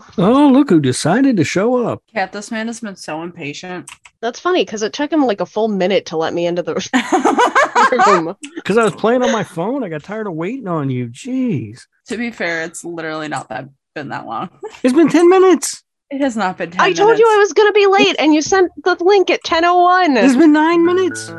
Hello. 0.00 0.46
Oh, 0.46 0.48
look 0.48 0.70
who 0.70 0.80
decided 0.80 1.36
to 1.36 1.44
show 1.44 1.86
up. 1.86 2.02
Cat, 2.12 2.32
this 2.32 2.50
man 2.50 2.66
has 2.68 2.80
been 2.80 2.96
so 2.96 3.22
impatient. 3.22 3.90
That's 4.20 4.40
funny 4.40 4.64
because 4.64 4.82
it 4.82 4.92
took 4.92 5.12
him 5.12 5.24
like 5.26 5.40
a 5.40 5.46
full 5.46 5.68
minute 5.68 6.06
to 6.06 6.16
let 6.16 6.32
me 6.32 6.46
into 6.46 6.62
the 6.62 6.74
room. 8.06 8.36
Because 8.54 8.78
I 8.78 8.84
was 8.84 8.94
playing 8.94 9.22
on 9.22 9.32
my 9.32 9.42
phone. 9.44 9.82
I 9.82 9.88
got 9.88 10.04
tired 10.04 10.26
of 10.28 10.34
waiting 10.34 10.68
on 10.68 10.88
you. 10.88 11.08
Jeez. 11.08 11.82
to 12.06 12.16
be 12.16 12.30
fair, 12.30 12.62
it's 12.62 12.84
literally 12.84 13.28
not 13.28 13.48
that 13.48 13.68
been 13.94 14.08
that 14.08 14.26
long. 14.26 14.48
It's 14.82 14.94
been 14.94 15.08
10 15.08 15.28
minutes. 15.28 15.82
It 16.10 16.20
has 16.20 16.36
not 16.36 16.58
been 16.58 16.70
10 16.70 16.80
I 16.80 16.92
told 16.92 17.18
you 17.18 17.26
I 17.26 17.38
was 17.38 17.52
gonna 17.52 17.72
be 17.72 17.86
late, 17.86 18.16
and 18.18 18.34
you 18.34 18.42
sent 18.42 18.70
the 18.84 18.96
link 19.00 19.30
at 19.30 19.42
ten 19.44 19.64
oh 19.64 19.82
one. 19.82 20.14
It's 20.16 20.36
been 20.36 20.52
nine 20.52 20.84
minutes. 20.84 21.32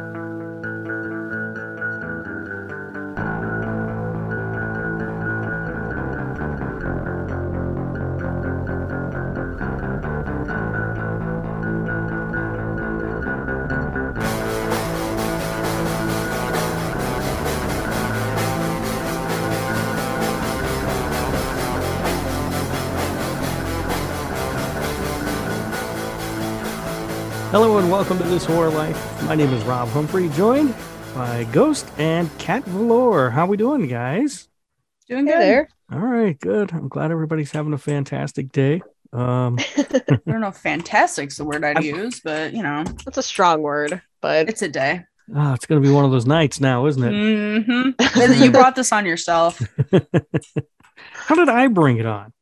Hello 27.53 27.77
and 27.77 27.91
welcome 27.91 28.17
to 28.17 28.23
This 28.23 28.45
Horror 28.45 28.71
Life. 28.71 29.23
My 29.25 29.35
name 29.35 29.53
is 29.53 29.63
Rob 29.63 29.87
Humphrey, 29.89 30.27
joined 30.29 30.73
by 31.13 31.43
Ghost 31.51 31.87
and 31.99 32.35
Cat 32.39 32.63
Velour. 32.65 33.29
How 33.29 33.45
we 33.45 33.57
doing, 33.57 33.87
guys? 33.87 34.47
Doing 35.07 35.27
Hey 35.27 35.33
good. 35.33 35.41
there. 35.41 35.69
All 35.91 35.99
right, 35.99 36.37
good. 36.39 36.73
I'm 36.73 36.87
glad 36.87 37.11
everybody's 37.11 37.51
having 37.51 37.73
a 37.73 37.77
fantastic 37.77 38.51
day. 38.51 38.81
Um, 39.11 39.59
I 39.77 40.17
don't 40.25 40.41
know 40.41 40.47
if 40.47 40.57
fantastic's 40.57 41.37
the 41.37 41.45
word 41.45 41.63
I'd 41.63 41.77
I'm- 41.77 41.85
use, 41.85 42.19
but 42.21 42.53
you 42.53 42.63
know, 42.63 42.83
That's 43.05 43.19
a 43.19 43.23
strong 43.23 43.61
word, 43.61 44.01
but 44.19 44.49
it's 44.49 44.63
a 44.63 44.69
day. 44.69 45.03
ah, 45.35 45.53
it's 45.53 45.67
going 45.67 45.79
to 45.81 45.87
be 45.87 45.93
one 45.93 46.05
of 46.05 46.11
those 46.11 46.25
nights 46.25 46.59
now, 46.59 46.87
isn't 46.87 47.03
it? 47.03 47.11
hmm 47.93 48.43
you 48.43 48.51
brought 48.51 48.75
this 48.75 48.91
on 48.91 49.05
yourself. 49.05 49.61
How 51.11 51.35
did 51.35 51.49
I 51.49 51.67
bring 51.67 51.97
it 51.97 52.07
on? 52.07 52.33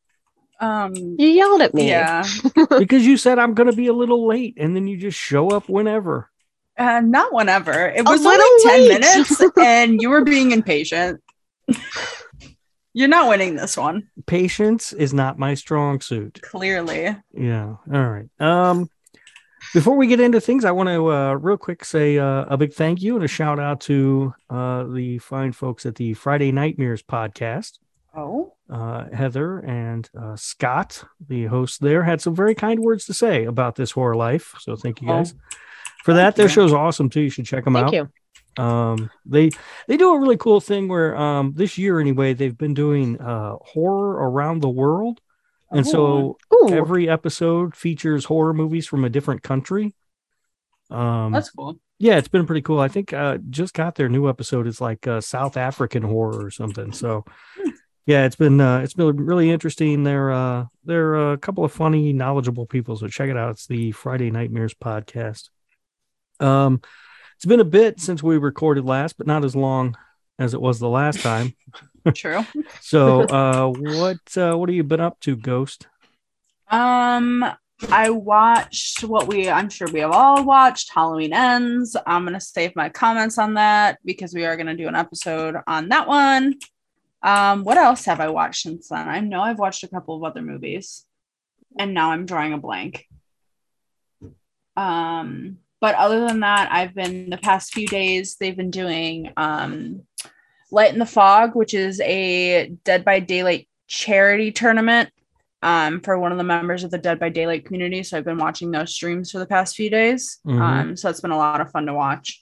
Um, 0.62 0.94
you 0.96 1.28
yelled 1.28 1.62
at 1.62 1.74
me. 1.74 1.90
yeah, 1.90 2.24
Because 2.78 3.06
you 3.06 3.18
said 3.18 3.40
I'm 3.40 3.54
going 3.56 3.70
to 3.70 3.76
be 3.76 3.88
a 3.88 3.94
little 3.94 4.28
late, 4.28 4.54
and 4.58 4.76
then 4.76 4.88
you 4.88 4.96
just 4.96 5.18
show 5.18 5.50
up 5.50 5.68
whenever. 5.68 6.30
uh, 6.78 7.02
not 7.02 7.34
whenever. 7.34 7.72
It 7.90 8.02
A 8.02 8.04
was 8.10 8.22
little 8.24 8.46
only 8.46 8.64
10 8.64 8.80
late. 8.90 9.02
minutes 9.02 9.42
and 9.60 10.02
you 10.02 10.10
were 10.10 10.24
being 10.24 10.52
impatient. 10.52 11.20
You're 12.94 13.08
not 13.08 13.30
winning 13.30 13.56
this 13.56 13.78
one, 13.78 14.10
Patience 14.26 14.92
is 14.92 15.14
not 15.14 15.40
my 15.40 15.54
strong 15.54 16.02
suit. 16.02 16.42
clearly. 16.42 17.16
Yeah. 17.34 17.76
All 17.94 18.10
right. 18.10 18.30
Um, 18.40 18.90
before 19.74 19.96
we 19.96 20.08
get 20.08 20.20
into 20.20 20.42
things, 20.42 20.66
I 20.66 20.72
want 20.72 20.90
to 20.90 21.10
uh, 21.12 21.34
real 21.36 21.56
quick 21.56 21.86
say 21.86 22.18
uh, 22.18 22.46
a 22.50 22.58
big 22.58 22.74
thank 22.74 23.02
you 23.02 23.16
and 23.16 23.24
a 23.24 23.30
shout 23.30 23.60
out 23.60 23.80
to 23.82 24.34
uh, 24.50 24.84
the 24.86 25.20
fine 25.20 25.54
folks 25.54 25.86
at 25.86 25.96
the 25.96 26.14
Friday 26.16 26.52
Nightmares 26.52 27.02
podcast. 27.02 27.80
Oh, 28.14 28.54
Uh, 28.70 29.06
Heather 29.14 29.60
and 29.60 30.10
uh, 30.20 30.36
Scott, 30.36 31.04
the 31.26 31.46
hosts 31.46 31.78
there, 31.78 32.04
had 32.04 32.22
some 32.22 32.36
very 32.36 32.56
kind 32.56 32.80
words 32.80 33.06
to 33.06 33.14
say 33.14 33.46
about 33.46 33.76
this 33.76 33.92
horror 33.92 34.16
life. 34.16 34.54
So 34.60 34.76
thank 34.76 35.02
you 35.02 35.08
guys 35.08 35.34
for 36.04 36.14
that. 36.14 36.24
thank 36.24 36.36
Their 36.36 36.46
you. 36.46 36.50
show's 36.50 36.74
awesome 36.74 37.10
too. 37.10 37.22
You 37.22 37.30
should 37.30 37.46
check 37.46 37.64
them 37.64 37.76
out. 37.76 37.92
Thank 37.92 38.02
out. 38.02 38.10
you. 38.58 38.64
Um, 38.64 39.10
they 39.26 39.50
they 39.88 39.96
do 39.96 40.14
a 40.14 40.20
really 40.20 40.36
cool 40.36 40.60
thing 40.60 40.90
where 40.90 41.16
um, 41.16 41.54
this 41.56 41.78
year 41.78 42.02
anyway 42.02 42.34
they've 42.34 42.58
been 42.58 42.74
doing 42.74 43.20
uh, 43.22 43.56
horror 43.62 44.30
around 44.30 44.60
the 44.62 44.70
world, 44.70 45.22
and 45.72 45.88
so 45.88 46.38
Ooh, 46.54 46.70
every 46.70 47.08
episode 47.08 47.78
features 47.78 48.26
horror 48.26 48.54
movies 48.54 48.86
from 48.88 49.06
a 49.06 49.10
different 49.10 49.42
country. 49.42 49.96
Um, 50.90 51.32
that's 51.32 51.50
cool. 51.52 51.80
yeah, 51.98 52.18
it's 52.18 52.28
been 52.28 52.46
pretty 52.46 52.62
cool. 52.62 52.82
I 52.82 52.90
think 52.90 53.14
uh, 53.14 53.38
just 53.50 53.74
got 53.74 53.96
their 53.96 54.10
new 54.10 54.28
episode. 54.28 54.68
It's 54.68 54.82
like 54.82 55.08
uh, 55.08 55.22
South 55.22 55.56
African 55.56 56.04
horror 56.04 56.44
or 56.46 56.52
something. 56.52 56.92
So 56.92 57.24
yeah, 58.06 58.26
it's 58.26 58.36
been 58.36 58.60
uh, 58.60 58.80
it's 58.80 58.94
been 58.94 59.16
really 59.16 59.52
interesting. 59.52 60.04
They're 60.04 60.32
uh, 60.32 60.66
they're 60.84 61.34
a 61.34 61.38
couple 61.38 61.64
of 61.64 61.72
funny, 61.72 62.14
knowledgeable 62.14 62.66
people. 62.66 62.96
So 62.96 63.08
check 63.08 63.30
it 63.30 63.38
out. 63.38 63.52
It's 63.52 63.68
the 63.68 63.92
Friday 63.92 64.32
Nightmares 64.32 64.74
podcast. 64.74 65.50
Um, 66.40 66.82
it's 67.36 67.46
been 67.46 67.60
a 67.60 67.66
bit 67.66 68.00
since 68.00 68.24
we 68.24 68.38
recorded 68.38 68.86
last, 68.86 69.18
but 69.18 69.28
not 69.28 69.46
as 69.46 69.56
long 69.56 69.98
as 70.40 70.54
it 70.54 70.62
was 70.62 70.80
the 70.80 70.90
last 70.90 71.22
time. 71.22 71.56
True. 72.16 72.46
So 72.82 73.22
uh, 73.30 73.68
what 73.68 74.38
uh, 74.38 74.56
what 74.56 74.70
have 74.70 74.76
you 74.76 74.84
been 74.84 75.00
up 75.00 75.20
to, 75.22 75.36
Ghost? 75.36 75.88
Um, 76.70 77.46
I 77.90 78.10
watched 78.10 79.04
what 79.04 79.28
we 79.28 79.50
I'm 79.50 79.70
sure 79.70 79.88
we 79.88 80.00
have 80.00 80.12
all 80.12 80.44
watched 80.44 80.92
Halloween 80.94 81.34
Ends. 81.34 81.96
I'm 82.08 82.26
gonna 82.26 82.42
save 82.42 82.76
my 82.76 82.90
comments 82.90 83.38
on 83.38 83.54
that 83.56 84.00
because 84.04 84.34
we 84.34 84.46
are 84.46 84.58
gonna 84.58 84.76
do 84.76 84.88
an 84.88 84.96
episode 84.96 85.56
on 85.68 85.90
that 85.90 86.08
one. 86.08 86.56
Um, 87.24 87.64
what 87.64 87.78
else 87.78 88.06
have 88.06 88.20
I 88.20 88.30
watched 88.30 88.64
since 88.64 88.90
then? 88.90 89.08
I 89.08 89.20
know 89.20 89.42
I've 89.42 89.60
watched 89.60 89.84
a 89.84 89.88
couple 89.88 90.16
of 90.16 90.24
other 90.24 90.42
movies, 90.42 91.06
and 91.78 91.94
now 91.94 92.12
I'm 92.12 92.26
drawing 92.26 92.54
a 92.54 92.58
blank. 92.58 93.08
Um, 94.76 95.58
but 95.80 95.96
other 95.96 96.26
than 96.28 96.40
that, 96.42 96.72
I've 96.72 96.96
been 96.96 97.30
the 97.30 97.38
past 97.38 97.74
few 97.74 97.88
days, 97.88 98.36
they've 98.36 98.58
been 98.58 98.72
doing 98.72 99.32
um 99.38 100.04
Light 100.72 100.94
in 100.94 101.00
the 101.00 101.06
Fog, 101.06 101.54
which 101.56 101.74
is 101.74 102.00
a 102.02 102.70
Dead 102.86 103.04
by 103.04 103.20
Daylight 103.20 103.68
charity 103.88 104.52
tournament 104.54 105.10
um, 105.62 106.00
for 106.00 106.18
one 106.18 106.32
of 106.32 106.38
the 106.38 106.46
members 106.46 106.86
of 106.86 106.92
the 106.92 106.98
Dead 106.98 107.20
by 107.20 107.28
Daylight 107.28 107.66
community. 107.66 108.04
So 108.04 108.18
I've 108.18 108.24
been 108.24 108.38
watching 108.38 108.72
those 108.72 108.96
streams 108.96 109.32
for 109.32 109.40
the 109.40 109.46
past 109.46 109.76
few 109.76 109.90
days. 109.90 110.40
Mhm. 110.48 110.62
Um, 110.62 110.96
so 110.96 111.10
it's 111.10 111.20
been 111.20 111.32
a 111.32 111.38
lot 111.38 111.60
of 111.60 111.72
fun 111.72 111.88
to 111.88 111.94
watch. 111.94 112.42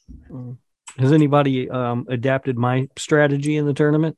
Has 0.97 1.11
anybody 1.11 1.69
um, 1.71 2.05
adapted 2.07 2.55
my 2.55 2.87
strategy 2.97 3.57
in 3.57 3.65
the 3.65 3.73
tournament? 3.73 4.15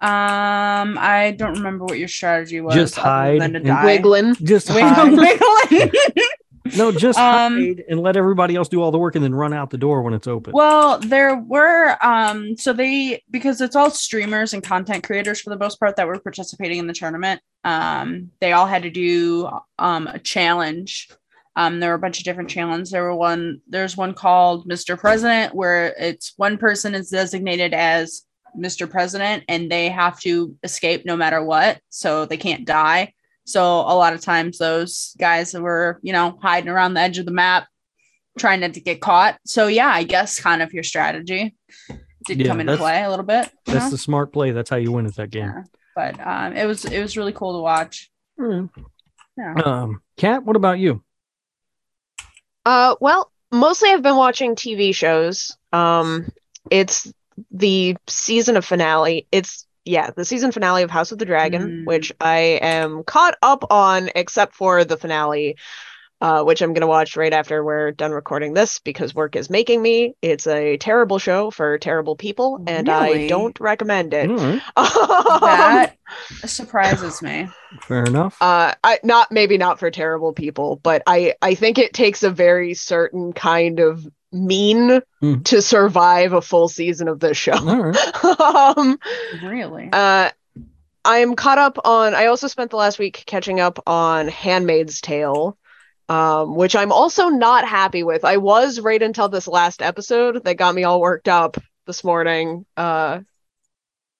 Um, 0.00 0.96
I 0.98 1.34
don't 1.36 1.54
remember 1.54 1.84
what 1.84 1.98
your 1.98 2.08
strategy 2.08 2.60
was. 2.60 2.74
Just 2.74 2.98
other 2.98 3.08
hide 3.08 3.40
than 3.40 3.56
and 3.56 3.64
die. 3.66 3.84
wiggling. 3.84 4.34
Just 4.36 4.68
Wiggle- 4.68 4.82
hide. 4.88 5.12
wiggling. 5.70 5.90
no, 6.76 6.92
just 6.92 7.18
Um, 7.18 7.54
hide 7.56 7.84
and 7.88 8.00
let 8.00 8.16
everybody 8.16 8.54
else 8.54 8.68
do 8.68 8.80
all 8.82 8.90
the 8.92 8.98
work, 8.98 9.16
and 9.16 9.24
then 9.24 9.34
run 9.34 9.52
out 9.52 9.70
the 9.70 9.78
door 9.78 10.02
when 10.02 10.12
it's 10.14 10.26
open. 10.28 10.52
Well, 10.52 10.98
there 11.00 11.36
were 11.36 11.96
um 12.04 12.56
so 12.56 12.72
they 12.72 13.22
because 13.30 13.60
it's 13.60 13.74
all 13.74 13.90
streamers 13.90 14.52
and 14.54 14.62
content 14.62 15.02
creators 15.04 15.40
for 15.40 15.50
the 15.50 15.58
most 15.58 15.80
part 15.80 15.96
that 15.96 16.06
were 16.06 16.18
participating 16.20 16.78
in 16.78 16.86
the 16.86 16.92
tournament. 16.92 17.40
Um 17.64 18.30
they 18.40 18.52
all 18.52 18.66
had 18.66 18.82
to 18.84 18.90
do 18.90 19.48
um 19.78 20.06
a 20.06 20.18
challenge. 20.18 21.08
Um 21.56 21.80
there 21.80 21.88
were 21.90 21.96
a 21.96 21.98
bunch 22.00 22.18
of 22.18 22.24
different 22.24 22.50
challenges. 22.50 22.90
There 22.90 23.02
were 23.04 23.16
one 23.16 23.62
there's 23.68 23.96
one 23.96 24.12
called 24.14 24.68
Mr. 24.68 24.96
President 24.98 25.54
where 25.54 25.94
it's 25.98 26.34
one 26.36 26.56
person 26.58 26.94
is 26.94 27.08
designated 27.10 27.72
as 27.74 28.22
Mr. 28.56 28.88
President 28.88 29.44
and 29.48 29.70
they 29.70 29.88
have 29.88 30.18
to 30.20 30.56
escape 30.62 31.04
no 31.04 31.16
matter 31.16 31.42
what, 31.42 31.80
so 31.88 32.26
they 32.26 32.36
can't 32.36 32.64
die. 32.64 33.12
So 33.44 33.62
a 33.62 33.96
lot 33.96 34.12
of 34.12 34.20
times 34.20 34.58
those 34.58 35.14
guys 35.18 35.54
were, 35.54 35.98
you 36.02 36.12
know, 36.12 36.38
hiding 36.42 36.68
around 36.68 36.94
the 36.94 37.00
edge 37.00 37.18
of 37.18 37.24
the 37.24 37.32
map 37.32 37.66
trying 38.38 38.60
not 38.60 38.74
to 38.74 38.80
get 38.80 39.00
caught. 39.00 39.38
So 39.44 39.66
yeah, 39.66 39.88
I 39.88 40.04
guess 40.04 40.40
kind 40.40 40.62
of 40.62 40.72
your 40.72 40.82
strategy 40.82 41.56
did 42.26 42.40
Yeah, 42.40 42.46
come 42.46 42.60
into 42.60 42.76
play 42.76 43.02
a 43.02 43.10
little 43.10 43.24
bit. 43.24 43.50
That's 43.66 43.86
know? 43.86 43.90
the 43.90 43.98
smart 43.98 44.32
play. 44.32 44.50
That's 44.50 44.70
how 44.70 44.76
you 44.76 44.92
win 44.92 45.06
at 45.06 45.16
that 45.16 45.30
game. 45.30 45.46
Yeah. 45.46 45.62
But 45.94 46.24
um, 46.24 46.56
it 46.56 46.66
was 46.66 46.84
it 46.84 47.00
was 47.00 47.16
really 47.16 47.32
cool 47.32 47.54
to 47.54 47.62
watch. 47.62 48.10
Yeah. 48.38 49.54
Um, 49.64 50.02
Kat, 50.16 50.44
what 50.44 50.56
about 50.56 50.78
you? 50.78 51.02
Uh, 52.64 52.96
well, 53.00 53.32
mostly 53.50 53.90
I've 53.90 54.02
been 54.02 54.16
watching 54.16 54.54
TV 54.54 54.94
shows. 54.94 55.56
Um, 55.72 56.28
it's 56.70 57.12
the 57.50 57.96
season 58.06 58.56
of 58.56 58.64
finale. 58.64 59.26
It's 59.32 59.66
yeah, 59.84 60.10
the 60.10 60.24
season 60.24 60.52
finale 60.52 60.82
of 60.82 60.90
House 60.90 61.12
of 61.12 61.18
the 61.18 61.24
Dragon, 61.24 61.62
Mm. 61.62 61.86
which 61.86 62.12
I 62.20 62.58
am 62.60 63.04
caught 63.04 63.36
up 63.42 63.64
on, 63.72 64.10
except 64.14 64.54
for 64.54 64.84
the 64.84 64.98
finale, 64.98 65.56
uh, 66.20 66.42
which 66.42 66.60
I'm 66.60 66.74
gonna 66.74 66.86
watch 66.86 67.16
right 67.16 67.32
after 67.32 67.64
we're 67.64 67.92
done 67.92 68.10
recording 68.10 68.52
this 68.52 68.80
because 68.80 69.14
work 69.14 69.34
is 69.34 69.48
making 69.48 69.80
me. 69.80 70.14
It's 70.20 70.46
a 70.46 70.76
terrible 70.76 71.18
show 71.18 71.50
for 71.50 71.78
terrible 71.78 72.16
people, 72.16 72.62
and 72.66 72.88
I 72.90 73.28
don't 73.28 73.58
recommend 73.60 74.12
it. 74.12 74.28
All 74.76 75.40
right, 75.40 75.92
That 76.42 76.48
surprises 76.48 77.22
me. 77.22 77.48
fair 77.82 78.04
enough. 78.04 78.36
uh 78.42 78.74
i 78.82 78.98
not 79.04 79.30
maybe 79.30 79.56
not 79.58 79.78
for 79.78 79.90
terrible 79.90 80.32
people 80.32 80.76
but 80.82 81.02
i 81.06 81.34
i 81.42 81.54
think 81.54 81.78
it 81.78 81.92
takes 81.92 82.22
a 82.22 82.30
very 82.30 82.72
certain 82.74 83.32
kind 83.34 83.78
of 83.78 84.06
mean 84.32 85.00
Mhm. 85.22 85.44
to 85.44 85.62
survive 85.62 86.32
a 86.32 86.40
full 86.42 86.68
season 86.68 87.08
of 87.08 87.18
this 87.20 87.36
show 87.36 87.52
all 87.52 87.82
right. 87.82 88.24
um 88.78 88.98
Really. 89.42 89.88
uh 89.92 90.30
i'm 91.04 91.34
caught 91.34 91.58
up 91.58 91.78
on 91.84 92.14
i 92.14 92.26
also 92.26 92.46
spent 92.46 92.70
the 92.70 92.76
last 92.76 92.98
week 92.98 93.24
catching 93.26 93.58
up 93.60 93.78
on 93.86 94.28
handmaid's 94.28 95.00
tale 95.00 95.56
um 96.10 96.54
which 96.54 96.76
i'm 96.76 96.92
also 96.92 97.28
not 97.28 97.66
happy 97.66 98.02
with 98.02 98.24
i 98.24 98.36
was 98.36 98.80
right 98.80 99.02
until 99.02 99.28
this 99.28 99.48
last 99.48 99.80
episode 99.82 100.44
that 100.44 100.56
got 100.56 100.74
me 100.74 100.84
all 100.84 101.00
worked 101.00 101.28
up 101.28 101.56
this 101.86 102.04
morning 102.04 102.66
uh 102.76 103.20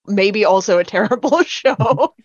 maybe 0.07 0.45
also 0.45 0.79
a 0.79 0.83
terrible 0.95 1.43
show 1.43 2.13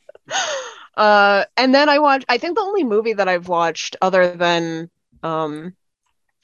Uh, 0.96 1.44
and 1.56 1.74
then 1.74 1.88
I 1.88 1.98
watched. 1.98 2.24
I 2.28 2.38
think 2.38 2.54
the 2.54 2.60
only 2.62 2.84
movie 2.84 3.14
that 3.14 3.26
I've 3.28 3.48
watched 3.48 3.96
other 4.00 4.36
than 4.36 4.88
um, 5.24 5.74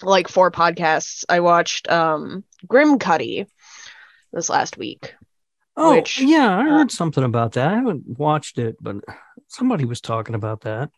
like 0.02 0.28
four 0.28 0.50
podcasts, 0.50 1.24
I 1.28 1.40
watched 1.40 1.90
um 1.90 2.44
Grimcutty 2.66 3.46
this 4.32 4.48
last 4.48 4.76
week. 4.76 5.14
Oh, 5.76 5.96
Which, 5.96 6.20
yeah, 6.20 6.56
I 6.56 6.60
uh, 6.60 6.70
heard 6.78 6.90
something 6.90 7.24
about 7.24 7.52
that. 7.52 7.68
I 7.72 7.76
haven't 7.76 8.04
watched 8.06 8.58
it, 8.58 8.76
but 8.80 8.96
somebody 9.48 9.84
was 9.84 10.00
talking 10.00 10.34
about 10.34 10.62
that. 10.62 10.90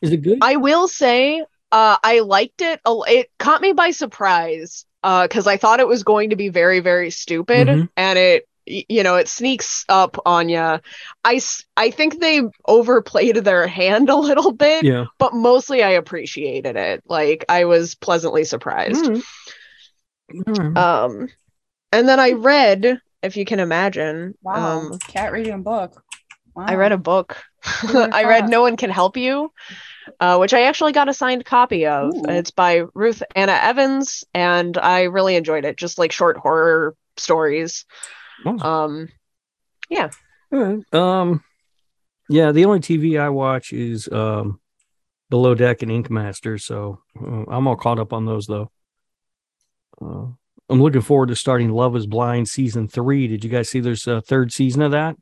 Is 0.00 0.10
it 0.12 0.18
good? 0.18 0.38
I 0.40 0.56
will 0.56 0.88
say, 0.88 1.40
uh, 1.70 1.96
I 2.02 2.20
liked 2.20 2.62
it. 2.62 2.80
It 2.86 3.30
caught 3.38 3.60
me 3.60 3.72
by 3.72 3.90
surprise, 3.90 4.84
uh, 5.02 5.26
because 5.26 5.46
I 5.46 5.56
thought 5.56 5.80
it 5.80 5.88
was 5.88 6.02
going 6.02 6.30
to 6.30 6.36
be 6.36 6.48
very, 6.48 6.80
very 6.80 7.10
stupid, 7.10 7.68
Mhm. 7.68 7.88
and 7.96 8.18
it, 8.18 8.48
you 8.88 9.02
know, 9.02 9.16
it 9.16 9.28
sneaks 9.28 9.84
up 9.88 10.16
on 10.26 10.48
you. 10.48 10.78
i 11.24 11.40
i 11.76 11.90
think 11.90 12.20
they 12.20 12.42
overplayed 12.66 13.36
their 13.44 13.66
hand 13.66 14.08
a 14.08 14.16
little 14.16 14.52
bit, 14.52 14.84
yeah. 14.84 15.06
but 15.18 15.34
mostly 15.34 15.82
I 15.82 15.90
appreciated 15.90 16.76
it. 16.76 17.02
Like 17.06 17.44
I 17.48 17.64
was 17.64 17.94
pleasantly 17.94 18.44
surprised. 18.44 19.04
All 19.04 19.12
right. 19.12 19.22
All 20.48 20.54
right. 20.54 20.76
Um, 20.76 21.28
and 21.92 22.08
then 22.08 22.18
I 22.18 22.32
read, 22.32 23.00
if 23.22 23.36
you 23.36 23.44
can 23.44 23.60
imagine, 23.60 24.34
Wow. 24.42 24.78
um, 24.78 24.98
Cat 25.08 25.32
reading 25.32 25.52
a 25.52 25.58
book. 25.58 26.02
Wow. 26.54 26.64
I 26.68 26.74
read 26.74 26.92
a 26.92 26.98
book. 26.98 27.36
I 27.84 28.24
read? 28.24 28.48
No 28.48 28.62
One 28.62 28.76
Can 28.76 28.90
Help 28.90 29.16
You, 29.16 29.52
uh, 30.20 30.36
which 30.38 30.52
I 30.52 30.62
actually 30.62 30.92
got 30.92 31.08
a 31.08 31.14
signed 31.14 31.44
copy 31.44 31.86
of. 31.86 32.12
Ooh. 32.14 32.24
It's 32.28 32.50
by 32.50 32.84
Ruth 32.94 33.22
Anna 33.36 33.52
Evans, 33.52 34.24
and 34.34 34.76
I 34.76 35.04
really 35.04 35.36
enjoyed 35.36 35.64
it. 35.64 35.76
Just 35.76 35.98
like 35.98 36.12
short 36.12 36.36
horror 36.36 36.94
stories. 37.16 37.84
Awesome. 38.44 38.60
Um, 38.60 39.08
All 40.52 40.58
right. 40.58 40.94
Um, 40.94 41.44
yeah, 42.28 42.52
the 42.52 42.64
only 42.64 42.80
TV 42.80 43.20
I 43.20 43.28
watch 43.28 43.72
is 43.72 44.08
um, 44.10 44.60
Below 45.30 45.54
Deck 45.54 45.82
and 45.82 45.90
Ink 45.90 46.10
Master, 46.10 46.58
so 46.58 47.00
uh, 47.20 47.44
I'm 47.48 47.66
all 47.66 47.76
caught 47.76 47.98
up 47.98 48.12
on 48.12 48.26
those 48.26 48.46
though. 48.46 48.70
Uh, 50.00 50.26
I'm 50.68 50.80
looking 50.80 51.00
forward 51.00 51.28
to 51.28 51.36
starting 51.36 51.70
Love 51.70 51.96
Is 51.96 52.06
Blind 52.06 52.48
season 52.48 52.88
three. 52.88 53.28
Did 53.28 53.44
you 53.44 53.50
guys 53.50 53.68
see 53.68 53.80
there's 53.80 54.06
a 54.06 54.20
third 54.20 54.52
season 54.52 54.82
of 54.82 54.92
that? 54.92 55.16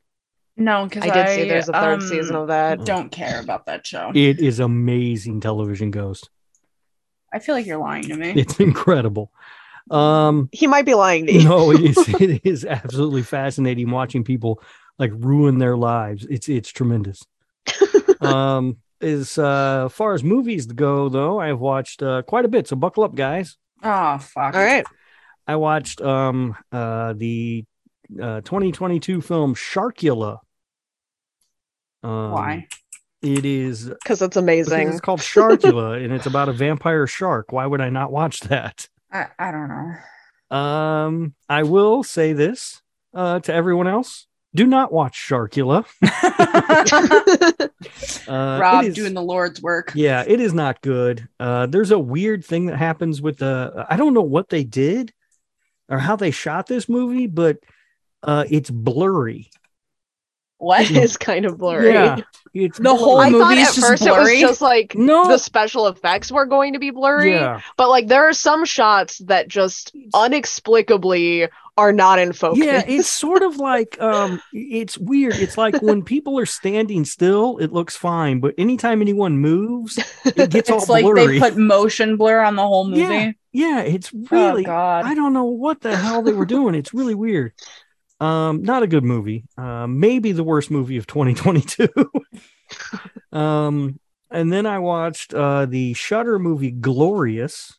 No, 0.57 0.85
because 0.85 1.03
I 1.03 1.13
did 1.13 1.29
see 1.29 1.49
there's 1.49 1.69
a 1.69 1.73
third 1.73 2.03
season 2.03 2.35
of 2.35 2.47
that. 2.47 2.85
Don't 2.85 3.09
care 3.09 3.41
about 3.41 3.65
that 3.65 3.85
show. 3.85 4.11
It 4.13 4.39
is 4.39 4.59
amazing 4.59 5.41
television 5.41 5.91
ghost. 5.91 6.29
I 7.33 7.39
feel 7.39 7.55
like 7.55 7.65
you're 7.65 7.77
lying 7.77 8.03
to 8.03 8.15
me. 8.15 8.31
It's 8.35 8.59
incredible. 8.59 9.31
Um, 9.89 10.49
He 10.51 10.67
might 10.67 10.85
be 10.85 10.93
lying 10.93 11.25
to 11.27 11.33
you. 11.39 11.43
no, 11.43 11.71
it 11.71 11.81
is 11.81 11.97
it 12.21 12.41
is 12.45 12.65
absolutely 12.65 13.23
fascinating 13.23 13.89
watching 13.89 14.23
people 14.23 14.61
like 14.99 15.11
ruin 15.15 15.57
their 15.57 15.75
lives. 15.77 16.25
It's 16.29 16.47
it's 16.49 16.69
tremendous. 16.69 17.23
um, 18.21 18.77
as 19.01 19.37
uh, 19.37 19.89
far 19.89 20.13
as 20.13 20.23
movies 20.23 20.67
go, 20.67 21.09
though, 21.09 21.39
I 21.39 21.47
have 21.47 21.59
watched 21.59 22.03
uh, 22.03 22.21
quite 22.21 22.45
a 22.45 22.47
bit. 22.47 22.67
So 22.67 22.75
buckle 22.75 23.03
up, 23.03 23.15
guys. 23.15 23.57
oh 23.83 24.17
fuck. 24.19 24.53
All 24.55 24.63
right. 24.63 24.85
I 25.47 25.55
watched 25.55 26.01
um 26.01 26.55
uh 26.71 27.13
the 27.13 27.65
uh 28.21 28.41
2022 28.41 29.21
film 29.21 29.55
Sharkula. 29.55 30.37
Um, 32.03 32.31
Why? 32.31 32.67
It 33.21 33.45
is 33.45 33.87
Because 33.89 34.21
it's 34.21 34.37
amazing. 34.37 34.89
it's 34.89 34.99
called 35.01 35.19
Sharkula 35.19 36.03
and 36.03 36.11
it's 36.13 36.25
about 36.25 36.49
a 36.49 36.53
vampire 36.53 37.05
shark. 37.07 37.51
Why 37.51 37.65
would 37.65 37.81
I 37.81 37.89
not 37.89 38.11
watch 38.11 38.39
that? 38.41 38.87
I, 39.11 39.27
I 39.37 39.51
don't 39.51 39.67
know. 39.69 40.55
Um, 40.57 41.35
I 41.49 41.63
will 41.63 42.03
say 42.03 42.33
this 42.33 42.81
uh, 43.13 43.39
to 43.41 43.53
everyone 43.53 43.87
else: 43.87 44.27
do 44.55 44.65
not 44.67 44.91
watch 44.91 45.17
Sharkula. 45.17 45.85
Uh, 48.27 48.59
Rob 48.61 48.83
it 48.85 48.89
is- 48.89 48.95
doing 48.95 49.13
the 49.13 49.21
Lord's 49.21 49.61
work. 49.61 49.91
yeah, 49.95 50.23
it 50.25 50.39
is 50.39 50.53
not 50.53 50.81
good. 50.81 51.27
Uh, 51.39 51.65
there's 51.65 51.91
a 51.91 51.99
weird 51.99 52.45
thing 52.45 52.67
that 52.67 52.77
happens 52.77 53.21
with 53.21 53.37
the. 53.39 53.85
I 53.89 53.97
don't 53.97 54.13
know 54.13 54.21
what 54.21 54.49
they 54.49 54.63
did 54.63 55.11
or 55.89 55.97
how 55.97 56.15
they 56.15 56.31
shot 56.31 56.67
this 56.67 56.87
movie, 56.87 57.27
but 57.27 57.57
uh, 58.23 58.45
it's 58.49 58.69
blurry. 58.69 59.49
What 60.59 60.89
is 60.91 61.17
kind 61.17 61.45
of 61.45 61.57
blurry. 61.57 61.91
Yeah, 61.93 62.21
it's 62.53 62.77
The 62.79 62.95
whole 62.95 63.17
I 63.19 63.29
movie 63.29 63.43
thought 63.43 63.57
is 63.57 63.67
at 63.69 63.73
just 63.75 63.87
first 63.87 64.03
blurry? 64.03 64.39
it 64.39 64.43
was 64.43 64.49
just 64.51 64.61
like 64.61 64.95
no. 64.95 65.27
the 65.27 65.37
special 65.37 65.87
effects 65.87 66.31
were 66.31 66.45
going 66.45 66.73
to 66.73 66.79
be 66.79 66.89
blurry. 66.91 67.31
yeah, 67.31 67.61
But 67.77 67.89
like 67.89 68.07
there 68.07 68.27
are 68.27 68.33
some 68.33 68.65
shots 68.65 69.19
that 69.19 69.47
just 69.47 69.93
inexplicably 70.25 71.47
are 71.77 71.93
not 71.93 72.19
in 72.19 72.33
focus. 72.33 72.63
yeah, 72.63 72.83
it's 72.85 73.07
sort 73.25 73.41
of 73.41 73.57
like 73.57 73.99
um, 74.01 74.41
it's 74.53 74.97
weird. 74.97 75.35
It's 75.35 75.57
like 75.57 75.81
when 75.81 76.03
people 76.03 76.37
are 76.37 76.45
standing 76.45 77.05
still, 77.05 77.57
it 77.59 77.71
looks 77.71 77.95
fine, 77.95 78.39
but 78.41 78.53
anytime 78.57 79.01
anyone 79.01 79.37
moves, 79.39 79.97
it 80.25 80.35
gets 80.35 80.55
It's 80.55 80.69
all 80.69 80.85
like 80.89 81.03
blurry. 81.05 81.27
they 81.27 81.39
put 81.39 81.57
motion 81.57 82.17
blur 82.17 82.41
on 82.41 82.55
the 82.57 82.61
whole 82.67 82.87
movie. 82.87 83.01
Yeah, 83.01 83.31
yeah, 83.53 83.79
it's 83.81 84.11
oh 84.13 84.27
really. 84.29 84.63
god. 84.65 85.05
I 85.05 85.15
don't 85.15 85.33
know 85.33 85.45
what 85.45 85.81
the 85.81 85.95
hell 85.95 86.21
they 86.21 86.33
were 86.33 86.45
doing. 86.45 86.75
It's 86.75 86.93
really 86.93 87.15
weird. 87.15 87.53
Um, 88.21 88.61
not 88.61 88.83
a 88.83 88.87
good 88.87 89.03
movie. 89.03 89.45
Uh, 89.57 89.87
maybe 89.87 90.31
the 90.31 90.43
worst 90.43 90.69
movie 90.69 90.97
of 90.97 91.07
2022. 91.07 91.87
um, 93.31 93.99
and 94.29 94.53
then 94.53 94.65
I 94.65 94.79
watched 94.79 95.33
uh 95.33 95.65
the 95.65 95.93
Shudder 95.93 96.39
movie 96.39 96.71
Glorious. 96.71 97.77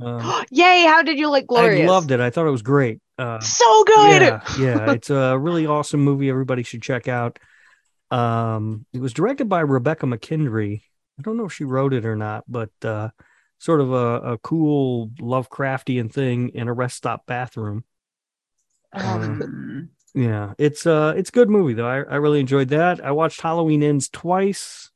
Um, 0.00 0.44
Yay, 0.50 0.84
how 0.84 1.02
did 1.02 1.18
you 1.18 1.28
like 1.30 1.46
Glorious? 1.46 1.88
I 1.88 1.92
loved 1.92 2.10
it. 2.10 2.20
I 2.20 2.30
thought 2.30 2.46
it 2.46 2.50
was 2.50 2.62
great. 2.62 3.00
Uh, 3.18 3.40
So 3.40 3.84
good. 3.84 4.22
yeah, 4.22 4.40
yeah, 4.58 4.92
it's 4.92 5.10
a 5.10 5.38
really 5.38 5.66
awesome 5.66 6.00
movie. 6.00 6.30
Everybody 6.30 6.62
should 6.62 6.82
check 6.82 7.08
out. 7.08 7.38
Um, 8.10 8.86
it 8.92 9.00
was 9.00 9.12
directed 9.12 9.48
by 9.48 9.60
Rebecca 9.60 10.06
McKendry. 10.06 10.82
I 11.18 11.22
don't 11.22 11.36
know 11.36 11.46
if 11.46 11.52
she 11.52 11.64
wrote 11.64 11.92
it 11.92 12.04
or 12.06 12.16
not, 12.16 12.44
but 12.48 12.70
uh, 12.82 13.10
sort 13.58 13.80
of 13.80 13.92
a, 13.92 14.32
a 14.32 14.38
cool 14.38 15.08
Lovecraftian 15.20 16.12
thing 16.12 16.50
in 16.50 16.68
a 16.68 16.72
rest 16.72 16.96
stop 16.96 17.26
bathroom. 17.26 17.84
Um, 18.94 19.90
Yeah, 20.14 20.54
it's 20.58 20.86
uh, 20.86 21.14
it's 21.16 21.30
a 21.30 21.32
good 21.32 21.50
movie 21.50 21.74
though. 21.74 21.88
I, 21.88 22.02
I 22.02 22.16
really 22.16 22.40
enjoyed 22.40 22.68
that. 22.68 23.04
I 23.04 23.10
watched 23.10 23.40
Halloween 23.40 23.82
Ends 23.82 24.08
twice. 24.08 24.90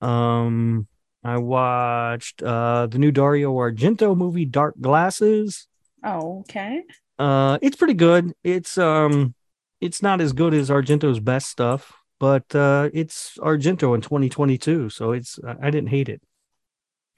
Um, 0.00 0.88
I 1.24 1.38
watched 1.38 2.42
uh 2.42 2.86
the 2.86 2.98
new 2.98 3.12
Dario 3.12 3.54
Argento 3.54 4.16
movie 4.16 4.44
Dark 4.44 4.74
Glasses. 4.80 5.68
oh, 6.04 6.40
okay. 6.40 6.82
Uh, 7.18 7.58
it's 7.62 7.76
pretty 7.76 7.94
good. 7.94 8.32
It's 8.44 8.76
um, 8.78 9.34
it's 9.80 10.02
not 10.02 10.20
as 10.20 10.32
good 10.32 10.52
as 10.52 10.68
Argento's 10.68 11.20
best 11.20 11.48
stuff, 11.48 11.92
but 12.18 12.54
uh, 12.54 12.90
it's 12.92 13.38
Argento 13.38 13.94
in 13.94 14.00
2022, 14.00 14.90
so 14.90 15.12
it's 15.12 15.38
I 15.46 15.68
I 15.68 15.70
didn't 15.70 15.88
hate 15.88 16.08
it 16.08 16.20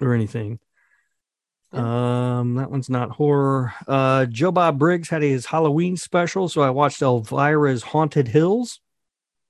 or 0.00 0.14
anything. 0.14 0.60
Um, 1.72 2.54
that 2.54 2.70
one's 2.70 2.88
not 2.88 3.10
horror. 3.10 3.74
Uh, 3.86 4.26
Joe 4.26 4.52
Bob 4.52 4.78
Briggs 4.78 5.10
had 5.10 5.22
his 5.22 5.46
Halloween 5.46 5.96
special, 5.96 6.48
so 6.48 6.62
I 6.62 6.70
watched 6.70 7.00
Elvira's 7.00 7.82
Haunted 7.82 8.28
Hills 8.28 8.80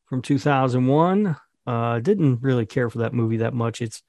from 0.06 0.22
2001. 0.22 1.36
Uh, 1.66 1.98
didn't 2.00 2.40
really 2.42 2.66
care 2.66 2.90
for 2.90 2.98
that 2.98 3.12
movie 3.12 3.38
that 3.38 3.54
much. 3.54 3.80
It's 3.82 4.02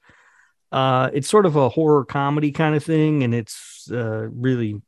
uh, 0.72 1.10
it's 1.12 1.28
sort 1.28 1.46
of 1.46 1.56
a 1.56 1.68
horror 1.68 2.04
comedy 2.04 2.52
kind 2.52 2.74
of 2.74 2.82
thing, 2.82 3.22
and 3.22 3.34
it's 3.34 3.88
uh 3.90 4.28
really 4.30 4.80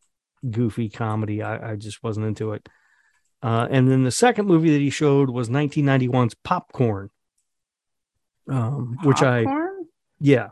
goofy 0.49 0.88
comedy. 0.88 1.43
I, 1.43 1.73
I 1.73 1.76
just 1.76 2.02
wasn't 2.02 2.26
into 2.26 2.52
it. 2.52 2.69
Uh, 3.43 3.67
and 3.71 3.91
then 3.91 4.05
the 4.05 4.11
second 4.11 4.47
movie 4.47 4.71
that 4.71 4.81
he 4.81 4.91
showed 4.91 5.29
was 5.29 5.49
1991's 5.49 6.35
Popcorn, 6.45 7.11
um, 8.49 8.97
which 9.02 9.23
I 9.23 9.45
yeah, 10.21 10.50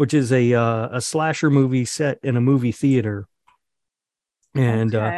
which 0.00 0.14
is 0.14 0.32
a 0.32 0.54
uh, 0.54 0.88
a 0.92 1.00
slasher 1.02 1.50
movie 1.50 1.84
set 1.84 2.18
in 2.22 2.34
a 2.34 2.40
movie 2.40 2.72
theater, 2.72 3.28
and 4.54 4.94
uh, 4.94 5.12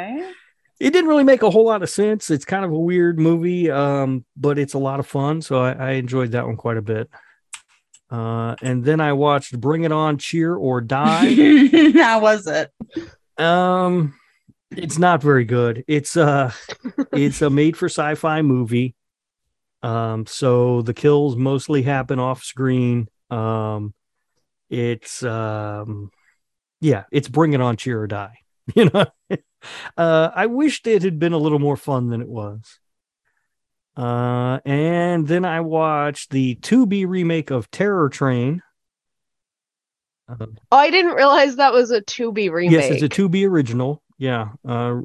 it 0.81 0.91
didn't 0.91 1.07
really 1.07 1.23
make 1.23 1.45
a 1.45 1.51
whole 1.51 1.67
lot 1.67 1.85
of 1.85 1.89
sense. 1.89 2.33
It's 2.33 2.45
kind 2.45 2.65
of 2.65 2.73
a 2.73 2.79
weird 2.79 3.17
movie, 3.17 3.71
um, 3.71 4.25
but 4.37 4.59
it's 4.59 4.75
a 4.75 4.81
lot 4.81 4.99
of 4.99 5.07
fun, 5.07 5.41
so 5.41 5.63
I, 5.63 5.71
I 5.71 5.91
enjoyed 5.93 6.33
that 6.33 6.47
one 6.47 6.57
quite 6.57 6.79
a 6.79 6.83
bit. 6.83 7.09
Uh, 8.11 8.57
and 8.61 8.85
then 8.85 9.01
I 9.01 9.13
watched 9.13 9.57
Bring 9.61 9.85
It 9.85 9.93
On, 9.93 10.19
Cheer 10.19 10.53
or 10.53 10.81
Die. 10.81 11.93
How 12.03 12.19
was 12.19 12.49
it? 12.49 12.73
Um, 13.39 14.15
it's 14.73 14.99
not 14.99 15.23
very 15.23 15.45
good. 15.45 15.85
It's 15.87 16.17
uh, 16.17 16.51
it's 17.13 17.41
a 17.41 17.51
made 17.51 17.77
for 17.77 17.87
Syfy 17.87 18.45
movie. 18.45 18.97
Um, 19.85 20.27
so 20.27 20.83
the 20.83 20.93
kills 20.93 21.37
mostly 21.37 21.83
happen 21.83 22.19
off 22.19 22.43
screen. 22.43 23.07
Um, 23.31 23.95
it's 24.73 25.23
um, 25.23 26.11
yeah, 26.81 27.05
it's 27.13 27.29
Bring 27.29 27.53
It 27.53 27.61
On, 27.61 27.77
Cheer 27.77 28.01
or 28.03 28.07
Die. 28.07 28.39
You 28.77 28.89
know, 28.91 29.07
uh, 29.97 30.31
I 30.35 30.47
wished 30.47 30.87
it 30.87 31.03
had 31.03 31.19
been 31.19 31.33
a 31.33 31.39
little 31.39 31.59
more 31.59 31.77
fun 31.77 32.09
than 32.11 32.21
it 32.21 32.29
was. 32.29 32.79
Uh, 33.97 34.61
and 34.65 35.27
then 35.27 35.45
I 35.45 35.61
watched 35.63 36.31
the 36.31 36.55
Tubi 36.55 37.05
remake 37.07 37.51
of 37.51 37.71
Terror 37.73 38.09
Train. 38.09 38.63
Uh, 40.29 40.47
Oh, 40.71 40.77
I 40.77 40.91
didn't 40.91 41.15
realize 41.17 41.57
that 41.57 41.73
was 41.73 41.91
a 41.91 42.01
Tubi 42.03 42.51
remake. 42.51 42.71
yes, 42.73 42.91
it's 42.91 43.03
a 43.03 43.09
Tubi 43.09 43.47
original. 43.47 44.01
Yeah. 44.17 44.51
Uh, 44.67 45.01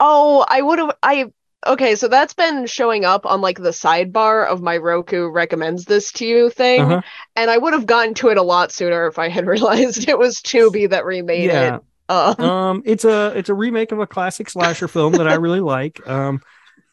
Oh, 0.00 0.44
I 0.48 0.62
would 0.62 0.78
have 0.78 0.96
I 1.02 1.26
okay, 1.66 1.94
so 1.94 2.08
that's 2.08 2.34
been 2.34 2.66
showing 2.66 3.04
up 3.04 3.26
on 3.26 3.40
like 3.40 3.58
the 3.58 3.70
sidebar 3.70 4.46
of 4.46 4.62
my 4.62 4.76
Roku 4.76 5.28
recommends 5.28 5.84
this 5.84 6.12
to 6.12 6.26
you 6.26 6.50
thing, 6.50 6.80
Uh-huh. 6.80 7.00
and 7.36 7.50
I 7.50 7.58
would 7.58 7.72
have 7.72 7.86
gotten 7.86 8.14
to 8.14 8.28
it 8.28 8.36
a 8.36 8.42
lot 8.42 8.72
sooner 8.72 9.06
if 9.06 9.18
I 9.18 9.28
had 9.28 9.46
realized 9.54 10.08
it 10.08 10.18
was 10.18 10.40
Tubi 10.40 10.90
that 10.90 11.04
remade 11.04 11.50
Yeah. 11.50 11.76
it. 11.76 11.82
Um, 12.08 12.40
um 12.40 12.82
it's 12.84 13.04
a 13.04 13.32
it's 13.36 13.48
a 13.48 13.54
remake 13.54 13.90
of 13.92 13.98
a 14.00 14.06
classic 14.06 14.50
slasher 14.50 14.88
film 14.88 15.14
that 15.14 15.26
i 15.28 15.34
really 15.34 15.60
like 15.76 16.06
um 16.06 16.42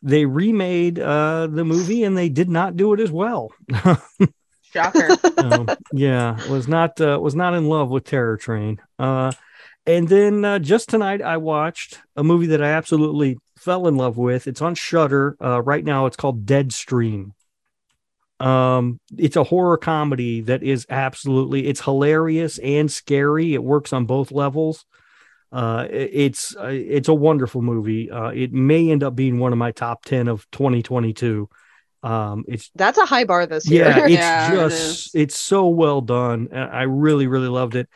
they 0.01 0.25
remade 0.25 0.97
uh 0.99 1.47
the 1.47 1.65
movie 1.65 2.03
and 2.03 2.17
they 2.17 2.29
did 2.29 2.47
not 2.49 2.77
do 2.77 2.93
it 2.93 3.01
as 3.01 3.11
well 3.11 3.51
Shocker. 4.61 5.17
um, 5.37 5.67
yeah 5.91 6.37
was 6.49 6.67
not 6.67 7.01
uh, 7.01 7.19
was 7.21 7.35
not 7.35 7.53
in 7.53 7.65
love 7.65 7.89
with 7.89 8.05
terror 8.05 8.37
train 8.37 8.79
uh 8.99 9.33
and 9.85 10.07
then 10.07 10.45
uh, 10.45 10.59
just 10.59 10.89
tonight 10.89 11.21
i 11.21 11.37
watched 11.37 11.99
a 12.15 12.23
movie 12.23 12.47
that 12.47 12.61
i 12.63 12.69
absolutely 12.69 13.37
fell 13.59 13.87
in 13.87 13.95
love 13.97 14.17
with. 14.17 14.47
It's 14.47 14.61
on 14.61 14.75
Shudder 14.75 15.37
uh 15.41 15.61
right 15.61 15.83
now 15.83 16.05
it's 16.05 16.17
called 16.17 16.45
deadstream. 16.45 17.31
Um 18.39 18.99
it's 19.17 19.35
a 19.35 19.43
horror 19.43 19.77
comedy 19.77 20.41
that 20.41 20.63
is 20.63 20.85
absolutely 20.89 21.67
it's 21.67 21.81
hilarious 21.81 22.57
and 22.59 22.89
scary. 22.91 23.53
It 23.53 23.63
works 23.63 23.91
on 23.91 24.05
both 24.05 24.31
levels. 24.31 24.85
Uh 25.51 25.87
it's 25.89 26.55
uh, 26.57 26.67
it's 26.67 27.09
a 27.09 27.13
wonderful 27.13 27.61
movie. 27.61 28.11
Uh 28.11 28.29
it 28.29 28.53
may 28.53 28.91
end 28.91 29.03
up 29.03 29.15
being 29.15 29.39
one 29.39 29.51
of 29.53 29.59
my 29.59 29.71
top 29.71 30.05
10 30.05 30.27
of 30.27 30.49
2022 30.51 31.49
um 32.03 32.45
it's 32.47 32.71
that's 32.75 32.97
a 32.97 33.05
high 33.05 33.25
bar 33.25 33.45
this 33.45 33.69
year. 33.71 33.91
yeah 33.91 33.99
it's 34.05 34.31
Yeah, 34.31 34.31
just 34.31 35.09
is. 35.09 35.11
it's 35.13 35.35
so 35.37 35.67
well 35.67 36.01
done. 36.01 36.49
Uh, 36.53 36.69
i 36.71 36.83
really 36.83 37.27
really 37.27 37.47
loved 37.49 37.75
it. 37.75 37.89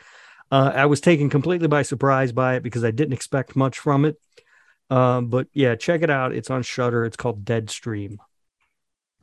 Uh 0.50 0.72
i 0.74 0.86
was 0.86 1.00
taken 1.00 1.30
completely 1.30 1.68
by 1.68 1.82
surprise 1.82 2.32
by 2.32 2.56
it 2.56 2.62
because 2.62 2.84
i 2.84 2.90
didn't 2.90 3.14
expect 3.14 3.56
much 3.56 3.78
from 3.78 4.04
it 4.04 4.16
um 4.90 5.28
but 5.28 5.46
yeah 5.52 5.74
check 5.74 6.02
it 6.02 6.10
out 6.10 6.32
it's 6.34 6.50
on 6.50 6.62
Shudder 6.62 7.04
it's 7.04 7.16
called 7.16 7.44
deadstream 7.44 8.16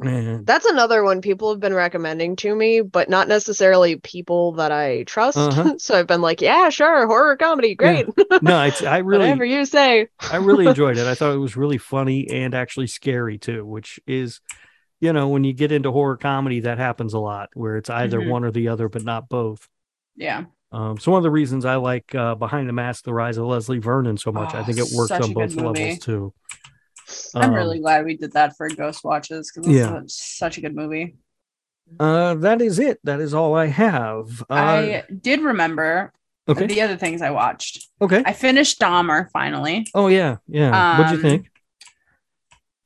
and 0.03 0.47
That's 0.47 0.65
another 0.65 1.03
one 1.03 1.21
people 1.21 1.51
have 1.51 1.59
been 1.59 1.75
recommending 1.75 2.35
to 2.37 2.55
me, 2.55 2.81
but 2.81 3.07
not 3.07 3.27
necessarily 3.27 3.97
people 3.97 4.53
that 4.53 4.71
I 4.71 5.03
trust. 5.03 5.37
Uh-huh. 5.37 5.75
so 5.77 5.93
I've 5.95 6.07
been 6.07 6.21
like, 6.21 6.41
yeah, 6.41 6.69
sure, 6.69 7.05
horror 7.05 7.37
comedy, 7.37 7.75
great. 7.75 8.07
no 8.41 8.63
it's 8.63 8.81
i 8.81 8.97
really 8.97 9.25
Whatever 9.25 9.45
you 9.45 9.63
say. 9.63 10.07
I 10.19 10.37
really 10.37 10.65
enjoyed 10.69 10.97
it. 10.97 11.05
I 11.05 11.13
thought 11.13 11.35
it 11.35 11.37
was 11.37 11.55
really 11.55 11.77
funny 11.77 12.27
and 12.31 12.55
actually 12.55 12.87
scary 12.87 13.37
too, 13.37 13.63
which 13.63 13.99
is, 14.07 14.41
you 14.99 15.13
know, 15.13 15.27
when 15.27 15.43
you 15.43 15.53
get 15.53 15.71
into 15.71 15.91
horror 15.91 16.17
comedy, 16.17 16.61
that 16.61 16.79
happens 16.79 17.13
a 17.13 17.19
lot 17.19 17.49
where 17.53 17.77
it's 17.77 17.91
either 17.91 18.21
Mhm. 18.21 18.29
one 18.29 18.43
or 18.43 18.49
the 18.49 18.69
other, 18.69 18.89
but 18.89 19.03
not 19.03 19.29
both. 19.29 19.69
Yeah. 20.15 20.45
Um, 20.73 20.97
so 20.97 21.11
one 21.11 21.19
of 21.19 21.23
the 21.23 21.31
reasons 21.31 21.65
I 21.65 21.75
like 21.75 22.15
uh, 22.15 22.35
Behind 22.35 22.67
the 22.69 22.73
Mask: 22.73 23.03
The 23.03 23.13
Rise 23.13 23.37
of 23.37 23.45
Leslie 23.45 23.79
Vernon 23.79 24.17
so 24.17 24.31
much, 24.31 24.53
I 24.53 24.59
Oh, 24.61 24.63
think 24.63 24.77
it 24.77 24.87
works 24.95 25.11
on 25.11 25.33
both 25.33 25.53
levels 25.55 25.99
too. 25.99 26.33
I'm 27.35 27.49
Um, 27.49 27.55
really 27.55 27.79
glad 27.79 28.05
we 28.05 28.15
did 28.15 28.31
that 28.33 28.55
for 28.55 28.69
Ghost 28.69 29.03
Watches 29.03 29.51
because 29.53 29.69
Yeah. 29.69 29.97
it's 30.01 30.37
such 30.37 30.57
a 30.57 30.61
good 30.61 30.75
movie. 30.75 31.15
Uh, 31.99 32.35
that 32.35 32.61
is 32.61 32.79
it. 32.79 32.99
That 33.03 33.19
is 33.19 33.33
all 33.33 33.53
I 33.53 33.65
have. 33.65 34.41
Uh, 34.49 34.53
I 34.53 35.03
did 35.21 35.41
remember 35.41 36.13
okay. 36.47 36.65
the 36.67 36.81
other 36.81 36.95
things 36.95 37.21
I 37.21 37.31
watched. 37.31 37.89
Okay. 38.01 38.23
I 38.25 38.31
finished 38.31 38.79
Dahmer 38.79 39.29
finally. 39.31 39.87
oh 39.93 40.07
yeah, 40.07 40.37
yeah. 40.47 40.97
What'd 40.97 41.11
you 41.11 41.17
Um, 41.17 41.21
think? 41.21 41.51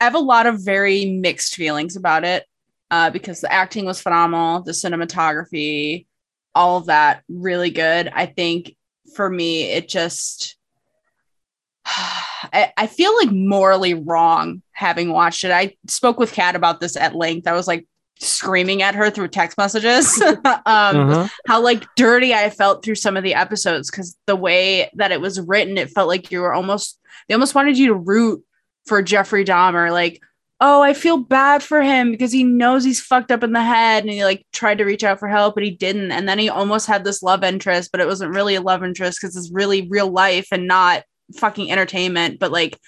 I 0.00 0.04
have 0.04 0.14
a 0.14 0.18
lot 0.20 0.46
of 0.46 0.64
very 0.64 1.04
mixed 1.04 1.54
feelings 1.54 1.96
about 1.96 2.24
it 2.24 2.46
uh, 2.90 3.10
because 3.10 3.42
the 3.42 3.52
acting 3.52 3.84
was 3.84 4.00
phenomenal, 4.00 4.62
the 4.62 4.72
cinematography, 4.72 6.06
all 6.54 6.78
of 6.78 6.86
that 6.86 7.22
really 7.28 7.70
good. 7.70 8.10
I 8.12 8.26
think 8.26 8.76
for 9.14 9.28
me, 9.28 9.64
it 9.72 9.88
just 9.88 10.56
I, 11.86 12.72
I 12.76 12.86
feel 12.86 13.14
like 13.16 13.30
morally 13.30 13.94
wrong 13.94 14.62
having 14.72 15.12
watched 15.12 15.44
it. 15.44 15.50
I 15.50 15.76
spoke 15.88 16.18
with 16.18 16.32
Kat 16.32 16.56
about 16.56 16.80
this 16.80 16.96
at 16.96 17.14
length. 17.14 17.46
I 17.46 17.52
was 17.52 17.66
like 17.66 17.86
screaming 18.18 18.82
at 18.82 18.94
her 18.94 19.10
through 19.10 19.28
text 19.28 19.56
messages. 19.58 20.20
um, 20.22 20.40
Uh-huh. 20.44 21.28
how 21.46 21.62
like 21.62 21.84
dirty 21.96 22.34
I 22.34 22.50
felt 22.50 22.84
through 22.84 22.96
some 22.96 23.16
of 23.16 23.22
the 23.24 23.34
episodes 23.34 23.90
because 23.90 24.16
the 24.26 24.36
way 24.36 24.90
that 24.94 25.12
it 25.12 25.20
was 25.20 25.40
written, 25.40 25.78
it 25.78 25.90
felt 25.90 26.08
like 26.08 26.30
you 26.30 26.40
were 26.40 26.52
almost 26.52 26.98
they 27.28 27.34
almost 27.34 27.54
wanted 27.54 27.78
you 27.78 27.88
to 27.88 27.94
root 27.94 28.42
for 28.86 29.02
Jeffrey 29.02 29.44
Dahmer. 29.44 29.90
Like, 29.92 30.20
oh, 30.60 30.82
I 30.82 30.92
feel 30.92 31.16
bad 31.16 31.62
for 31.62 31.80
him 31.80 32.10
because 32.10 32.32
he 32.32 32.44
knows 32.44 32.84
he's 32.84 33.00
fucked 33.00 33.32
up 33.32 33.42
in 33.42 33.52
the 33.52 33.62
head 33.62 34.04
and 34.04 34.12
he 34.12 34.24
like 34.24 34.44
tried 34.52 34.78
to 34.78 34.84
reach 34.84 35.02
out 35.02 35.18
for 35.18 35.28
help, 35.28 35.54
but 35.54 35.64
he 35.64 35.70
didn't. 35.70 36.12
And 36.12 36.28
then 36.28 36.38
he 36.38 36.50
almost 36.50 36.86
had 36.86 37.02
this 37.02 37.22
love 37.22 37.42
interest, 37.42 37.90
but 37.90 38.00
it 38.00 38.06
wasn't 38.06 38.34
really 38.34 38.56
a 38.56 38.60
love 38.60 38.84
interest 38.84 39.20
because 39.20 39.36
it's 39.36 39.50
really 39.50 39.88
real 39.88 40.10
life 40.10 40.48
and 40.52 40.68
not 40.68 41.04
fucking 41.36 41.72
entertainment. 41.72 42.38
But 42.38 42.52
like 42.52 42.78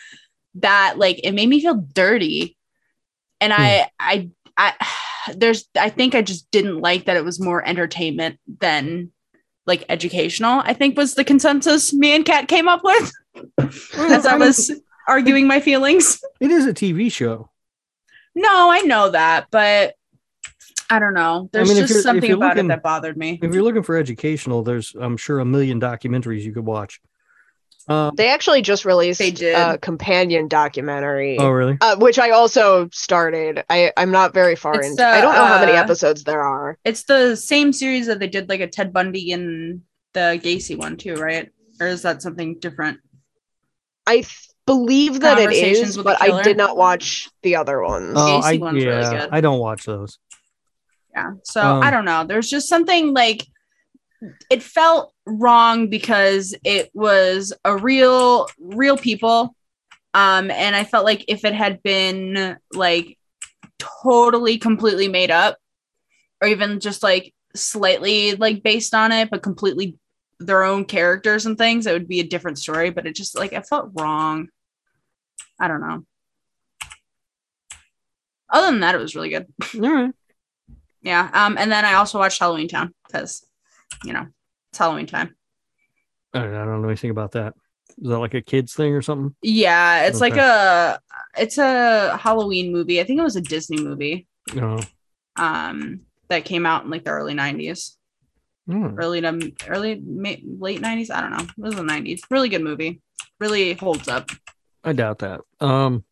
that, 0.57 0.99
like 0.99 1.21
it 1.25 1.33
made 1.33 1.49
me 1.49 1.61
feel 1.61 1.87
dirty. 1.95 2.59
And 3.41 3.53
I 3.55 3.79
hmm. 3.79 3.89
I 3.99 4.31
I 4.59 4.87
there's 5.35 5.67
I 5.79 5.89
think 5.89 6.15
I 6.15 6.21
just 6.21 6.51
didn't 6.51 6.81
like 6.81 7.07
that 7.07 7.17
it 7.17 7.25
was 7.25 7.41
more 7.41 7.67
entertainment 7.67 8.39
than 8.61 9.13
like 9.67 9.85
educational. 9.89 10.61
I 10.63 10.75
think 10.75 10.99
was 10.99 11.15
the 11.15 11.25
consensus 11.25 11.95
me 11.95 12.15
and 12.15 12.25
Kat 12.25 12.49
came 12.49 12.69
up 12.69 12.83
with 12.85 13.13
as 13.95 14.27
I 14.27 14.37
was 14.37 14.71
arguing 15.09 15.47
my 15.47 15.61
feelings. 15.61 16.21
It 16.39 16.51
is 16.51 16.67
a 16.67 16.75
TV 16.75 17.11
show. 17.11 17.49
No, 18.35 18.71
I 18.71 18.81
know 18.81 19.11
that, 19.11 19.47
but 19.51 19.95
I 20.91 20.99
don't 20.99 21.15
know. 21.15 21.49
There's 21.53 21.69
mean, 21.69 21.79
just 21.79 21.91
you're- 21.91 22.03
something 22.03 22.29
you're 22.29 22.37
about 22.37 22.57
looking- 22.57 22.67
it 22.67 22.75
that 22.75 22.83
bothered 22.83 23.17
me. 23.17 23.39
If 23.43 23.55
you're 23.55 23.63
looking 23.63 23.83
for 23.83 23.97
educational, 23.97 24.63
there's 24.63 24.95
I'm 24.99 25.17
sure 25.17 25.39
a 25.41 25.45
million 25.45 25.81
documentaries 25.81 26.43
you 26.43 26.53
could 26.53 26.65
watch. 26.67 27.01
Um, 27.89 28.13
They 28.17 28.29
actually 28.29 28.63
just 28.63 28.85
released 28.85 29.19
They 29.19 29.33
did. 29.33 29.57
a 29.57 29.77
companion 29.77 30.47
documentary, 30.47 31.37
oh 31.41 31.49
really? 31.51 31.77
uh, 31.81 31.97
which 31.97 32.17
I 32.19 32.31
also 32.31 32.89
started. 32.93 33.65
I, 33.69 33.91
I'm 33.97 34.13
not 34.13 34.33
very 34.33 34.55
far 34.55 34.77
It's 34.77 34.87
into. 34.91 34.97
the, 35.03 35.07
I 35.09 35.21
don't 35.21 35.35
know 35.35 35.45
how 35.47 35.59
many 35.59 35.73
uh, 35.73 35.83
episodes 35.83 36.23
there 36.23 36.43
are. 36.43 36.79
It's 36.85 37.03
the 37.05 37.35
same 37.37 37.73
series 37.73 38.07
that 38.07 38.21
they 38.21 38.29
did 38.29 38.49
like 38.49 38.61
a 38.61 38.69
Ted 38.69 38.93
Bundy 38.93 39.33
and 39.33 39.83
the 40.13 40.39
Gacy 40.43 40.79
one 40.79 40.97
too, 40.97 41.15
right? 41.17 41.51
Or 41.81 41.89
is 41.89 42.03
that 42.03 42.23
something 42.23 42.61
different? 42.61 43.01
I 44.07 44.17
th- 44.17 44.29
believe 44.67 45.21
that 45.21 45.39
it 45.39 45.45
Conversations 45.45 45.91
is, 45.91 45.97
with 45.97 46.07
a 46.07 46.11
but 46.11 46.23
I 46.23 46.43
did 46.43 46.57
not 46.57 46.77
watch 46.77 47.29
the 47.43 47.57
other 47.57 47.83
ones. 47.83 48.15
Oh, 48.17 48.21
Gacy 48.21 48.45
I, 48.45 48.57
one's 48.59 48.85
really 48.85 49.01
yeah, 49.01 49.21
good. 49.21 49.29
I 49.33 49.41
don't 49.41 49.59
watch 49.59 49.85
those. 49.85 50.19
Yeah. 51.13 51.33
So 51.45 51.61
Um, 51.61 51.83
I 51.83 51.91
don't 51.91 52.05
know. 52.05 52.25
There's 52.25 52.49
just 52.49 52.69
something 52.69 53.13
like 53.13 53.47
it 54.51 54.63
felt 54.63 55.13
wrong 55.27 55.89
because 55.89 56.55
it 56.65 56.91
was 56.95 57.53
a 57.65 57.77
real, 57.77 58.49
real 58.59 58.97
people. 58.97 59.55
Um, 60.15 60.51
and 60.51 60.77
I 60.77 60.85
felt 60.85 61.05
like 61.05 61.25
if 61.29 61.45
it 61.45 61.55
had 61.55 61.83
been 61.83 62.57
like 62.73 63.19
totally 63.79 64.59
completely 64.59 65.09
made 65.09 65.31
up, 65.31 65.59
or 66.41 66.49
even 66.49 66.81
just 66.81 67.03
like 67.03 67.35
slightly 67.55 68.35
like 68.35 68.63
based 68.63 68.95
on 68.95 69.13
it, 69.13 69.31
but 69.31 69.43
completely 69.43 69.97
their 70.47 70.65
own 70.65 70.85
characters 70.85 71.47
and 71.47 71.57
things, 71.57 71.87
it 71.87 71.93
would 71.93 72.09
be 72.09 72.21
a 72.21 72.27
different 72.27 72.59
story. 72.59 72.91
But 72.91 73.07
it 73.07 73.15
just 73.15 73.39
like 73.39 73.53
it 73.53 73.67
felt 73.67 73.91
wrong. 73.95 74.49
I 75.61 75.69
don't 75.69 75.81
know. 75.81 76.05
Other 78.51 78.67
than 78.67 78.81
that, 78.81 78.95
it 78.95 78.99
was 78.99 79.15
really 79.15 79.31
good. 79.31 79.47
All 79.75 79.81
right. 79.81 80.13
Yeah. 81.01 81.31
Um, 81.33 81.57
and 81.59 81.71
then 81.73 81.85
I 81.85 81.95
also 81.95 82.19
watched 82.19 82.39
Halloween 82.39 82.69
Town 82.69 82.95
because, 83.07 83.45
you 84.05 84.13
know, 84.13 84.27
it's 84.71 84.79
Halloween 84.79 85.07
time. 85.07 85.35
I 86.35 86.41
don't, 86.41 86.55
I 86.55 86.65
don't 86.65 86.83
know 86.83 86.89
anything 86.89 87.11
about 87.11 87.33
that. 87.33 87.55
Is 88.01 88.09
that 88.09 88.19
like 88.19 88.35
a 88.35 88.41
kids 88.41 88.75
thing 88.75 88.95
or 88.95 89.03
something? 89.03 89.35
Yeah, 89.43 90.07
it's 90.07 90.21
like 90.21 90.37
a 90.37 90.99
it's 91.37 91.59
a 91.59 92.17
Halloween 92.17 92.73
movie. 92.73 93.01
I 93.01 93.05
think 93.05 93.21
it 93.21 93.25
was 93.25 93.37
a 93.37 93.43
Disney 93.43 93.83
movie. 93.83 94.27
No. 94.55 94.81
Um, 95.37 96.01
that 96.29 96.45
came 96.45 96.65
out 96.65 96.85
in 96.85 96.91
like 96.91 97.05
the 97.05 97.11
early 97.11 97.35
'90s, 97.35 97.97
Hmm. 98.67 98.97
early 98.99 99.21
to 99.21 99.53
early 99.69 100.01
late 100.05 100.81
'90s. 100.81 101.11
I 101.11 101.21
don't 101.21 101.31
know. 101.33 101.45
It 101.45 101.53
was 101.57 101.75
the 101.75 101.83
'90s. 101.83 102.21
Really 102.31 102.49
good 102.49 102.63
movie. 102.63 103.01
Really 103.41 103.73
holds 103.75 104.09
up. 104.09 104.31
I 104.85 104.93
doubt 104.93 105.19
that. 105.21 105.41
Um, 105.61 106.05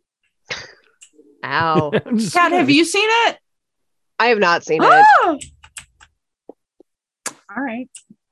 Ow. 1.45 1.93
I'm 2.07 2.19
just 2.19 2.35
Kat, 2.35 2.53
have 2.53 2.71
you 2.71 2.85
seen 2.85 3.09
it? 3.29 3.39
I 4.19 4.27
have 4.27 4.39
not 4.39 4.65
seen 4.65 4.83
it. 4.83 4.89
Oh! 4.89 5.39
All 7.57 7.63
right. 7.63 7.89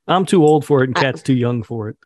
I'm 0.06 0.24
too 0.26 0.44
old 0.44 0.64
for 0.64 0.82
it, 0.82 0.88
and 0.90 0.98
I- 0.98 1.02
Cat's 1.02 1.22
too 1.22 1.34
young 1.34 1.62
for 1.62 1.88
it. 1.88 1.96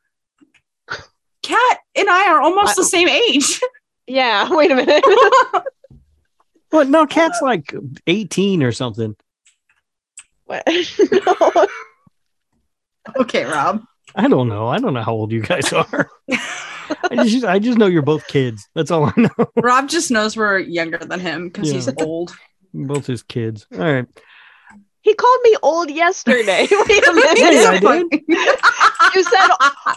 Kat 1.42 1.78
and 1.96 2.08
I 2.08 2.28
are 2.28 2.40
almost 2.40 2.78
I- 2.78 2.82
the 2.82 2.84
same 2.84 3.08
age. 3.08 3.60
Yeah, 4.08 4.52
wait 4.52 4.70
a 4.72 4.74
minute. 4.74 5.04
What? 6.70 6.88
No, 6.88 7.06
Cat's 7.06 7.40
like 7.40 7.72
18 8.06 8.62
or 8.64 8.72
something. 8.72 9.14
What? 10.46 10.64
no. 10.66 11.66
Okay, 13.16 13.44
Rob. 13.44 13.82
I 14.14 14.28
don't 14.28 14.48
know. 14.48 14.68
I 14.68 14.78
don't 14.78 14.94
know 14.94 15.02
how 15.02 15.12
old 15.12 15.32
you 15.32 15.40
guys 15.40 15.72
are. 15.72 16.10
I 17.10 17.24
just, 17.26 17.44
I 17.44 17.58
just 17.58 17.78
know 17.78 17.86
you're 17.86 18.02
both 18.02 18.26
kids. 18.26 18.68
That's 18.74 18.90
all 18.90 19.06
I 19.06 19.12
know. 19.16 19.30
Rob 19.56 19.88
just 19.88 20.10
knows 20.10 20.36
we're 20.36 20.58
younger 20.58 20.98
than 20.98 21.20
him 21.20 21.48
because 21.48 21.70
he's 21.70 21.88
old. 21.98 22.34
both 22.74 23.06
his 23.06 23.22
kids. 23.22 23.66
All 23.72 23.78
right. 23.78 24.06
He 25.00 25.14
called 25.14 25.40
me 25.42 25.56
old 25.64 25.90
yesterday. 25.90 26.68
Wait 26.70 27.08
a 27.08 27.12
minute. 27.12 27.38
Yeah, 27.38 27.70
I 27.72 27.78
did. 28.10 28.22
You 28.28 29.24
said 29.24 29.48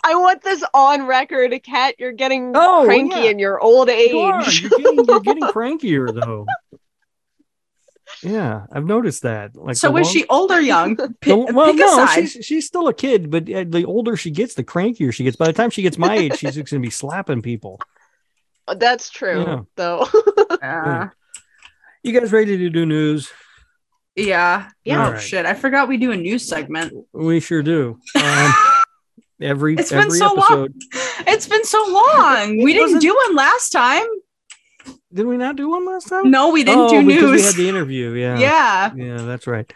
I 0.04 0.16
want 0.16 0.42
this 0.44 0.64
on 0.74 1.06
record, 1.06 1.52
Kat. 1.64 1.94
You're 2.00 2.12
getting 2.12 2.54
Oh, 2.56 2.84
cranky 2.86 3.20
yeah. 3.20 3.30
in 3.30 3.38
your 3.38 3.60
old 3.60 3.88
age. 3.90 4.10
You 4.12 4.20
are. 4.22 4.42
You're 4.44 4.70
getting, 4.72 5.06
you're 5.06 5.20
getting 5.20 5.44
crankier 5.44 6.12
though. 6.12 6.48
Yeah, 8.26 8.66
I've 8.72 8.86
noticed 8.86 9.22
that. 9.24 9.56
Like, 9.56 9.76
so 9.78 9.92
the 9.92 9.98
is 10.00 10.06
long- 10.08 10.14
she 10.14 10.26
old 10.28 10.52
or 10.52 10.60
young? 10.60 10.96
the- 10.96 11.14
well, 11.54 11.68
pick 11.68 11.76
no, 11.78 11.88
side. 12.06 12.28
she's 12.30 12.46
she's 12.46 12.66
still 12.66 12.88
a 12.88 12.94
kid, 12.94 13.30
but 13.32 13.50
uh, 13.52 13.66
the 13.68 13.86
older 13.86 14.18
she 14.18 14.32
gets, 14.32 14.56
the 14.56 14.64
crankier 14.64 15.14
she 15.14 15.24
gets. 15.24 15.36
By 15.38 15.48
the 15.48 15.54
time 15.54 15.70
she 15.70 15.82
gets 15.84 15.98
my 15.98 16.16
age, 16.16 16.38
she's 16.38 16.56
just 16.56 16.72
gonna 16.72 16.82
be 16.82 16.90
slapping 16.90 17.42
people. 17.42 17.80
That's 18.78 19.10
true, 19.10 19.42
Yeah. 19.44 19.60
though. 19.76 20.08
Uh, 20.62 21.10
You 22.04 22.18
guys 22.20 22.32
ready 22.32 22.58
to 22.58 22.70
do 22.70 22.86
news? 22.86 23.32
yeah. 24.16 24.70
Yeah. 24.84 25.10
Oh 25.14 25.18
shit! 25.20 25.46
I 25.46 25.54
forgot 25.54 25.88
we 25.88 25.98
do 25.98 26.12
a 26.12 26.16
news 26.18 26.48
segment. 26.48 26.94
We 27.14 27.40
sure 27.40 27.62
do. 27.62 28.00
Um, 28.16 28.54
every 29.42 29.76
It's 29.76 29.90
been 29.92 30.00
every 30.06 30.18
so 30.18 30.34
long. 30.34 30.70
It's 31.28 31.48
been 31.48 31.66
so 31.66 31.84
long. 31.88 32.64
we 32.64 32.74
didn't 32.74 32.94
wasn't- 32.96 33.02
do 33.02 33.14
one 33.16 33.36
last 33.36 33.70
time. 33.72 34.06
Did 35.16 35.28
we 35.28 35.38
not 35.38 35.56
do 35.56 35.70
one 35.70 35.86
last 35.86 36.10
time? 36.10 36.30
No, 36.30 36.50
we 36.52 36.66
didn't 36.66 36.82
oh, 36.82 36.90
do 36.90 37.08
because 37.08 37.32
we 37.32 37.42
had 37.42 37.56
the 37.56 37.70
interview. 37.70 38.12
Yeah. 38.12 38.38
yeah. 38.38 38.94
Yeah, 38.94 39.18
that's 39.22 39.48
right. 39.48 39.72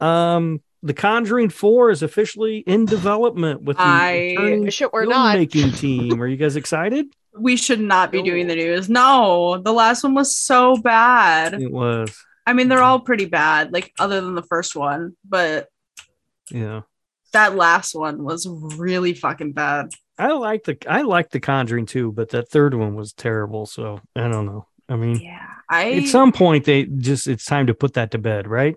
Um, 0.00 0.62
The 0.84 0.94
Conjuring 0.94 1.48
Four 1.48 1.90
is 1.90 2.04
officially 2.04 2.58
in 2.58 2.84
development 2.84 3.62
with 3.62 3.76
the 3.76 3.82
I 3.82 4.34
returning 4.36 4.64
Wish 4.64 4.80
it 4.80 4.92
were 4.92 5.04
not. 5.04 5.36
team. 5.50 6.22
Are 6.22 6.28
you 6.28 6.36
guys 6.36 6.54
excited? 6.54 7.06
We 7.36 7.56
should 7.56 7.80
not 7.80 8.12
be 8.12 8.22
doing 8.22 8.46
the 8.46 8.54
news. 8.54 8.88
No, 8.88 9.58
the 9.58 9.72
last 9.72 10.04
one 10.04 10.14
was 10.14 10.36
so 10.36 10.76
bad. 10.76 11.60
It 11.60 11.72
was. 11.72 12.16
I 12.46 12.52
mean, 12.52 12.68
they're 12.68 12.82
all 12.82 13.00
pretty 13.00 13.24
bad, 13.24 13.72
like 13.72 13.92
other 13.98 14.20
than 14.20 14.36
the 14.36 14.42
first 14.42 14.76
one, 14.76 15.16
but 15.28 15.68
Yeah. 16.50 16.82
that 17.32 17.56
last 17.56 17.94
one 17.94 18.22
was 18.22 18.46
really 18.46 19.14
fucking 19.14 19.52
bad. 19.52 19.90
I 20.18 20.32
like 20.32 20.64
the 20.64 20.76
I 20.88 21.02
like 21.02 21.30
the 21.30 21.40
Conjuring 21.40 21.86
too, 21.86 22.12
but 22.12 22.30
that 22.30 22.48
third 22.50 22.74
one 22.74 22.94
was 22.94 23.12
terrible. 23.12 23.66
So 23.66 24.00
I 24.14 24.28
don't 24.28 24.46
know. 24.46 24.66
I 24.88 24.96
mean, 24.96 25.16
Yeah, 25.20 25.46
I 25.68 25.92
at 25.92 26.08
some 26.08 26.32
point 26.32 26.64
they 26.64 26.84
just 26.84 27.26
it's 27.28 27.44
time 27.44 27.66
to 27.68 27.74
put 27.74 27.94
that 27.94 28.10
to 28.12 28.18
bed, 28.18 28.46
right? 28.46 28.76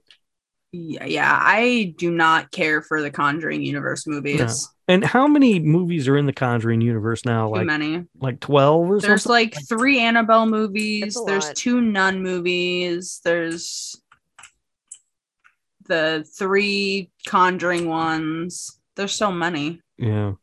yeah, 0.71 1.05
yeah, 1.05 1.39
I 1.41 1.93
do 1.97 2.11
not 2.11 2.51
care 2.51 2.81
for 2.81 3.01
the 3.01 3.09
Conjuring 3.11 3.61
universe 3.63 4.05
movies. 4.07 4.69
And 4.87 5.03
how 5.03 5.25
many 5.27 5.59
movies 5.59 6.07
are 6.07 6.17
in 6.17 6.25
the 6.25 6.33
Conjuring 6.33 6.81
universe 6.81 7.25
now? 7.25 7.47
Too 7.47 7.53
Like 7.55 7.65
many. 7.65 8.05
like 8.19 8.39
twelve 8.39 8.89
or 8.89 8.99
There's 8.99 9.23
something? 9.23 9.31
like 9.51 9.67
three 9.67 9.99
Annabelle 9.99 10.45
movies. 10.45 11.17
There's 11.25 11.47
lot. 11.47 11.55
two 11.55 11.81
Nun 11.81 12.21
movies. 12.21 13.19
There's 13.23 13.99
the 15.87 16.25
three 16.37 17.09
Conjuring 17.27 17.87
ones. 17.87 18.79
There's 18.95 19.13
so 19.13 19.31
many. 19.31 19.81
yeah. 19.97 20.33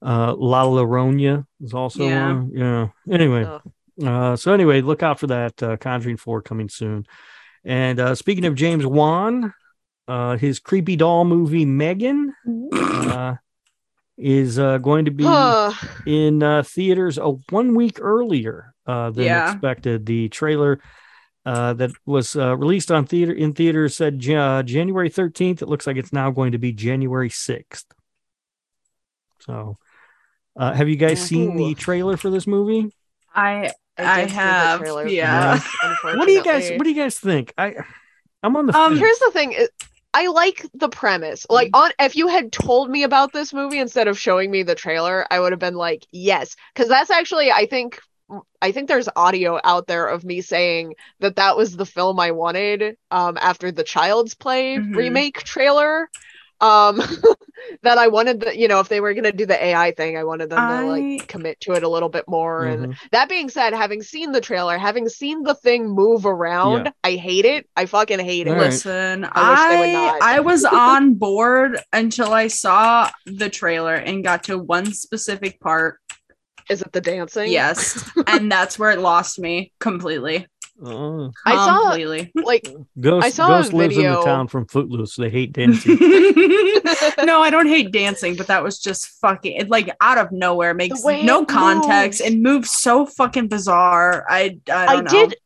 Uh, 0.00 0.34
La 0.36 0.64
Llorona 0.64 1.44
is 1.60 1.74
also 1.74 2.06
Yeah. 2.06 2.32
one. 2.34 2.50
Yeah. 2.54 2.88
Anyway, 3.10 3.44
uh, 4.04 4.36
so 4.36 4.52
anyway, 4.52 4.80
look 4.80 5.02
out 5.02 5.18
for 5.18 5.26
that 5.28 5.60
uh, 5.62 5.76
Conjuring 5.76 6.16
Four 6.18 6.40
coming 6.42 6.68
soon. 6.68 7.04
And 7.64 7.98
uh, 7.98 8.14
speaking 8.14 8.44
of 8.44 8.54
James 8.54 8.86
Wan, 8.86 9.52
uh, 10.06 10.36
his 10.36 10.60
creepy 10.60 10.94
doll 10.96 11.24
movie 11.24 11.64
Megan 11.64 12.32
uh, 12.72 13.34
is 14.16 14.58
uh, 14.58 14.78
going 14.78 15.04
to 15.06 15.10
be 15.10 15.26
in 16.06 16.42
uh, 16.42 16.62
theaters 16.62 17.18
a 17.18 17.30
one 17.50 17.74
week 17.74 17.98
earlier 18.00 18.74
uh, 18.86 19.10
than 19.10 19.24
Yeah. 19.24 19.50
expected. 19.50 20.06
The 20.06 20.28
trailer 20.28 20.80
uh, 21.44 21.72
that 21.74 21.90
was 22.06 22.36
uh, 22.36 22.56
released 22.56 22.90
on 22.92 23.04
theater 23.04 23.32
in 23.32 23.52
theaters 23.52 23.96
said 23.96 24.22
Ja- 24.24 24.62
January 24.62 25.10
13th. 25.10 25.60
It 25.62 25.68
looks 25.68 25.86
like 25.86 25.96
it's 25.96 26.12
now 26.12 26.30
going 26.30 26.52
to 26.52 26.58
be 26.58 26.72
January 26.72 27.30
6th. 27.30 27.84
So, 29.40 29.78
uh, 30.58 30.72
have 30.72 30.88
you 30.88 30.96
guys 30.96 31.20
seen 31.22 31.56
the 31.56 31.74
trailer 31.74 32.16
for 32.16 32.30
this 32.30 32.46
movie? 32.46 32.92
I 33.34 33.72
I, 33.96 34.04
I 34.04 34.20
did 34.20 34.30
the 34.30 34.34
have, 34.34 34.80
trailer 34.80 35.08
yeah. 35.08 35.60
What 36.02 36.26
do 36.26 36.32
you 36.32 36.42
guys. 36.44 36.70
What 36.72 36.84
do 36.84 36.90
you 36.90 36.96
guys 36.96 37.18
think? 37.18 37.52
I 37.56 37.74
I'm 38.42 38.54
on 38.56 38.66
the 38.66 38.76
Um, 38.76 38.90
fence. 38.92 39.00
Here's 39.00 39.18
the 39.18 39.30
thing. 39.32 39.52
it- 39.52 39.70
I 40.14 40.28
like 40.28 40.64
the 40.74 40.88
premise. 40.88 41.46
Like 41.50 41.70
on 41.74 41.90
if 42.00 42.16
you 42.16 42.28
had 42.28 42.50
told 42.50 42.90
me 42.90 43.02
about 43.02 43.32
this 43.32 43.52
movie 43.52 43.78
instead 43.78 44.08
of 44.08 44.18
showing 44.18 44.50
me 44.50 44.62
the 44.62 44.74
trailer, 44.74 45.26
I 45.30 45.38
would 45.38 45.52
have 45.52 45.58
been 45.60 45.74
like, 45.74 46.06
"Yes." 46.12 46.56
Cuz 46.74 46.88
that's 46.88 47.10
actually 47.10 47.52
I 47.52 47.66
think 47.66 48.00
I 48.62 48.72
think 48.72 48.88
there's 48.88 49.08
audio 49.16 49.60
out 49.64 49.86
there 49.86 50.06
of 50.06 50.24
me 50.24 50.40
saying 50.40 50.94
that 51.20 51.36
that 51.36 51.56
was 51.58 51.76
the 51.76 51.86
film 51.86 52.18
I 52.20 52.30
wanted 52.30 52.96
um 53.10 53.36
after 53.40 53.70
the 53.70 53.84
Child's 53.84 54.34
Play 54.34 54.76
Mhm. 54.78 54.96
remake 54.96 55.42
trailer. 55.44 56.08
Um 56.60 57.00
that 57.82 57.98
I 57.98 58.08
wanted 58.08 58.40
the, 58.40 58.58
you 58.58 58.66
know, 58.68 58.80
if 58.80 58.88
they 58.88 59.00
were 59.00 59.12
going 59.14 59.24
to 59.24 59.32
do 59.32 59.44
the 59.44 59.62
AI 59.62 59.92
thing, 59.92 60.16
I 60.16 60.24
wanted 60.24 60.48
them 60.50 60.68
to 60.68 60.86
like 60.86 61.28
commit 61.28 61.60
to 61.60 61.72
it 61.72 61.82
a 61.82 61.88
little 61.88 62.08
bit 62.08 62.24
more 62.28 62.64
and 62.64 62.86
Mhm. 62.94 62.96
that 63.12 63.28
being 63.28 63.48
said, 63.50 63.74
having 63.74 64.02
seen 64.02 64.32
the 64.32 64.40
trailer, 64.40 64.78
having 64.78 65.08
seen 65.08 65.42
the 65.42 65.54
thing 65.54 65.88
move 65.88 66.24
around, 66.24 66.86
Yeah. 66.86 66.92
I 67.04 67.12
hate 67.16 67.44
it. 67.44 67.68
I 67.76 67.86
fucking 67.86 68.20
hate 68.20 68.46
it. 68.46 68.50
All 68.50 68.56
right. 68.56 68.66
Listen, 68.66 69.28
I 69.30 69.50
wish 69.50 69.58
they 69.60 69.78
would 69.78 69.88
I 69.88 69.92
not. 69.92 70.22
I 70.22 70.40
was 70.40 70.64
on 70.90 71.14
board 71.14 71.78
until 71.92 72.32
I 72.32 72.48
saw 72.48 73.10
the 73.26 73.50
trailer 73.50 73.94
and 73.94 74.24
got 74.24 74.44
to 74.44 74.58
one 74.58 74.92
specific 74.92 75.60
part. 75.60 75.98
Is 76.70 76.82
it 76.82 76.92
the 76.92 77.00
dancing? 77.00 77.50
Yes, 77.50 78.08
and 78.26 78.50
that's 78.50 78.78
where 78.78 78.90
it 78.90 78.98
lost 79.00 79.38
me 79.38 79.72
completely. 79.80 80.46
Oh. 80.82 81.32
I 81.44 81.54
saw- 81.54 81.82
completely. 81.82 82.32
Like 82.48 82.68
Ghost, 82.98 83.26
I 83.26 83.30
saw 83.30 83.46
a 83.46 83.62
Ghost 83.62 83.72
lives 83.72 83.96
in 83.96 84.04
the 84.04 84.22
town 84.22 84.48
from 84.48 84.66
Footloose. 84.66 85.16
They 85.16 85.28
hate 85.28 85.52
dancing. 85.52 85.98
no, 87.24 87.40
I 87.42 87.50
don't 87.50 87.66
hate 87.66 87.92
dancing, 87.92 88.36
but 88.36 88.46
that 88.46 88.62
was 88.62 88.78
just 88.78 89.08
fucking 89.20 89.52
it, 89.52 89.68
like 89.68 89.94
out 90.00 90.18
of 90.18 90.32
nowhere 90.32 90.74
makes 90.74 91.04
no 91.04 91.42
it 91.42 91.48
context 91.48 92.20
moves. 92.20 92.32
and 92.32 92.42
moves 92.42 92.70
so 92.70 93.06
fucking 93.06 93.48
bizarre. 93.48 94.24
I 94.28 94.58
I, 94.70 94.86
I 94.86 94.92
don't 94.94 95.04
know. 95.04 95.10
did 95.10 95.36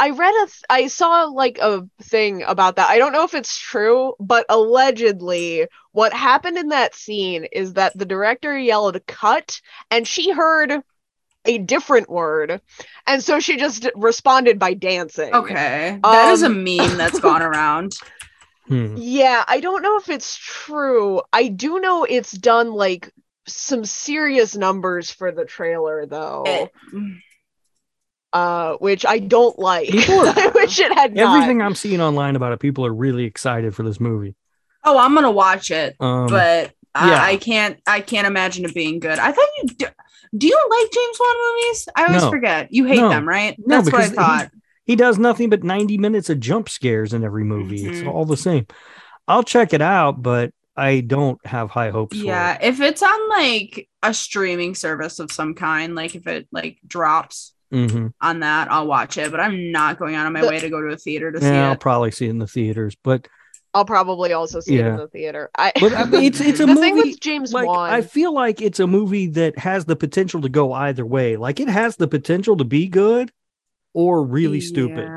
I 0.00 0.10
read 0.10 0.34
a 0.42 0.46
th- 0.46 0.62
I 0.70 0.86
saw 0.86 1.24
like 1.24 1.58
a 1.58 1.86
thing 2.02 2.42
about 2.42 2.76
that. 2.76 2.88
I 2.88 2.96
don't 2.96 3.12
know 3.12 3.24
if 3.24 3.34
it's 3.34 3.58
true, 3.58 4.14
but 4.18 4.46
allegedly 4.48 5.66
what 5.92 6.14
happened 6.14 6.56
in 6.56 6.68
that 6.68 6.94
scene 6.94 7.44
is 7.52 7.74
that 7.74 7.96
the 7.96 8.06
director 8.06 8.56
yelled 8.58 9.06
cut 9.06 9.60
and 9.90 10.08
she 10.08 10.30
heard 10.30 10.80
a 11.44 11.58
different 11.58 12.10
word. 12.10 12.60
And 13.06 13.22
so 13.22 13.40
she 13.40 13.56
just 13.56 13.88
responded 13.94 14.58
by 14.58 14.74
dancing. 14.74 15.34
Okay, 15.34 15.98
that 16.02 16.32
is 16.32 16.42
a 16.42 16.46
Um, 16.46 16.64
meme 16.64 16.96
that's 16.96 17.18
gone 17.28 17.42
around. 17.42 17.94
Hmm. 18.66 18.94
Yeah, 18.98 19.42
I 19.48 19.60
don't 19.60 19.82
know 19.82 19.96
if 19.96 20.08
it's 20.08 20.36
true. 20.36 21.22
I 21.32 21.48
do 21.48 21.80
know 21.80 22.04
it's 22.04 22.30
done 22.32 22.72
like 22.72 23.10
some 23.46 23.84
serious 23.84 24.54
numbers 24.56 25.10
for 25.10 25.32
the 25.32 25.44
trailer 25.44 26.06
though. 26.06 26.44
Eh, 26.46 26.66
uh, 28.32 28.74
which 28.74 29.04
I 29.04 29.18
don't 29.18 29.58
like. 29.58 29.88
I 29.92 30.52
wish 30.54 30.78
it 30.78 30.92
had 30.94 31.14
not. 31.14 31.34
Everything 31.34 31.62
I'm 31.62 31.74
seeing 31.74 32.00
online 32.00 32.36
about 32.36 32.52
it, 32.52 32.60
people 32.60 32.86
are 32.86 32.94
really 32.94 33.24
excited 33.24 33.74
for 33.74 33.82
this 33.82 33.98
movie. 33.98 34.36
Oh, 34.84 34.96
I'm 34.98 35.14
gonna 35.14 35.30
watch 35.32 35.70
it, 35.70 35.96
Um, 36.00 36.28
but 36.28 36.72
yeah. 36.94 37.22
I, 37.22 37.30
I 37.32 37.36
can't. 37.36 37.78
I 37.86 38.00
can't 38.00 38.26
imagine 38.26 38.64
it 38.64 38.74
being 38.74 38.98
good. 39.00 39.18
I 39.18 39.32
thought 39.32 39.46
you. 39.62 39.68
Do, 39.68 39.86
do 40.36 40.46
you 40.46 40.56
like 40.70 40.90
James 40.92 41.16
Wan 41.18 41.36
movies? 41.48 41.88
I 41.96 42.06
always 42.06 42.22
No. 42.22 42.30
forget. 42.30 42.68
You 42.72 42.84
hate 42.84 42.96
No. 43.00 43.08
them, 43.08 43.28
right? 43.28 43.56
No, 43.58 43.76
That's 43.76 43.86
what 43.92 43.94
I 43.94 43.98
because 43.98 44.10
he- 44.10 44.16
thought. 44.16 44.50
he 44.84 44.96
does 44.96 45.18
nothing 45.18 45.50
but 45.50 45.64
90 45.64 45.98
minutes 45.98 46.30
of 46.30 46.38
jump 46.40 46.68
scares 46.68 47.12
in 47.12 47.24
every 47.24 47.44
movie. 47.44 47.84
It's 47.86 47.98
Mhm. 48.00 48.08
all 48.12 48.24
the 48.24 48.36
same. 48.36 48.66
I'll 49.26 49.42
check 49.42 49.72
it 49.72 49.82
out, 49.82 50.22
but 50.22 50.52
I 50.76 51.00
don't 51.00 51.44
have 51.46 51.70
high 51.70 51.90
hopes 51.90 52.16
Yeah, 52.16 52.54
for 52.56 52.62
it. 52.62 52.68
if 52.68 52.80
it's 52.80 53.02
on 53.02 53.28
like 53.28 53.88
a 54.02 54.14
streaming 54.14 54.74
service 54.74 55.18
of 55.18 55.30
some 55.32 55.54
kind, 55.54 55.94
like 55.94 56.14
if 56.14 56.26
it 56.26 56.46
like 56.52 56.78
drops 56.86 57.52
hmm 57.72 58.08
on 58.20 58.40
that, 58.40 58.70
I'll 58.70 58.86
watch 58.88 59.16
it. 59.18 59.30
But 59.30 59.38
I'm 59.40 59.70
not 59.72 59.98
going 59.98 60.14
out 60.16 60.26
of 60.26 60.32
my 60.32 60.44
way 60.46 60.58
to 60.58 60.68
go 60.70 60.80
to 60.80 60.88
a 60.88 60.96
theater 60.96 61.30
to 61.30 61.40
see 61.40 61.46
it. 61.46 61.52
I'll 61.54 61.76
probably 61.76 62.10
see 62.10 62.26
it 62.26 62.30
in 62.30 62.38
the 62.38 62.46
theaters, 62.48 62.96
but 63.02 63.28
I'll 63.74 63.84
probably 63.84 64.32
also 64.32 64.60
see 64.60 64.78
it 64.78 64.86
in 64.86 64.96
the 64.96 65.08
theater. 65.08 65.50
I, 65.56 65.72
but 65.78 65.92
I 65.94 66.04
mean, 66.04 66.24
it's 66.24 66.40
it's 66.40 66.60
a 66.60 66.66
the 66.66 66.74
movie. 66.74 66.80
thing 66.80 66.96
with 66.96 67.20
James 67.20 67.52
like 67.52 67.66
Wan. 67.66 67.90
I 67.90 68.02
feel 68.02 68.34
like 68.34 68.60
it's 68.60 68.80
a 68.80 68.86
movie 68.86 69.26
that 69.28 69.58
has 69.58 69.84
the 69.84 69.96
potential 69.96 70.40
to 70.42 70.48
go 70.48 70.72
either 70.72 71.06
way. 71.06 71.36
Like 71.36 71.60
it 71.60 71.68
has 71.68 71.96
the 71.96 72.08
potential 72.08 72.56
to 72.58 72.64
be 72.64 72.88
good 72.88 73.32
or 73.94 74.24
really 74.24 74.60
stupid. 74.60 75.14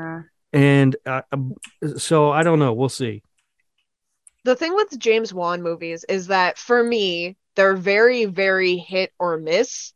And 0.52 0.96
uh, 1.06 1.22
um, 1.32 1.54
so 1.96 2.30
I 2.30 2.42
don't 2.44 2.58
know. 2.60 2.72
We'll 2.74 2.88
see. 2.88 3.22
the 4.44 4.54
thing 4.56 4.74
with 4.74 4.98
James 4.98 5.32
Wan 5.32 5.62
movies 5.62 6.04
is 6.08 6.28
that 6.28 6.58
for 6.58 6.82
me, 6.82 7.36
they're 7.56 7.76
very, 7.76 8.26
very 8.26 8.76
hit 8.76 9.12
or 9.18 9.36
miss. 9.38 9.92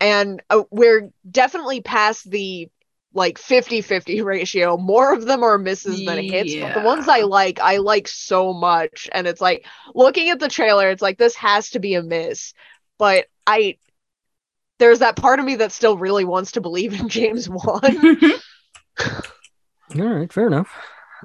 And 0.00 0.42
uh, 0.50 0.64
we're 0.70 1.10
definitely 1.30 1.80
past 1.82 2.30
the 2.30 2.68
like 3.12 3.38
50 3.38 3.80
50 3.80 4.22
ratio. 4.22 4.76
More 4.76 5.12
of 5.12 5.26
them 5.26 5.42
are 5.42 5.58
misses 5.58 6.04
than 6.04 6.22
hits. 6.22 6.54
But 6.54 6.74
the 6.74 6.86
ones 6.86 7.08
I 7.08 7.20
like, 7.22 7.58
I 7.60 7.78
like 7.78 8.06
so 8.08 8.52
much. 8.52 9.08
And 9.12 9.26
it's 9.26 9.40
like 9.40 9.66
looking 9.94 10.30
at 10.30 10.38
the 10.38 10.48
trailer, 10.48 10.90
it's 10.90 11.02
like 11.02 11.18
this 11.18 11.34
has 11.36 11.70
to 11.70 11.80
be 11.80 11.94
a 11.94 12.02
miss. 12.02 12.54
But 12.98 13.26
I, 13.46 13.78
there's 14.78 15.00
that 15.00 15.16
part 15.16 15.40
of 15.40 15.44
me 15.44 15.56
that 15.56 15.72
still 15.72 15.96
really 15.96 16.24
wants 16.24 16.52
to 16.52 16.60
believe 16.60 16.98
in 16.98 17.08
James 17.08 17.48
Wan. 17.50 17.80
All 19.96 20.06
right, 20.06 20.32
fair 20.32 20.46
enough. 20.46 20.70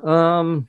Um, 0.03 0.67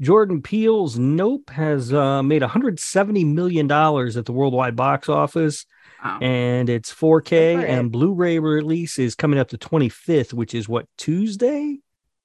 Jordan 0.00 0.42
Peele's 0.42 0.98
Nope 0.98 1.50
has 1.50 1.92
uh, 1.92 2.22
made 2.22 2.42
170 2.42 3.24
million 3.24 3.66
dollars 3.66 4.16
at 4.16 4.24
the 4.24 4.32
worldwide 4.32 4.76
box 4.76 5.08
office, 5.08 5.66
Wow. 6.06 6.18
and 6.20 6.68
its 6.70 6.92
4K 6.92 7.28
Good 7.28 7.60
for 7.60 7.66
it. 7.66 7.70
and 7.70 7.92
Blu-ray 7.92 8.38
release 8.38 8.98
is 8.98 9.14
coming 9.14 9.38
up 9.38 9.48
the 9.48 9.58
25th, 9.58 10.32
which 10.32 10.54
is 10.54 10.68
what 10.68 10.86
Tuesday. 10.96 11.78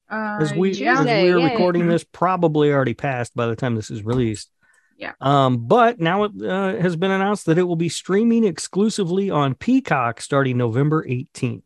Uh, 0.09 0.39
As 0.41 0.53
we 0.53 0.71
yeah. 0.71 0.91
as 0.93 0.97
Tuesday, 0.99 1.23
we're 1.23 1.39
yay. 1.39 1.51
recording 1.51 1.87
this, 1.87 2.03
probably 2.03 2.71
already 2.71 2.93
passed 2.93 3.35
by 3.35 3.47
the 3.47 3.55
time 3.55 3.75
this 3.75 3.89
is 3.89 4.03
released. 4.03 4.49
Yeah. 4.97 5.13
Um, 5.21 5.65
but 5.67 5.99
now 5.99 6.25
it 6.25 6.31
uh, 6.43 6.75
has 6.81 6.95
been 6.95 7.11
announced 7.11 7.45
that 7.47 7.57
it 7.57 7.63
will 7.63 7.75
be 7.77 7.89
streaming 7.89 8.43
exclusively 8.43 9.29
on 9.31 9.55
Peacock 9.55 10.21
starting 10.21 10.57
November 10.57 11.03
18th. 11.05 11.63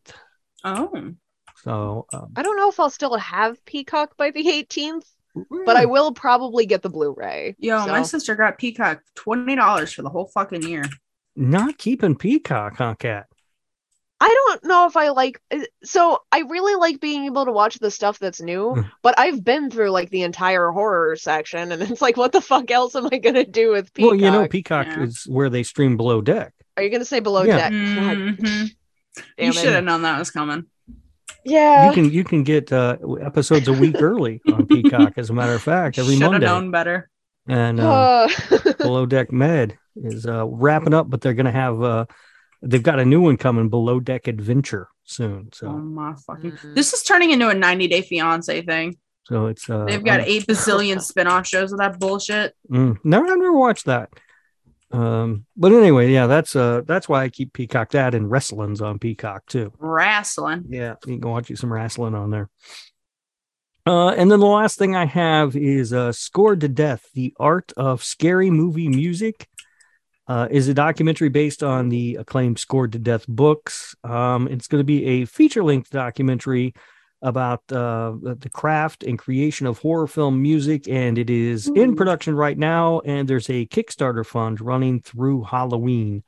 Oh, 0.64 0.90
So, 1.62 2.06
um, 2.12 2.32
I 2.36 2.42
don't 2.42 2.56
know 2.56 2.68
if 2.70 2.78
I'll 2.80 2.88
still 2.88 3.16
have 3.16 3.62
Peacock 3.66 4.16
by 4.16 4.30
the 4.30 4.44
18th, 4.44 5.04
but 5.66 5.76
I 5.76 5.84
will 5.84 6.12
probably 6.12 6.64
get 6.66 6.80
the 6.82 6.88
Blu-ray. 6.88 7.56
yo, 7.58 7.86
my 7.88 8.02
sister 8.02 8.36
got 8.36 8.56
Peacock 8.58 9.02
twenty 9.16 9.54
dollars 9.56 9.92
for 9.92 10.00
the 10.02 10.08
whole 10.08 10.26
fucking 10.28 10.62
year. 10.62 10.84
Not 11.36 11.78
keeping 11.78 12.16
Peacock, 12.16 12.76
huh, 12.78 12.94
Cat? 12.98 13.26
I 14.18 14.28
don't 14.28 14.64
know 14.64 14.86
if 14.86 14.96
I 14.96 15.10
like 15.10 15.42
uh, 15.52 15.58
so 15.84 16.20
I 16.32 16.40
really 16.40 16.74
like 16.74 17.00
being 17.00 17.24
able 17.26 17.44
to 17.44 17.52
watch 17.52 17.78
the 17.78 17.90
stuff 17.90 18.18
that's 18.18 18.40
new, 18.40 18.72
Mm. 18.74 18.90
but 19.02 19.18
I've 19.18 19.44
been 19.44 19.70
through 19.70 19.90
like 19.90 20.08
the 20.08 20.22
entire 20.22 20.70
horror 20.70 21.16
section 21.16 21.70
and 21.70 21.82
it's 21.82 22.00
like 22.00 22.16
what 22.16 22.32
the 22.32 22.40
fuck 22.40 22.70
else 22.70 22.96
am 22.96 23.08
I 23.12 23.18
gonna 23.18 23.44
do 23.44 23.70
with 23.72 23.92
Peacock? 23.92 24.10
Well, 24.12 24.18
you 24.20 24.30
know, 24.30 24.48
Peacock 24.48 24.86
Yeah. 24.86 25.02
is 25.02 25.24
where 25.28 25.50
they 25.50 25.62
stream 25.62 25.98
Below 25.98 26.22
Deck. 26.22 26.54
Are 26.78 26.82
you 26.82 26.88
gonna 26.90 27.04
say 27.04 27.20
below 27.20 27.42
Yeah. 27.42 27.56
deck? 27.68 27.72
God 27.72 28.16
Mhm. 28.18 28.70
You 29.38 29.52
should 29.52 29.72
have 29.74 29.84
known 29.84 30.00
that 30.02 30.18
was 30.18 30.30
coming. 30.30 30.64
Yeah. 31.44 31.88
You 31.88 31.92
can 31.94 32.10
you 32.10 32.24
can 32.24 32.42
get 32.42 32.72
uh, 32.72 32.96
episodes 33.20 33.68
a 33.68 33.72
week 33.74 33.96
early 34.00 34.40
on 34.50 34.66
Peacock. 34.66 35.12
As 35.18 35.28
a 35.28 35.34
matter 35.34 35.52
of 35.54 35.62
fact, 35.62 35.98
every 35.98 36.14
Should 36.14 36.22
have 36.22 36.32
Monday. 36.32 36.46
known 36.46 36.70
better. 36.70 37.10
And 37.48 37.78
Uh, 37.80 38.28
Below 38.78 39.04
Deck 39.06 39.30
Med 39.30 39.76
is 39.96 40.26
uh, 40.26 40.46
wrapping 40.46 40.94
up, 40.94 41.08
but 41.10 41.20
they're 41.20 41.34
going 41.34 41.46
to 41.46 41.52
have 41.52 41.82
uh, 41.82 42.06
they've 42.62 42.82
got 42.82 42.98
a 43.00 43.04
new 43.04 43.20
one 43.22 43.36
coming, 43.36 43.68
Below 43.68 44.00
Deck 44.00 44.28
Adventure, 44.28 44.88
soon. 45.04 45.46
Oh 45.46 45.48
So 45.54 45.68
my 45.72 46.14
fucking! 46.26 46.52
Mm. 46.52 46.74
This 46.74 46.92
is 46.92 47.02
turning 47.02 47.30
into 47.30 47.48
a 47.48 47.54
90 47.54 47.88
Day 47.88 48.02
Fiance 48.02 48.62
thing. 48.62 48.96
so 49.24 49.46
it's 49.46 49.68
uh, 49.70 49.84
They've 49.84 50.04
got 50.04 50.20
uh, 50.20 50.24
eight 50.26 50.46
bazillion 50.46 51.00
spin-off 51.02 51.46
shows 51.46 51.72
of 51.72 51.78
that 51.78 51.98
bullshit. 51.98 52.54
mm, 52.70 52.96
no, 53.04 53.18
I've 53.20 53.26
never 53.38 53.52
watched 53.52 53.86
that. 53.86 54.10
Um, 54.92 55.46
but 55.56 55.72
anyway, 55.72 56.12
yeah, 56.12 56.26
that's 56.28 56.54
uh, 56.54 56.82
that's 56.86 57.08
why 57.08 57.24
I 57.24 57.28
keep 57.28 57.52
Peacock. 57.52 57.90
That 57.90 58.14
and 58.14 58.30
wrestling's 58.30 58.80
on 58.80 59.00
Peacock 59.00 59.44
too. 59.46 59.72
Wrestling. 59.78 60.66
Yeah, 60.68 60.94
you 61.06 61.18
can 61.18 61.28
watch 61.30 61.50
you 61.50 61.56
some 61.56 61.72
wrestling 61.72 62.14
on 62.14 62.30
there. 62.30 62.48
Uh, 63.84 64.10
and 64.10 64.30
then 64.30 64.40
the 64.40 64.46
last 64.46 64.78
thing 64.78 64.96
I 64.96 65.04
have 65.06 65.54
is 65.56 65.92
uh, 65.92 66.10
Scored 66.12 66.60
to 66.62 66.68
Death 66.68 67.04
The 67.14 67.34
Art 67.38 67.72
of 67.76 68.02
Scary 68.02 68.50
Movie 68.50 68.88
Music. 68.88 69.48
Uh, 70.28 70.48
is 70.50 70.66
a 70.66 70.74
documentary 70.74 71.28
based 71.28 71.62
on 71.62 71.88
the 71.88 72.16
acclaimed 72.16 72.58
Scored 72.58 72.92
to 72.92 72.98
Death 72.98 73.24
books. 73.28 73.94
Um, 74.02 74.48
it's 74.48 74.66
going 74.66 74.80
to 74.80 74.84
be 74.84 75.04
a 75.04 75.24
feature 75.24 75.62
length 75.62 75.90
documentary 75.90 76.74
about 77.22 77.60
uh, 77.70 78.12
the 78.20 78.50
craft 78.52 79.02
and 79.04 79.18
creation 79.18 79.66
of 79.66 79.78
horror 79.78 80.06
film 80.06 80.42
music, 80.42 80.88
and 80.88 81.16
it 81.16 81.30
is 81.30 81.68
in 81.68 81.96
production 81.96 82.34
right 82.34 82.58
now. 82.58 83.00
And 83.04 83.28
there's 83.28 83.48
a 83.48 83.66
Kickstarter 83.66 84.26
fund 84.26 84.60
running 84.60 85.00
through 85.00 85.44
Halloween. 85.44 86.24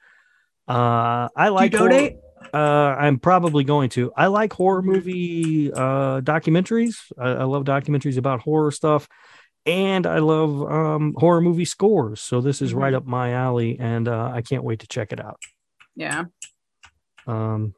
Uh, 0.66 1.28
I 1.34 1.48
like 1.48 1.74
horror- 1.74 1.88
donate? 1.88 2.16
uh, 2.54 2.56
I'm 2.56 3.18
probably 3.18 3.64
going 3.64 3.90
to. 3.90 4.12
I 4.16 4.28
like 4.28 4.52
horror 4.52 4.82
movie 4.82 5.72
uh, 5.72 6.20
documentaries. 6.20 6.94
I, 7.18 7.30
I 7.30 7.44
love 7.44 7.64
documentaries 7.64 8.16
about 8.16 8.40
horror 8.40 8.70
stuff, 8.70 9.08
and 9.66 10.06
I 10.06 10.18
love 10.18 10.62
um, 10.70 11.14
horror 11.18 11.40
movie 11.40 11.64
scores. 11.64 12.20
So 12.20 12.40
this 12.40 12.62
is 12.62 12.74
right 12.74 12.92
Mhm. 12.92 12.96
up 12.98 13.06
my 13.06 13.32
alley, 13.32 13.78
and 13.78 14.08
uh, 14.08 14.30
I 14.34 14.42
can't 14.42 14.64
wait 14.64 14.80
to 14.80 14.86
check 14.86 15.12
it 15.12 15.20
out. 15.20 15.38
Yeah. 15.96 16.24
Um, 17.26 17.74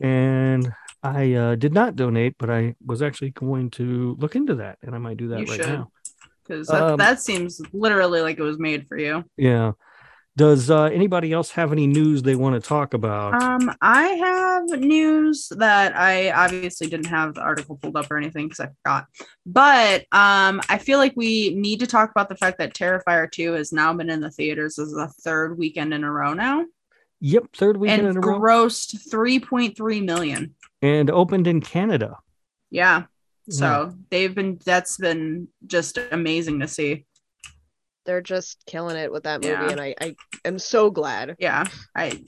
and 0.00 0.72
I 1.02 1.32
uh, 1.34 1.54
did 1.54 1.72
not 1.72 1.96
donate, 1.96 2.34
but 2.38 2.50
I 2.50 2.74
was 2.84 3.02
actually 3.02 3.30
going 3.30 3.70
to 3.72 4.16
look 4.18 4.34
into 4.36 4.56
that, 4.56 4.78
and 4.82 4.94
I 4.94 4.98
might 4.98 5.16
do 5.16 5.28
that 5.28 5.40
You 5.40 5.46
right 5.46 5.56
should. 5.60 5.66
now. 5.68 5.90
Because 6.42 6.68
that, 6.68 6.82
Um, 6.82 6.96
that 6.98 7.20
seems 7.20 7.60
literally 7.72 8.20
like 8.22 8.38
it 8.38 8.42
was 8.42 8.58
made 8.58 8.88
for 8.88 8.96
you. 8.96 9.22
Yeah. 9.36 9.72
Does 10.38 10.70
uh, 10.70 10.84
anybody 10.84 11.32
else 11.32 11.50
have 11.50 11.72
any 11.72 11.86
news 11.86 12.22
they 12.22 12.36
want 12.36 12.54
to 12.54 12.66
talk 12.66 12.94
about? 12.94 13.42
Um, 13.42 13.74
I 13.80 14.04
have 14.04 14.80
news 14.80 15.48
that 15.56 15.96
I 15.96 16.30
obviously 16.30 16.86
didn't 16.86 17.06
have 17.06 17.34
the 17.34 17.40
article 17.40 17.76
pulled 17.76 17.96
up 17.96 18.10
or 18.10 18.16
anything 18.16 18.46
because 18.46 18.60
I 18.60 18.68
forgot. 18.82 19.06
But 19.44 20.02
um, 20.12 20.60
I 20.68 20.78
feel 20.78 20.98
like 20.98 21.14
we 21.16 21.54
need 21.54 21.80
to 21.80 21.86
talk 21.86 22.12
about 22.12 22.28
the 22.28 22.36
fact 22.36 22.58
that 22.58 22.72
Terrifier 22.72 23.30
2 23.30 23.52
has 23.54 23.72
now 23.72 23.92
been 23.92 24.10
in 24.10 24.20
the 24.20 24.30
theaters 24.30 24.78
as 24.78 24.92
the 24.92 25.08
third 25.08 25.58
weekend 25.58 25.92
in 25.92 26.04
a 26.04 26.10
row 26.10 26.34
now 26.34 26.64
yep, 27.20 27.44
third 27.54 27.76
weekend 27.76 28.06
and 28.06 28.16
in 28.16 28.24
a 28.24 28.26
row, 28.26 28.38
grossed 28.38 29.08
3.3 29.08 30.04
million. 30.04 30.54
and 30.82 31.10
opened 31.10 31.46
in 31.46 31.60
Canada. 31.60 32.18
Yeah. 32.70 33.04
So 33.50 33.94
they've 34.10 34.34
been 34.34 34.60
that's 34.62 34.98
been 34.98 35.48
just 35.66 35.98
amazing 36.12 36.60
to 36.60 36.68
see. 36.68 37.06
They're 38.08 38.22
just 38.22 38.64
killing 38.66 38.96
it 38.96 39.12
with 39.12 39.24
that 39.24 39.42
movie, 39.42 39.52
Yeah. 39.52 39.68
and 39.70 39.80
I, 39.80 39.94
I 40.00 40.16
am 40.46 40.58
so 40.58 40.90
glad. 40.90 41.36
Yeah. 41.38 41.64
I 41.94 42.24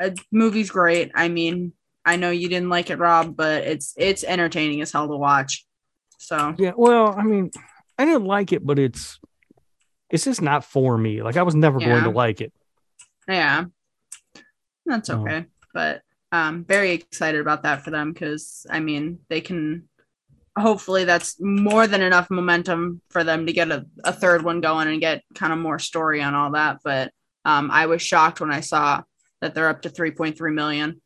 a 0.00 0.14
movie's 0.32 0.70
great. 0.70 1.12
I 1.14 1.28
mean, 1.28 1.72
I 2.04 2.16
know 2.16 2.30
you 2.30 2.48
didn't 2.48 2.68
like 2.68 2.90
it, 2.90 2.98
Rob, 2.98 3.36
but 3.36 3.62
it's 3.64 3.94
it's 3.96 4.24
entertaining 4.24 4.80
as 4.82 4.90
hell 4.90 5.06
to 5.08 5.16
watch. 5.16 5.64
So 6.18 6.54
Yeah, 6.58 6.72
well, 6.76 7.14
I 7.16 7.22
mean, 7.22 7.50
I 7.96 8.04
didn't 8.04 8.24
like 8.26 8.52
it, 8.52 8.66
but 8.66 8.78
it's 8.80 9.18
it's 10.10 10.24
just 10.24 10.42
not 10.42 10.64
for 10.64 10.98
me. 10.98 11.22
Like 11.22 11.36
I 11.36 11.42
was 11.44 11.54
never 11.54 11.78
going 11.78 12.02
to 12.04 12.10
like 12.10 12.40
it. 12.40 12.52
yeah. 13.28 13.64
That's 14.84 15.08
Oh. 15.10 15.22
okay. 15.22 15.46
But 15.72 16.02
um 16.32 16.64
very 16.64 16.90
excited 16.90 17.40
about 17.40 17.62
that 17.62 17.82
for 17.84 17.90
them 17.92 18.12
because 18.12 18.66
I 18.68 18.80
mean 18.80 19.20
they 19.28 19.40
can 19.40 19.88
hopefully 20.56 21.04
that's 21.04 21.36
more 21.40 21.86
than 21.86 22.00
enough 22.02 22.30
momentum 22.30 23.00
for 23.10 23.22
them 23.24 23.46
to 23.46 23.52
get 23.52 23.70
a, 23.70 23.84
a 24.04 24.12
third 24.12 24.42
one 24.42 24.60
going 24.60 24.88
and 24.88 25.00
get 25.00 25.22
kind 25.34 25.52
of 25.52 25.58
more 25.58 25.78
story 25.78 26.22
on 26.22 26.34
all 26.34 26.52
that. 26.52 26.78
But 26.82 27.12
um 27.44 27.70
I 27.70 27.86
was 27.86 28.02
shocked 28.02 28.40
when 28.40 28.50
I 28.52 28.60
saw 28.60 29.02
that 29.40 29.54
they're 29.54 29.68
up 29.68 29.82
to 29.82 29.90
3.3 29.90 30.54
million. 30.54 31.00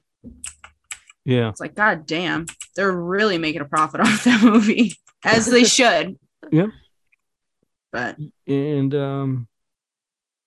Yeah. 1.25 1.49
It's 1.51 1.61
like, 1.61 1.75
God 1.75 2.07
damn, 2.07 2.47
they're 2.77 2.93
really 2.93 3.39
making 3.39 3.61
a 3.61 3.65
profit 3.67 4.01
off 4.07 4.25
that 4.25 4.43
movie, 4.43 4.95
as 5.25 5.47
they 5.47 5.65
should. 5.65 6.17
Yep. 6.53 6.71
But 7.93 8.17
And 8.47 8.95
um 8.95 9.49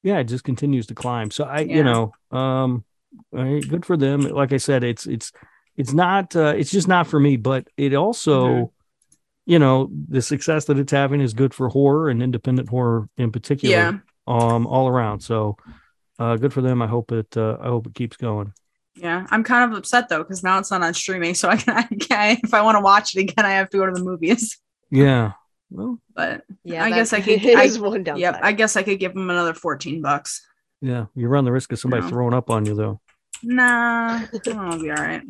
yeah, 0.02 0.20
it 0.20 0.26
just 0.26 0.44
continues 0.44 0.88
to 0.88 0.96
climb. 0.96 1.32
So 1.32 1.44
I, 1.46 1.60
Yeah. 1.62 1.76
you 1.78 1.84
know, 1.84 2.14
um 2.32 2.84
I, 3.38 3.62
good 3.68 3.86
for 3.86 3.96
them. 3.96 4.22
Like 4.22 4.54
I 4.54 4.58
said, 4.58 4.84
it's 4.84 5.06
it's 5.06 5.32
it's 5.78 5.94
not 5.94 6.36
uh, 6.36 6.54
it's 6.58 6.72
just 6.72 6.88
not 6.88 7.08
for 7.08 7.20
me, 7.20 7.38
but 7.38 7.68
it 7.78 7.94
also 7.94 8.48
Mhm. 8.48 8.70
You 9.46 9.60
know, 9.60 9.90
the 10.10 10.22
success 10.22 10.66
that 10.66 10.78
it's 10.80 10.92
having 10.92 11.22
is 11.22 11.34
good 11.34 11.54
for 11.54 11.70
horror 11.70 12.10
and 12.10 12.22
independent 12.24 12.70
horror 12.70 13.10
in 13.18 13.32
particular. 13.32 13.76
yeah, 13.76 13.94
Um 14.28 14.66
all 14.68 14.88
around. 14.88 15.20
So 15.22 15.58
uh 16.20 16.36
good 16.38 16.54
for 16.54 16.62
them. 16.62 16.82
I 16.82 16.88
hope 16.88 17.12
it 17.12 17.36
uh, 17.38 17.58
I 17.62 17.68
hope 17.68 17.88
it 17.88 17.96
keeps 17.96 18.18
going. 18.18 18.54
yeah. 18.96 19.26
I'm 19.32 19.44
kind 19.44 19.72
of 19.72 19.78
upset 19.78 20.08
though 20.10 20.24
because 20.24 20.44
now 20.44 20.60
it's 20.60 20.72
not 20.72 20.82
on 20.84 20.94
streaming, 20.94 21.34
so 21.36 21.50
I 21.50 21.58
can, 21.58 21.76
I 21.78 21.84
can 21.84 22.38
if 22.44 22.54
I 22.54 22.62
want 22.62 22.76
to 22.78 22.82
watch 22.82 23.16
it 23.16 23.20
again, 23.22 23.46
I 23.46 23.52
have 23.54 23.70
to 23.72 23.78
go 23.78 23.86
to 23.86 23.92
the 23.92 24.04
movies. 24.04 24.60
Yeah. 24.90 25.34
Well, 25.72 26.00
But 26.16 26.44
Yeah, 26.64 26.84
I 26.86 26.92
guess 26.92 27.14
I 27.14 27.20
could- 27.22 27.44
I- 27.46 27.68
one 27.80 28.04
downside. 28.04 28.22
yep, 28.22 28.40
I 28.44 28.52
guess 28.52 28.76
I 28.76 28.84
could 28.84 29.00
give 29.00 29.14
them 29.16 29.30
another 29.32 29.54
14 29.56 30.02
bucks. 30.02 30.46
yeah, 30.82 31.06
you 31.16 31.28
run 31.28 31.46
the 31.46 31.52
risk 31.52 31.72
of 31.72 31.80
somebody 31.80 32.04
No. 32.04 32.10
throwing 32.10 32.34
up 32.36 32.50
on 32.52 32.66
you 32.66 32.76
though. 32.76 33.02
Nah, 33.42 34.22
I'll 34.56 34.80
be 34.80 34.92
all 34.92 34.96
right. 34.98 35.24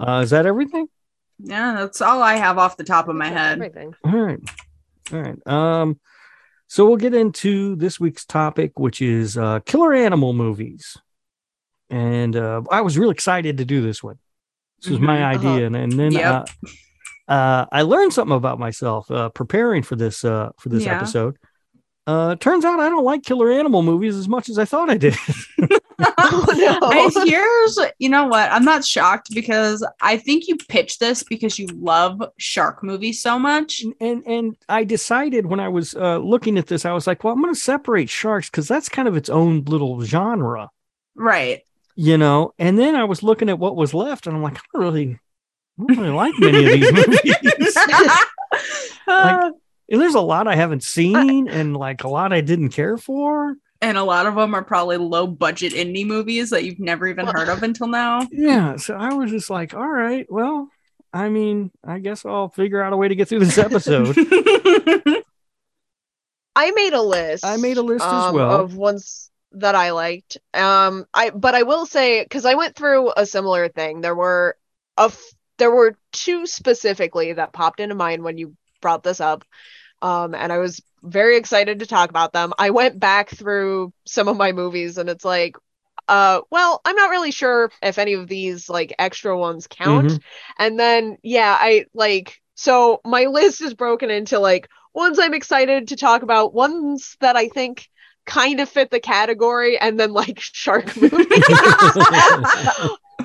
Uh, 0.00 0.20
is 0.24 0.30
that 0.30 0.46
everything? 0.46 0.88
Yeah, 1.42 1.74
that's 1.74 2.00
all 2.00 2.22
I 2.22 2.34
have 2.34 2.58
off 2.58 2.76
the 2.76 2.84
top 2.84 3.08
of 3.08 3.16
my 3.16 3.28
head. 3.28 3.54
Everything. 3.58 3.94
All 4.04 4.12
right. 4.18 4.38
All 5.12 5.20
right. 5.20 5.46
Um, 5.46 5.98
so 6.68 6.86
we'll 6.86 6.96
get 6.96 7.14
into 7.14 7.76
this 7.76 7.98
week's 8.00 8.24
topic, 8.24 8.78
which 8.78 9.02
is 9.02 9.36
uh, 9.36 9.60
killer 9.66 9.92
animal 9.92 10.32
movies. 10.32 10.96
And 11.90 12.34
uh, 12.36 12.62
I 12.70 12.80
was 12.80 12.96
real 12.96 13.10
excited 13.10 13.58
to 13.58 13.64
do 13.64 13.82
this 13.82 14.02
one. 14.02 14.18
This 14.80 14.90
was 14.90 15.00
my 15.00 15.18
Mhm. 15.18 15.24
idea, 15.24 15.50
Uh-huh. 15.50 15.66
and, 15.66 15.76
and 15.76 15.92
then 15.92 16.12
Yep. 16.12 16.24
uh, 17.28 17.32
uh, 17.32 17.66
I 17.70 17.82
learned 17.82 18.12
something 18.12 18.36
about 18.36 18.58
myself 18.58 19.10
uh, 19.10 19.28
preparing 19.28 19.82
for 19.82 19.96
this 19.96 20.24
uh, 20.24 20.50
for 20.58 20.68
this 20.70 20.84
Yeah. 20.84 20.94
episode. 20.96 21.36
Uh, 22.06 22.34
turns 22.36 22.64
out 22.64 22.80
I 22.80 22.88
don't 22.88 23.04
like 23.04 23.22
killer 23.22 23.50
animal 23.52 23.82
movies 23.82 24.16
as 24.16 24.28
much 24.28 24.48
as 24.48 24.58
I 24.58 24.64
thought 24.64 24.90
I 24.90 24.96
did. 24.96 25.16
Oh 26.18 26.44
no. 26.56 26.78
I, 26.82 27.24
here's, 27.26 27.78
you 27.98 28.08
know 28.08 28.26
what? 28.26 28.50
I'm 28.52 28.64
not 28.64 28.84
shocked 28.84 29.28
because 29.34 29.86
I 30.00 30.16
think 30.16 30.48
you 30.48 30.56
pitched 30.56 31.00
this 31.00 31.22
because 31.22 31.58
you 31.58 31.66
love 31.66 32.22
shark 32.38 32.82
movies 32.82 33.20
so 33.20 33.38
much. 33.38 33.82
and 34.00 34.22
and 34.26 34.56
I 34.68 34.84
decided 34.84 35.46
when 35.46 35.60
I 35.60 35.68
was 35.68 35.94
uh, 35.94 36.18
looking 36.18 36.58
at 36.58 36.66
this, 36.68 36.84
I 36.84 36.92
was 36.92 37.06
like, 37.06 37.24
well, 37.24 37.32
I'm 37.34 37.42
going 37.42 37.54
to 37.54 37.60
separate 37.60 38.08
sharks 38.08 38.48
because 38.50 38.68
that's 38.68 38.88
kind 38.88 39.08
of 39.08 39.16
its 39.16 39.28
own 39.28 39.64
little 39.64 40.00
genre. 40.02 40.70
Right. 41.14 41.60
you 41.94 42.16
know 42.16 42.54
and 42.58 42.78
then 42.78 42.94
i 42.96 43.04
was 43.04 43.22
looking 43.22 43.50
at 43.50 43.58
what 43.58 43.76
was 43.76 43.92
left 43.92 44.26
and 44.26 44.34
i'm 44.34 44.42
like 44.42 44.56
i 44.56 44.60
don't 44.72 44.82
really 44.82 45.18
I 45.78 45.84
don't 45.84 45.98
really 45.98 46.10
like 46.10 46.32
many 46.38 46.64
of 46.64 46.72
these 46.72 46.92
movies 46.92 47.76
Like- 49.06 49.52
and 49.88 50.00
there's 50.00 50.14
a 50.14 50.20
lot 50.20 50.48
I 50.48 50.54
haven't 50.54 50.82
seen, 50.84 51.48
and 51.48 51.76
like 51.76 52.04
a 52.04 52.08
lot 52.08 52.32
I 52.32 52.40
didn't 52.40 52.70
care 52.70 52.96
for. 52.96 53.56
And 53.82 53.98
a 53.98 54.04
lot 54.04 54.26
of 54.26 54.36
them 54.36 54.54
are 54.54 54.62
probably 54.62 54.96
low 54.96 55.26
budget 55.26 55.72
indie 55.72 56.06
movies 56.06 56.50
that 56.50 56.64
you've 56.64 56.78
never 56.78 57.06
even 57.08 57.26
heard 57.26 57.48
of 57.48 57.62
until 57.64 57.88
now. 57.88 58.26
Yeah, 58.30 58.76
so 58.76 58.94
I 58.94 59.12
was 59.12 59.30
just 59.30 59.50
like, 59.50 59.74
all 59.74 59.88
right, 59.88 60.24
well, 60.30 60.68
I 61.12 61.28
mean, 61.28 61.72
I 61.84 61.98
guess 61.98 62.24
I'll 62.24 62.48
figure 62.48 62.80
out 62.80 62.92
a 62.92 62.96
way 62.96 63.08
to 63.08 63.16
get 63.16 63.28
through 63.28 63.40
this 63.40 63.58
episode. 63.58 64.16
I 66.54 66.70
made 66.70 66.92
a 66.92 67.02
list. 67.02 67.44
I 67.44 67.56
made 67.56 67.76
a 67.76 67.82
list 67.82 68.04
as 68.04 68.12
um, 68.12 68.34
well. 68.34 68.60
of 68.60 68.76
ones 68.76 69.30
that 69.52 69.74
I 69.74 69.90
liked. 69.90 70.38
Um, 70.54 71.06
I 71.12 71.30
but 71.30 71.54
I 71.54 71.64
will 71.64 71.86
say 71.86 72.22
because 72.22 72.46
I 72.46 72.54
went 72.54 72.76
through 72.76 73.12
a 73.16 73.26
similar 73.26 73.68
thing. 73.68 74.00
There 74.00 74.14
were 74.14 74.56
a 74.96 75.04
f- 75.04 75.34
there 75.58 75.70
were 75.70 75.96
two 76.12 76.46
specifically 76.46 77.32
that 77.32 77.52
popped 77.52 77.80
into 77.80 77.94
mind 77.94 78.22
when 78.22 78.38
you 78.38 78.56
brought 78.80 79.02
this 79.02 79.20
up. 79.20 79.44
Um, 80.02 80.34
and 80.34 80.52
I 80.52 80.58
was 80.58 80.82
very 81.02 81.36
excited 81.36 81.78
to 81.80 81.86
talk 81.86 82.10
about 82.10 82.32
them. 82.32 82.52
I 82.58 82.70
went 82.70 82.98
back 83.00 83.30
through 83.30 83.92
some 84.06 84.28
of 84.28 84.36
my 84.36 84.52
movies, 84.52 84.98
and 84.98 85.08
it's 85.08 85.24
like, 85.24 85.56
uh, 86.08 86.40
well, 86.50 86.80
I'm 86.84 86.96
not 86.96 87.10
really 87.10 87.30
sure 87.30 87.70
if 87.82 87.98
any 87.98 88.14
of 88.14 88.28
these 88.28 88.68
like 88.68 88.94
extra 88.98 89.36
ones 89.38 89.66
count. 89.68 90.08
Mhm. 90.08 90.20
And 90.58 90.78
then 90.80 91.18
yeah, 91.22 91.56
I 91.58 91.86
like 91.94 92.40
so 92.54 93.00
my 93.04 93.26
list 93.26 93.62
is 93.62 93.74
broken 93.74 94.10
into 94.10 94.38
like 94.38 94.68
ones 94.94 95.18
I'm 95.18 95.34
excited 95.34 95.88
to 95.88 95.96
talk 95.96 96.22
about, 96.22 96.54
ones 96.54 97.16
that 97.20 97.36
I 97.36 97.48
think 97.48 97.88
kind 98.26 98.60
of 98.60 98.68
fit 98.68 98.90
the 98.90 99.00
category, 99.00 99.78
and 99.78 99.98
then 99.98 100.12
like 100.12 100.40
shark 100.40 100.96
movies. 100.96 101.26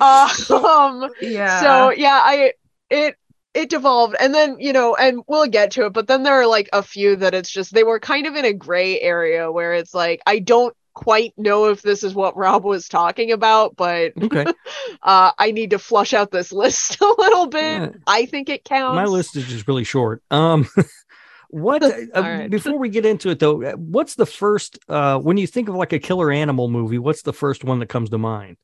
um 0.00 1.10
yeah. 1.20 1.60
so 1.60 1.90
yeah, 1.90 2.20
I 2.22 2.52
it 2.90 3.16
it 3.54 3.70
devolved 3.70 4.14
and 4.20 4.34
then 4.34 4.56
you 4.58 4.72
know 4.72 4.94
and 4.94 5.22
we'll 5.26 5.46
get 5.46 5.70
to 5.72 5.86
it 5.86 5.92
but 5.92 6.06
then 6.06 6.22
there 6.22 6.34
are 6.34 6.46
like 6.46 6.68
a 6.72 6.82
few 6.82 7.16
that 7.16 7.34
it's 7.34 7.50
just 7.50 7.72
they 7.72 7.82
were 7.82 7.98
kind 7.98 8.26
of 8.26 8.36
in 8.36 8.44
a 8.44 8.52
gray 8.52 9.00
area 9.00 9.50
where 9.50 9.74
it's 9.74 9.94
like 9.94 10.20
I 10.26 10.38
don't 10.38 10.74
quite 10.94 11.32
know 11.36 11.66
if 11.66 11.82
this 11.82 12.02
is 12.02 12.12
what 12.12 12.36
Rob 12.36 12.64
was 12.64 12.88
talking 12.88 13.32
about 13.32 13.76
but 13.76 14.12
Okay, 14.20 14.44
uh 15.02 15.32
I 15.38 15.50
need 15.52 15.70
to 15.70 15.78
flush 15.78 16.12
out 16.12 16.30
this 16.30 16.52
list 16.62 17.00
a 17.00 17.14
little 17.18 17.46
bit. 17.46 17.80
Yeah. 17.80 17.88
I 18.06 18.26
think 18.26 18.48
it 18.48 18.64
counts. 18.64 18.96
my 18.96 19.04
list 19.04 19.36
is 19.36 19.46
just 19.46 19.66
really 19.66 19.84
short. 19.84 20.22
Um, 20.30 20.68
what 21.50 21.82
uh, 21.82 21.92
right. 22.14 22.50
before 22.50 22.78
we 22.78 22.90
get 22.90 23.06
into 23.06 23.30
it 23.30 23.38
though, 23.38 23.62
uh, 23.62 23.72
what's 23.72 24.16
the 24.16 24.26
first 24.26 24.78
uh 24.88 25.18
when 25.18 25.36
you 25.36 25.46
think 25.46 25.68
of 25.68 25.74
like 25.74 25.92
a 25.92 25.98
killer 25.98 26.30
animal 26.30 26.68
movie? 26.68 26.98
What's 26.98 27.22
the 27.22 27.32
first 27.32 27.64
one 27.64 27.78
that 27.78 27.86
comes 27.88 28.10
to 28.10 28.18
mind? 28.18 28.56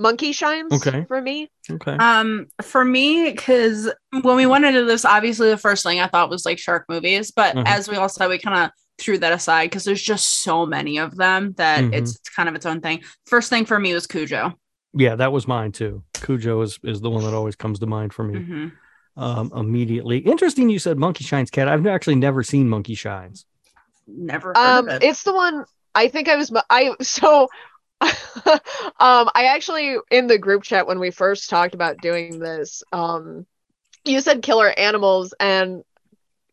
Monkey 0.00 0.32
Shines 0.32 0.72
Okay. 0.72 1.04
for 1.06 1.20
me. 1.20 1.50
Okay, 1.70 1.96
Um, 1.98 2.46
for 2.62 2.84
me, 2.84 3.30
because 3.30 3.90
when 4.22 4.36
we 4.36 4.46
went 4.46 4.64
into 4.64 4.84
this, 4.84 5.04
obviously 5.04 5.50
the 5.50 5.56
first 5.58 5.84
thing 5.84 6.00
I 6.00 6.06
thought 6.08 6.30
was 6.30 6.44
like 6.46 6.58
shark 6.58 6.86
movies, 6.88 7.30
but 7.30 7.54
Mhm. 7.54 7.64
as 7.66 7.88
we 7.88 7.96
all 7.96 8.08
said, 8.08 8.28
we 8.28 8.38
kind 8.38 8.64
of 8.64 8.70
threw 8.98 9.18
that 9.18 9.32
aside 9.32 9.66
because 9.70 9.84
there's 9.84 10.02
just 10.02 10.42
so 10.42 10.66
many 10.66 10.98
of 10.98 11.16
them 11.16 11.52
that 11.58 11.84
Mhm. 11.84 11.92
it's 11.94 12.18
kind 12.34 12.48
of 12.48 12.54
its 12.54 12.66
own 12.66 12.80
thing. 12.80 13.02
First 13.26 13.50
thing 13.50 13.64
for 13.66 13.78
me 13.78 13.92
was 13.94 14.06
Cujo. 14.06 14.54
yeah, 14.94 15.14
that 15.14 15.30
was 15.32 15.46
mine 15.46 15.70
too. 15.72 16.02
Cujo 16.14 16.60
is 16.62 16.78
is 16.82 17.00
the 17.00 17.10
one 17.10 17.22
that 17.24 17.32
always 17.34 17.54
comes 17.56 17.78
to 17.78 17.86
mind 17.86 18.12
for 18.12 18.24
me. 18.24 18.40
hmm 18.40 18.68
um 19.16 19.52
immediately. 19.54 20.18
Interesting 20.18 20.70
you 20.70 20.78
said 20.78 20.96
Monkey 20.98 21.24
Shines 21.24 21.50
Cat. 21.50 21.68
I've 21.68 21.86
actually 21.86 22.14
never 22.14 22.42
seen 22.42 22.68
Monkey 22.68 22.94
Shines. 22.94 23.44
Never 24.06 24.48
heard 24.48 24.56
Um, 24.56 24.88
of 24.88 24.94
it. 24.96 25.02
it's 25.04 25.24
the 25.24 25.32
one 25.34 25.64
I 25.94 26.08
think 26.08 26.28
I 26.28 26.36
was. 26.36 26.52
I 26.70 26.94
so. 27.02 27.48
um, 28.46 29.28
I 29.34 29.50
actually 29.54 29.96
in 30.10 30.26
the 30.26 30.38
group 30.38 30.62
chat 30.62 30.86
when 30.86 30.98
we 31.00 31.10
first 31.10 31.50
talked 31.50 31.74
about 31.74 31.98
doing 31.98 32.38
this, 32.38 32.82
um, 32.92 33.46
you 34.04 34.20
said 34.20 34.42
killer 34.42 34.68
animals, 34.76 35.34
and 35.38 35.82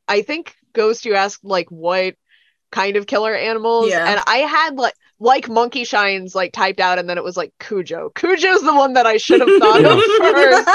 I 0.08 0.22
think 0.22 0.56
Ghost 0.74 1.06
you 1.06 1.16
asked 1.16 1.44
like 1.46 1.70
what 1.70 2.16
kind 2.72 2.98
of 2.98 3.08
killer 3.08 3.34
animals, 3.34 3.90
Yeah. 3.90 4.06
and 4.10 4.22
I 4.28 4.38
had 4.40 4.76
like 4.76 4.94
like 5.20 5.50
Monkey 5.50 5.84
Shines 5.84 6.36
like 6.36 6.52
typed 6.54 6.80
out, 6.80 7.00
and 7.00 7.10
then 7.10 7.18
it 7.18 7.24
was 7.24 7.38
like 7.38 7.52
Cujo. 7.60 8.10
Cujo's 8.14 8.62
the 8.62 8.76
one 8.76 8.94
that 8.94 9.08
I 9.08 9.18
should 9.18 9.40
have 9.40 9.50
thought 9.60 9.84
of 9.84 10.00
first, 10.20 10.70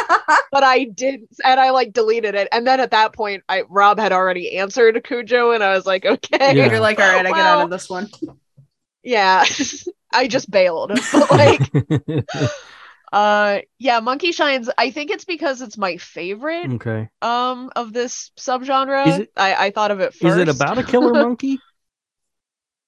but 0.51 0.65
I 0.65 0.85
didn't, 0.85 1.29
and 1.45 1.61
I 1.61 1.71
like 1.71 1.93
deleted 1.93 2.35
it, 2.35 2.49
and 2.51 2.67
then 2.67 2.81
at 2.81 2.91
that 2.93 3.13
point, 3.13 3.45
I 3.49 3.63
Rob 3.69 3.99
had 4.01 4.11
already 4.13 4.57
answered 4.57 5.05
Cujo, 5.05 5.53
and 5.53 5.63
I 5.63 5.75
was 5.77 5.87
like, 5.87 6.05
okay, 6.07 6.57
Yeah. 6.57 6.71
You're 6.71 6.81
like, 6.81 6.99
all 6.99 7.07
right, 7.15 7.27
I 7.27 7.31
get 7.31 7.39
out 7.39 7.63
of 7.65 7.71
this 7.71 7.89
one. 7.91 8.09
yeah 9.05 9.45
i 10.13 10.27
just 10.29 10.51
bailed 10.51 10.91
but 11.13 11.31
like 11.31 11.71
uh 13.13 13.59
yeah 13.79 14.01
monkey 14.01 14.33
shines 14.33 14.71
i 14.79 14.91
think 14.91 15.11
it's 15.11 15.25
because 15.25 15.61
it's 15.61 15.77
my 15.77 15.97
favorite 15.99 16.71
okay. 16.75 17.09
um 17.21 17.71
of 17.77 17.93
this 17.93 18.31
subgenre 18.39 19.07
Is 19.07 19.19
it- 19.21 19.33
i 19.37 19.67
i 19.67 19.71
thought 19.71 19.91
of 19.91 20.01
it 20.01 20.15
Is 20.15 20.19
first 20.21 20.37
Is 20.37 20.39
it 20.39 20.49
about 20.49 20.79
a 20.79 20.83
killer 20.83 21.13
monkey? 21.23 21.59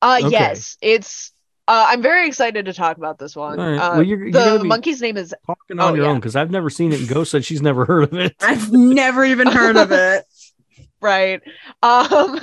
uh 0.02 0.18
okay. 0.20 0.30
yes 0.30 0.76
it's 0.80 1.32
uh 1.68 1.86
i'm 1.88 2.00
very 2.02 2.26
excited 2.26 2.64
to 2.66 2.72
talk 2.72 2.96
about 2.96 3.18
this 3.18 3.36
one 3.36 3.60
All 3.60 3.66
right. 3.70 3.78
uh 3.78 3.90
Well, 3.96 4.02
you're- 4.02 4.30
you're 4.32 4.56
the 4.56 4.62
be- 4.62 4.68
monkey's 4.68 5.00
name 5.02 5.16
is 5.16 5.34
Talking 5.46 5.78
on 5.78 5.92
Oh, 5.92 5.94
your 5.94 6.04
yeah. 6.04 6.10
own 6.10 6.20
because 6.20 6.36
I've 6.36 6.50
never 6.50 6.70
seen 6.70 6.92
it 6.92 7.00
and 7.00 7.08
Ghost 7.08 7.30
said 7.30 7.44
she's 7.44 7.62
never 7.62 7.84
heard 7.84 8.04
of 8.04 8.14
it. 8.14 8.34
I've 8.40 8.72
never 8.72 9.24
even 9.24 9.46
heard 9.48 9.76
of 9.76 9.92
it. 9.92 10.24
right 11.00 11.42
um 11.82 12.40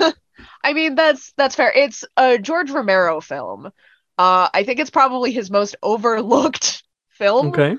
i 0.62 0.72
mean 0.72 0.94
that's 0.94 1.32
that's 1.36 1.56
fair 1.56 1.72
it's 1.74 2.04
a 2.16 2.38
george 2.38 2.70
romero 2.70 3.20
film 3.20 3.70
uh 4.18 4.48
i 4.54 4.64
think 4.64 4.78
it's 4.80 4.90
probably 4.90 5.32
his 5.32 5.50
most 5.50 5.76
overlooked 5.82 6.82
film 7.10 7.48
Okay. 7.48 7.76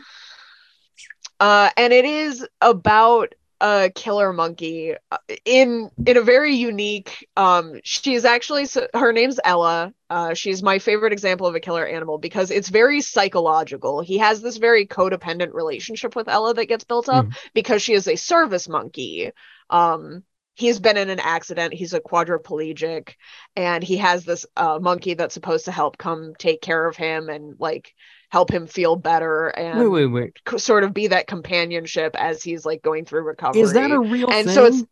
uh, 1.39 1.69
and 1.77 1.93
it 1.93 2.05
is 2.05 2.45
about 2.61 3.33
a 3.61 3.89
killer 3.95 4.33
monkey 4.33 4.93
uh, 5.11 5.17
in 5.45 5.89
in 6.05 6.17
a 6.17 6.21
very 6.21 6.55
unique. 6.55 7.27
Um, 7.37 7.79
she 7.83 8.13
is 8.13 8.25
actually 8.25 8.67
her 8.93 9.13
name's 9.13 9.39
Ella. 9.43 9.93
Uh, 10.09 10.33
she's 10.33 10.61
my 10.61 10.79
favorite 10.79 11.13
example 11.13 11.47
of 11.47 11.55
a 11.55 11.59
killer 11.59 11.85
animal 11.85 12.17
because 12.17 12.51
it's 12.51 12.69
very 12.69 13.01
psychological. 13.01 14.01
He 14.01 14.17
has 14.17 14.41
this 14.41 14.57
very 14.57 14.85
codependent 14.85 15.53
relationship 15.53 16.15
with 16.15 16.27
Ella 16.27 16.53
that 16.55 16.65
gets 16.67 16.83
built 16.83 17.09
up 17.09 17.29
because 17.53 17.81
she 17.81 17.93
is 17.93 18.07
a 18.07 18.15
service 18.15 18.67
monkey. 18.67 19.31
Um, 19.69 20.23
he's 20.55 20.79
been 20.79 20.97
in 20.97 21.09
an 21.09 21.19
accident. 21.19 21.73
He's 21.73 21.93
a 21.93 21.99
quadriplegic, 21.99 23.13
and 23.55 23.83
he 23.83 23.97
has 23.97 24.25
this 24.25 24.45
uh, 24.55 24.79
monkey 24.81 25.13
that's 25.15 25.33
supposed 25.33 25.65
to 25.65 25.71
help 25.71 25.97
come 25.97 26.33
take 26.37 26.61
care 26.61 26.87
of 26.87 26.95
him 26.95 27.29
and 27.29 27.55
like 27.59 27.93
help 28.29 28.51
him 28.51 28.65
feel 28.67 28.95
better 28.95 29.47
and 29.49 29.79
Wait, 29.79 29.87
wait, 29.87 30.05
wait. 30.07 30.39
co- 30.45 30.57
sort 30.57 30.83
of 30.83 30.93
be 30.93 31.07
that 31.07 31.27
companionship 31.27 32.15
as 32.19 32.41
he's 32.43 32.65
like 32.65 32.81
going 32.81 33.05
through 33.05 33.21
recovery. 33.23 33.61
Is 33.61 33.73
that 33.73 33.91
a 33.91 33.99
real 33.99 34.29
And 34.31 34.45
thing? 34.47 34.55
so 34.55 34.65
it's- 34.65 34.83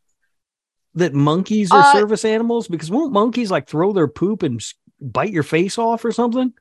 that 0.95 1.13
monkeys 1.13 1.71
are 1.71 1.79
Uh, 1.79 1.91
service 1.93 2.25
animals 2.25 2.67
because 2.67 2.91
won't 2.91 3.13
monkeys 3.13 3.49
like 3.49 3.67
throw 3.67 3.93
their 3.93 4.07
poop 4.09 4.43
and 4.43 4.61
bite 4.99 5.31
your 5.31 5.41
face 5.43 5.77
off 5.77 6.03
or 6.05 6.11
something? 6.11 6.53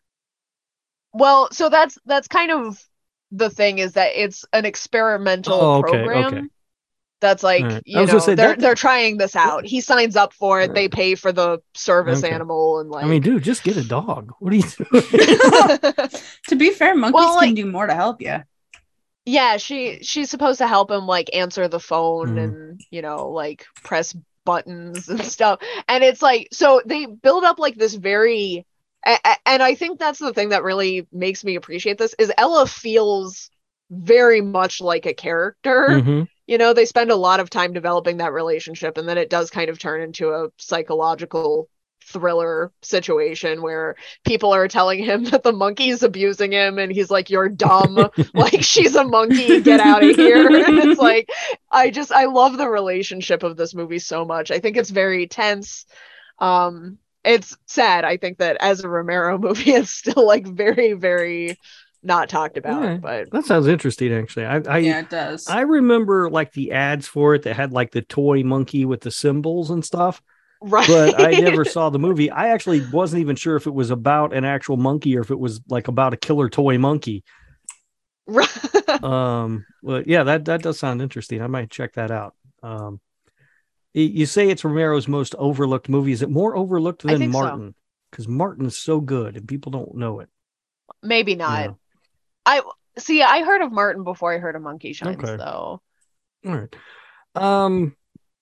well, 1.12 1.48
so 1.52 1.68
that's 1.68 1.98
that's 2.06 2.28
kind 2.28 2.50
of 2.52 2.82
the 3.32 3.50
thing 3.50 3.78
is 3.78 3.94
that 3.94 4.12
it's 4.14 4.44
an 4.52 4.64
experimental 4.64 5.54
Oh, 5.60 5.74
okay, 5.78 5.90
program. 5.90 6.24
okay. 6.26 6.46
That's 7.20 7.42
like 7.42 7.62
Alright. 7.62 7.76
I 7.78 7.82
you 8.00 8.06
know 8.06 8.18
say, 8.18 8.34
they're 8.34 8.48
that- 8.50 8.60
they're 8.60 8.74
trying 8.74 9.18
this 9.18 9.36
out. 9.36 9.64
He 9.66 9.80
signs 9.82 10.16
up 10.16 10.32
for 10.32 10.60
it. 10.62 10.72
They 10.74 10.88
pay 10.88 11.14
for 11.14 11.32
the 11.32 11.60
service 11.74 12.24
Okay. 12.24 12.32
animal 12.32 12.80
and 12.80 12.90
like. 12.90 13.04
I 13.04 13.08
mean, 13.08 13.20
dude, 13.22 13.42
just 13.42 13.62
get 13.62 13.76
a 13.76 13.86
dog. 13.86 14.32
What 14.38 14.52
are 14.52 14.56
you 14.56 14.62
doing? 14.90 15.04
To 16.48 16.56
be 16.56 16.70
fair, 16.70 16.94
monkeys 16.96 17.14
Well, 17.14 17.40
can 17.40 17.54
do 17.54 17.66
more 17.66 17.86
to 17.86 17.94
help 17.94 18.20
you. 18.22 18.38
yeah, 19.26 19.56
she 19.58 19.98
she's 20.02 20.30
supposed 20.30 20.58
to 20.58 20.66
help 20.66 20.90
him 20.90 21.06
like 21.06 21.30
answer 21.34 21.68
the 21.68 21.78
phone 21.80 22.36
Mhm. 22.36 22.42
and 22.44 22.80
you 22.90 23.02
know 23.02 23.28
like 23.28 23.66
press 23.84 24.16
buttons 24.46 25.08
and 25.08 25.22
stuff. 25.24 25.60
And 25.88 26.02
it's 26.02 26.22
like 26.22 26.48
so 26.52 26.80
they 26.86 27.06
build 27.06 27.44
up 27.44 27.58
like 27.58 27.76
this 27.76 27.94
very 27.94 28.66
a- 29.06 29.18
a- 29.24 29.36
and 29.48 29.62
I 29.62 29.74
think 29.74 29.98
that's 29.98 30.18
the 30.18 30.32
thing 30.32 30.48
that 30.50 30.62
really 30.62 31.06
makes 31.12 31.44
me 31.44 31.54
appreciate 31.56 31.98
this 31.98 32.14
is 32.18 32.32
Ella 32.38 32.66
feels 32.66 33.50
very 33.90 34.40
much 34.40 34.80
like 34.80 35.04
a 35.06 35.14
character. 35.14 35.86
Mhm. 35.90 36.28
You 36.50 36.58
know, 36.58 36.72
they 36.72 36.84
spend 36.84 37.12
a 37.12 37.16
lot 37.16 37.38
of 37.38 37.48
time 37.48 37.72
developing 37.72 38.16
that 38.16 38.32
relationship 38.32 38.98
and 38.98 39.08
then 39.08 39.18
it 39.18 39.30
does 39.30 39.50
kind 39.50 39.70
of 39.70 39.78
turn 39.78 40.02
into 40.02 40.30
a 40.30 40.48
psychological 40.58 41.68
thriller 42.02 42.72
situation 42.82 43.62
where 43.62 43.94
people 44.24 44.52
are 44.52 44.66
telling 44.66 44.98
him 44.98 45.22
that 45.30 45.44
the 45.44 45.52
monkey's 45.52 46.02
abusing 46.02 46.50
him 46.50 46.80
and 46.80 46.90
he's 46.90 47.08
like 47.08 47.30
you're 47.30 47.48
dumb. 47.48 48.10
Like 48.34 48.64
she's 48.64 48.96
a 48.96 49.04
monkey. 49.04 49.60
Get 49.60 49.78
out 49.78 50.02
of 50.02 50.16
here. 50.16 50.48
And 50.66 50.78
it's 50.78 51.00
like 51.00 51.30
i 51.70 51.88
just 51.90 52.10
i 52.10 52.24
love 52.24 52.58
the 52.58 52.68
relationship 52.68 53.44
of 53.44 53.56
this 53.56 53.72
movie 53.72 54.00
so 54.00 54.24
much. 54.24 54.50
I 54.50 54.58
think 54.58 54.76
it's 54.76 54.90
very 54.90 55.28
tense. 55.28 55.86
Um 56.40 56.98
it's 57.22 57.56
sad 57.66 58.04
i 58.04 58.16
think 58.16 58.38
that 58.38 58.56
as 58.60 58.80
a 58.80 58.88
romero 58.88 59.38
movie 59.38 59.72
it's 59.72 59.90
still 59.90 60.26
like 60.26 60.46
very 60.46 60.94
very 60.94 61.58
not 62.02 62.28
talked 62.28 62.56
about 62.56 62.82
Yeah. 62.82 62.96
but 62.96 63.30
That 63.30 63.44
sounds 63.44 63.66
interesting, 63.66 64.12
actually. 64.12 64.46
I, 64.46 64.60
I, 64.66 64.78
yeah, 64.78 65.00
it 65.00 65.10
does. 65.10 65.46
I 65.48 65.60
remember 65.62 66.30
like 66.30 66.52
the 66.52 66.72
ads 66.72 67.06
for 67.06 67.34
it 67.34 67.42
that 67.42 67.56
had 67.56 67.72
like 67.72 67.90
the 67.92 68.02
toy 68.02 68.42
monkey 68.42 68.84
with 68.84 69.00
the 69.02 69.10
cymbals 69.10 69.70
and 69.70 69.84
stuff, 69.84 70.22
right 70.62 70.86
but 70.88 71.20
I 71.20 71.32
never 71.32 71.64
saw 71.76 71.90
the 71.90 71.98
movie. 71.98 72.30
I 72.30 72.48
actually 72.48 72.86
wasn't 72.90 73.20
even 73.20 73.36
sure 73.36 73.56
if 73.56 73.66
it 73.66 73.74
was 73.74 73.90
about 73.90 74.32
an 74.34 74.44
actual 74.44 74.76
monkey 74.76 75.16
or 75.16 75.20
if 75.20 75.30
it 75.30 75.38
was 75.38 75.60
like 75.68 75.88
about 75.88 76.14
a 76.14 76.16
killer 76.16 76.48
toy 76.48 76.78
monkey. 76.78 77.24
Right. 78.26 79.04
Um, 79.04 79.66
but 79.82 80.06
yeah, 80.06 80.22
that 80.24 80.44
that 80.46 80.62
does 80.62 80.78
sound 80.78 81.02
interesting. 81.02 81.42
I 81.42 81.46
might 81.46 81.70
check 81.70 81.94
that 81.94 82.10
out. 82.10 82.34
Um, 82.62 83.00
you 83.92 84.26
say 84.26 84.48
it's 84.48 84.62
Romero's 84.62 85.08
most 85.08 85.34
overlooked 85.36 85.88
movie. 85.88 86.12
Is 86.12 86.22
it 86.22 86.30
more 86.30 86.56
overlooked 86.56 87.02
than. 87.02 87.30
Martin? 87.30 87.74
Because 88.10 88.28
Martin 88.28 88.66
is 88.66 88.76
so 88.76 89.00
good 89.00 89.36
and 89.36 89.46
people 89.46 89.72
don't 89.72 89.94
know 89.94 90.20
it. 90.20 90.28
Maybe 91.02 91.34
not. 91.34 91.60
Yeah. 91.60 91.70
I 92.46 92.62
see. 92.98 93.22
I 93.22 93.42
heard 93.42 93.62
of 93.62 93.72
Martin 93.72 94.04
before 94.04 94.32
I 94.34 94.38
heard 94.38 94.56
of 94.56 94.62
Monkey 94.62 94.92
Shines, 94.92 95.22
Okay. 95.22 95.36
though. 95.36 95.80
All 96.46 96.54
right. 96.56 96.76
Um, 97.34 97.96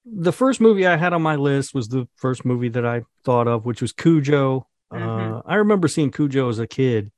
the 0.04 0.32
first 0.32 0.60
movie 0.60 0.86
I 0.86 0.96
had 0.96 1.12
on 1.12 1.22
my 1.22 1.36
list 1.36 1.74
was 1.74 1.88
the 1.88 2.08
first 2.16 2.44
movie 2.44 2.70
that 2.70 2.86
I 2.86 3.02
thought 3.24 3.48
of, 3.48 3.66
which 3.66 3.82
was 3.82 3.92
Cujo. 3.92 4.66
Uh, 4.90 4.96
Mhm. 4.96 5.42
I 5.44 5.56
remember 5.56 5.88
seeing 5.88 6.10
Cujo 6.10 6.48
as 6.48 6.58
a 6.58 6.66
kid 6.66 7.12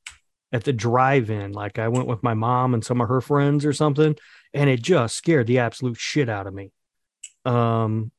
at 0.52 0.64
the 0.64 0.72
drive-in. 0.72 1.52
Like 1.52 1.78
I 1.78 1.88
went 1.88 2.08
with 2.08 2.22
my 2.22 2.34
mom 2.34 2.74
and 2.74 2.84
some 2.84 3.00
of 3.00 3.08
her 3.08 3.20
friends 3.20 3.64
or 3.64 3.72
something, 3.72 4.16
and 4.52 4.68
it 4.68 4.82
just 4.82 5.16
scared 5.16 5.46
the 5.46 5.58
absolute 5.58 5.98
shit 5.98 6.28
out 6.28 6.48
of 6.48 6.54
me. 6.54 6.72
Um, 7.44 8.10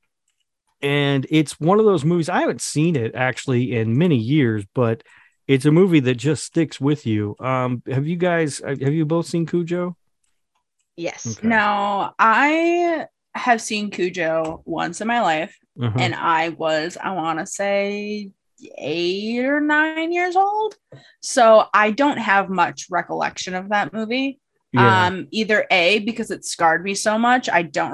and 0.81 1.27
it's 1.29 1.59
one 1.59 1.79
of 1.79 1.85
those 1.85 2.05
movies 2.05 2.29
I 2.29 2.39
haven't 2.39 2.61
seen 2.61 2.95
it 2.95 3.13
actually 3.13 3.75
in 3.75 3.97
many 3.97 4.15
years, 4.15 4.65
but 4.73 5.03
it's 5.47 5.65
a 5.65 5.71
movie 5.71 5.99
that 6.01 6.15
just 6.15 6.43
sticks 6.43 6.79
with 6.79 7.05
you. 7.05 7.35
Um, 7.39 7.81
have 7.89 8.07
you 8.07 8.15
guys? 8.17 8.59
Have 8.59 8.79
you 8.81 9.05
both 9.05 9.25
seen 9.27 9.45
Cujo? 9.45 9.97
Yes. 10.97 11.37
Okay. 11.37 11.47
Now, 11.47 12.13
I 12.19 13.05
have 13.33 13.61
seen 13.61 13.89
Cujo 13.91 14.61
once 14.65 15.01
in 15.01 15.07
my 15.07 15.21
life, 15.21 15.57
Uh-huh. 15.81 15.97
and 15.97 16.13
I 16.13 16.49
was, 16.49 16.97
I 17.01 17.11
want 17.11 17.39
to 17.39 17.45
say, 17.45 18.29
eight 18.77 19.45
or 19.45 19.59
nine 19.61 20.11
years 20.11 20.35
old. 20.35 20.75
So 21.21 21.65
I 21.73 21.91
don't 21.91 22.17
have 22.17 22.49
much 22.49 22.87
recollection 22.91 23.55
of 23.55 23.69
that 23.69 23.93
movie. 23.93 24.39
Yeah. 24.73 25.07
Um, 25.07 25.27
either 25.31 25.65
A, 25.71 25.99
because 25.99 26.29
it 26.29 26.45
scarred 26.45 26.83
me 26.83 26.93
so 26.93 27.17
much, 27.17 27.49
I 27.49 27.63
don't 27.63 27.91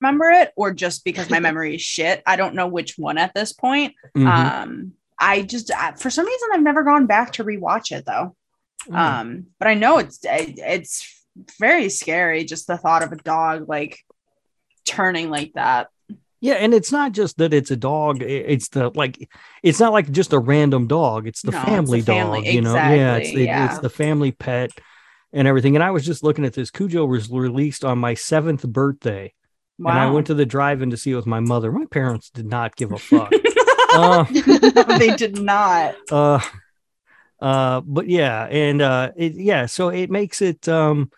remember 0.00 0.30
it, 0.30 0.50
or 0.56 0.72
just 0.72 1.04
because 1.04 1.30
my 1.30 1.40
memory 1.48 1.76
is 1.76 1.82
shit. 1.82 2.22
I 2.26 2.36
don't 2.36 2.54
know 2.54 2.66
which 2.66 2.98
one 2.98 3.18
at 3.18 3.34
this 3.34 3.52
point. 3.52 3.94
Mhm. 4.16 4.26
Um, 4.26 4.92
I 5.20 5.42
just, 5.42 5.70
I, 5.70 5.92
for 5.92 6.08
some 6.10 6.26
reason, 6.26 6.48
I've 6.52 6.62
never 6.62 6.82
gone 6.82 7.06
back 7.06 7.34
to 7.34 7.44
rewatch 7.44 7.92
it 7.96 8.06
though. 8.06 8.34
Mm. 8.88 8.96
Um, 8.96 9.46
but 9.58 9.68
I 9.68 9.74
know 9.74 9.98
it's 9.98 10.20
it, 10.24 10.58
it's 10.58 11.24
very 11.58 11.90
scary. 11.90 12.44
Just 12.44 12.66
the 12.66 12.78
thought 12.78 13.02
of 13.02 13.12
a 13.12 13.16
dog 13.16 13.68
like 13.68 13.98
turning 14.86 15.30
like 15.30 15.52
that. 15.54 15.88
Yeah, 16.42 16.54
and 16.54 16.72
it's 16.72 16.90
not 16.90 17.12
just 17.12 17.36
that 17.36 17.52
it's 17.52 17.70
a 17.70 17.76
dog. 17.76 18.22
It's 18.22 18.68
the 18.68 18.90
like, 18.94 19.28
it's 19.62 19.78
not 19.78 19.92
like 19.92 20.10
just 20.10 20.32
a 20.32 20.38
random 20.38 20.86
dog. 20.86 21.26
It's 21.26 21.42
the 21.42 21.50
No, 21.50 21.58
it's 21.58 21.68
family 21.68 22.00
family- 22.00 22.40
dog. 22.44 22.54
You 22.54 22.60
know, 22.62 22.74
yeah, 22.74 23.16
it's 23.16 23.32
the, 23.34 23.44
yeah. 23.44 23.66
it's 23.66 23.78
the 23.80 23.90
family 23.90 24.32
pet 24.32 24.70
and 25.34 25.46
everything. 25.46 25.76
And 25.76 25.84
I 25.84 25.90
was 25.90 26.06
just 26.06 26.22
looking 26.24 26.46
at 26.46 26.54
this. 26.54 26.70
Cujo 26.70 27.04
was 27.04 27.30
released 27.30 27.84
on 27.84 27.98
my 27.98 28.14
seventh 28.14 28.66
birthday, 28.66 29.34
Wow. 29.78 29.90
and 29.90 30.00
I 30.00 30.10
went 30.10 30.28
to 30.28 30.34
the 30.34 30.46
drive-in 30.46 30.88
to 30.90 30.96
see 30.96 31.10
it 31.12 31.16
with 31.16 31.26
my 31.26 31.40
mother. 31.40 31.70
My 31.70 31.84
parents 31.84 32.30
did 32.30 32.46
not 32.46 32.74
give 32.74 32.90
a 32.92 32.98
fuck. 32.98 33.30
uh, 33.94 34.24
they 34.98 35.10
did 35.12 35.36
not. 35.36 35.94
uh, 36.10 36.40
uh, 37.40 37.80
but 37.80 38.08
yeah, 38.08 38.44
and 38.50 38.82
uh, 38.82 39.12
it, 39.16 39.32
yeah, 39.34 39.66
so 39.66 39.88
it 39.88 40.10
makes 40.10 40.42
it 40.42 40.68
um, 40.68 41.10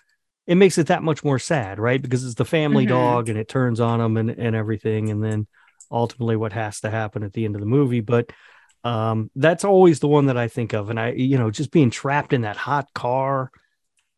it 0.47 0.55
makes 0.57 0.79
it 0.79 0.87
that 0.89 1.03
much 1.03 1.25
more 1.25 1.39
sad, 1.39 1.79
right? 1.79 2.01
Because 2.01 2.25
it's 2.25 2.35
the 2.35 2.45
family 2.45 2.85
Mhm. 2.85 2.89
dog, 2.89 3.29
and 3.29 3.39
it 3.39 3.49
turns 3.49 3.81
on 3.81 3.99
them 3.99 4.17
and 4.17 4.31
and 4.31 4.55
everything, 4.57 5.11
and 5.11 5.23
then 5.23 5.47
ultimately 5.91 6.37
what 6.37 6.53
has 6.53 6.81
to 6.81 6.91
happen 6.91 7.23
at 7.23 7.33
the 7.33 7.45
end 7.45 7.55
of 7.57 7.61
the 7.61 7.67
movie. 7.67 8.01
But 8.01 8.31
um, 8.85 9.31
that's 9.37 9.65
always 9.65 10.01
the 10.01 10.09
one 10.09 10.27
that 10.27 10.37
I 10.37 10.49
think 10.49 10.73
of, 10.73 10.91
and 10.91 10.99
I, 10.99 11.11
you 11.13 11.39
know, 11.39 11.51
just 11.51 11.71
being 11.71 11.91
trapped 11.91 12.33
in 12.33 12.43
that 12.43 12.57
hot 12.57 12.93
car, 12.95 13.51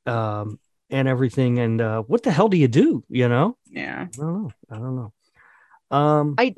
um, 0.07 0.59
and 0.91 1.09
everything, 1.09 1.59
and 1.59 1.81
uh, 1.81 2.03
what 2.03 2.23
the 2.23 2.31
hell 2.31 2.49
do 2.49 2.57
you 2.57 2.69
do? 2.69 3.03
You 3.09 3.29
know, 3.29 3.57
Yeah. 3.71 4.07
I 4.13 4.17
don't 4.17 4.43
know, 4.43 4.53
I 4.71 4.75
don't 4.77 4.97
know. 4.97 5.13
Um, 5.91 6.35
I- 6.39 6.55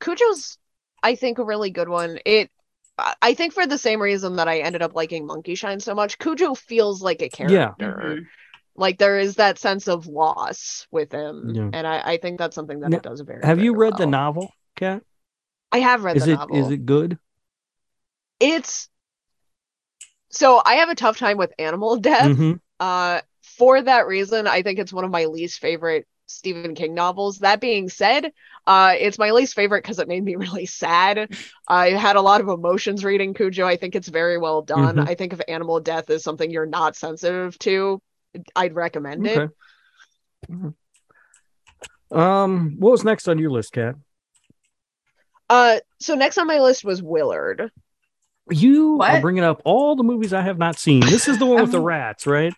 Cujo's, 0.00 0.58
I 1.02 1.14
think, 1.14 1.38
a 1.38 1.44
really 1.44 1.70
good 1.70 1.88
one. 1.88 2.18
It, 2.24 2.50
I- 2.98 3.14
I 3.22 3.34
think, 3.34 3.52
for 3.52 3.66
the 3.66 3.78
same 3.78 4.00
reason 4.00 4.36
that 4.36 4.48
I 4.48 4.60
ended 4.60 4.82
up 4.82 4.94
liking 4.94 5.26
Monkey 5.26 5.54
Shine 5.54 5.80
so 5.80 5.94
much, 5.94 6.18
Cujo 6.18 6.54
feels 6.54 7.02
like 7.02 7.22
a 7.22 7.30
Yeah. 7.38 7.72
character. 7.78 8.16
Mhm. 8.20 8.26
Like 8.74 8.98
there 8.98 9.18
is 9.18 9.36
that 9.36 9.58
sense 9.58 9.86
of 9.88 10.06
loss 10.06 10.86
with 10.90 11.12
him, 11.12 11.52
Yeah. 11.54 11.70
and 11.74 11.86
I, 11.86 12.12
I 12.12 12.16
think 12.16 12.38
that's 12.38 12.54
something 12.54 12.80
that 12.80 12.90
Now, 12.90 12.96
it 12.98 13.02
does 13.02 13.20
very. 13.20 13.40
Well. 13.40 13.48
Have 13.48 13.58
you 13.62 13.72
very 13.72 13.90
read 13.90 13.98
the 13.98 14.06
novel, 14.06 14.50
Kat? 14.76 15.02
I 15.70 15.78
have 15.80 16.04
read 16.04 16.16
Is 16.16 16.24
the 16.24 16.32
it 16.32 16.34
novel. 16.36 16.56
is 16.56 16.70
it 16.70 16.86
good? 16.86 17.18
It's 18.40 18.88
so 20.30 20.62
I 20.64 20.76
have 20.76 20.88
a 20.88 20.94
tough 20.94 21.18
time 21.18 21.36
with 21.36 21.52
animal 21.58 21.96
death. 21.98 22.30
Mhm. 22.36 22.60
Uh, 22.80 23.20
for 23.42 23.82
that 23.82 24.06
reason, 24.06 24.46
I 24.46 24.62
think 24.62 24.78
it's 24.78 24.92
one 24.92 25.04
of 25.04 25.10
my 25.10 25.26
least 25.26 25.60
favorite 25.60 26.06
Stephen 26.26 26.74
King 26.74 26.94
novels. 26.94 27.38
That 27.38 27.60
being 27.60 27.88
said, 27.88 28.32
uh, 28.66 28.94
it's 28.98 29.18
my 29.18 29.30
least 29.32 29.54
favorite 29.54 29.82
because 29.82 29.98
it 29.98 30.08
made 30.08 30.24
me 30.24 30.36
really 30.46 30.66
sad. 30.66 31.34
I 31.68 31.90
had 31.90 32.16
a 32.16 32.22
lot 32.22 32.40
of 32.40 32.48
emotions 32.48 33.04
reading 33.04 33.34
Cujo. 33.34 33.66
I 33.66 33.76
think 33.76 33.94
it's 33.94 34.08
very 34.08 34.38
well 34.38 34.62
done. 34.62 34.96
Mhm. 34.96 35.08
I 35.08 35.14
think 35.14 35.32
if 35.32 35.40
animal 35.48 35.80
death 35.80 36.10
is 36.10 36.22
something 36.24 36.50
you're 36.50 36.66
not 36.66 36.96
sensitive 36.96 37.58
to, 37.60 38.00
I'd 38.56 38.74
recommend 38.74 39.26
it. 39.26 39.38
Okay. 39.38 39.52
Mhm. 40.50 40.74
Um, 42.10 42.76
what 42.78 42.92
was 42.92 43.04
next 43.04 43.28
on 43.28 43.38
your 43.38 43.50
list, 43.50 43.72
Kat? 43.72 43.94
Uh, 45.48 45.80
so 46.00 46.14
next 46.14 46.38
on 46.38 46.46
my 46.46 46.60
list 46.60 46.84
was 46.84 47.02
Willard. 47.02 47.70
You 48.50 49.00
are 49.00 49.20
bringing 49.20 49.44
up 49.44 49.62
all 49.64 49.96
the 49.96 50.02
movies 50.02 50.32
I 50.32 50.42
have 50.42 50.58
not 50.58 50.78
seen. 50.78 51.00
This 51.00 51.28
is 51.28 51.38
the 51.38 51.46
one 51.46 51.62
with 51.62 51.70
the 51.70 51.78
Um, 51.80 51.84
rats, 51.84 52.26
right? 52.26 52.54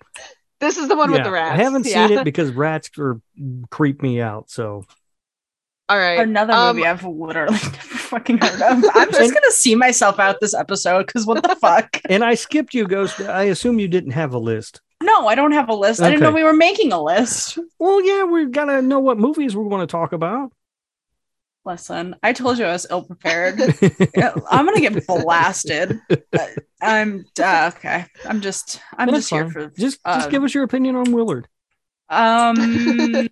This 0.64 0.79
is 0.79 0.88
the 0.88 0.96
one 0.96 1.11
with 1.12 1.22
the 1.24 1.31
rats. 1.31 1.59
I 1.59 1.62
haven't 1.62 1.87
Yeah. 1.87 2.09
seen 2.09 2.18
it 2.18 2.24
because 2.31 2.50
rats 2.53 2.90
are 2.98 3.20
creep 3.70 4.03
me 4.03 4.20
out. 4.20 4.50
So 4.50 4.85
All 5.88 5.98
right. 5.98 6.18
Another 6.20 6.53
Um, 6.55 6.77
movie 6.77 6.88
I've 6.88 7.05
literally 7.05 7.53
never 7.62 7.68
fucking 7.68 8.38
heard 8.38 8.61
of. 8.62 8.85
I'm 8.94 9.11
just 9.12 9.35
gonna 9.35 9.50
see 9.50 9.74
myself 9.74 10.18
out 10.18 10.40
this 10.40 10.55
episode 10.55 11.07
because 11.07 11.27
what 11.27 11.42
the 11.42 11.55
fuck? 11.61 12.00
and 12.09 12.24
I 12.24 12.35
skipped 12.35 12.72
you, 12.74 12.87
Ghost. 12.87 13.20
I 13.20 13.44
assume 13.44 13.79
you 13.79 13.88
didn't 13.88 14.12
have 14.12 14.33
a 14.35 14.38
list. 14.38 14.81
No, 15.03 15.29
I 15.29 15.35
don't 15.35 15.53
have 15.53 15.68
a 15.68 15.74
list. 15.74 16.00
I 16.00 16.09
didn't 16.09 16.22
know 16.22 16.31
we 16.31 16.44
were 16.44 16.55
making 16.55 16.92
a 16.92 17.03
list. 17.03 17.59
Well, 17.79 18.03
yeah, 18.05 18.24
we 18.24 18.46
gotta 18.46 18.81
know 18.81 19.00
what 19.00 19.18
movies 19.18 19.55
we 19.55 19.62
want 19.64 19.83
to 19.87 19.92
talk 19.92 20.12
about. 20.14 20.53
Listen, 21.66 22.14
I 22.22 22.35
told 22.35 22.59
you 22.59 22.66
I 22.66 22.72
was 22.72 22.87
ill 22.90 23.03
prepared. 23.03 23.59
I'm 24.50 24.66
gonna 24.66 24.81
get 24.81 25.07
blasted. 25.07 25.98
I'm 26.83 27.24
uh, 27.40 27.70
okay. 27.74 28.05
I'm 28.27 28.42
just 28.42 28.83
I'm 28.98 29.07
That's 29.07 29.20
just 29.20 29.31
here 29.31 29.50
for 29.50 29.68
Just 29.68 29.98
just 30.05 30.31
give 30.31 30.44
us 30.44 30.53
your 30.53 30.64
opinion 30.64 30.96
on 30.96 31.12
Willard. 31.12 31.48
um 32.11 32.57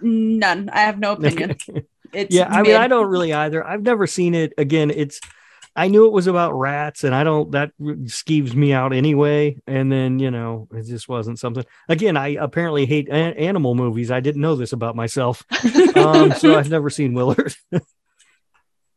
none. 0.00 0.70
I 0.70 0.80
have 0.80 0.98
no 0.98 1.12
opinion. 1.12 1.56
It's 2.12 2.34
yeah, 2.34 2.48
I 2.48 2.62
mean. 2.62 2.74
I 2.74 2.88
don't 2.88 3.06
really 3.06 3.32
either. 3.32 3.64
I've 3.64 3.82
never 3.82 4.08
seen 4.08 4.34
it. 4.34 4.52
Again, 4.58 4.90
it's 4.90 5.20
I 5.78 5.86
knew 5.86 6.06
it 6.06 6.12
was 6.12 6.26
about 6.26 6.58
rats, 6.58 7.04
and 7.04 7.14
I 7.14 7.22
don't 7.22 7.52
that 7.52 7.70
skeeves 7.78 8.54
me 8.54 8.72
out 8.72 8.92
anyway. 8.92 9.56
And 9.66 9.90
then 9.92 10.18
you 10.18 10.30
know, 10.30 10.66
it 10.72 10.86
just 10.86 11.08
wasn't 11.08 11.38
something. 11.38 11.64
Again, 11.88 12.16
I 12.16 12.30
apparently 12.30 12.84
hate 12.84 13.08
animal 13.08 13.76
movies. 13.76 14.10
I 14.10 14.18
didn't 14.18 14.42
know 14.42 14.56
this 14.56 14.72
about 14.72 14.96
myself, 14.96 15.44
um, 15.96 16.32
so 16.36 16.58
I've 16.58 16.70
never 16.70 16.90
seen 16.90 17.14
Willard. 17.14 17.54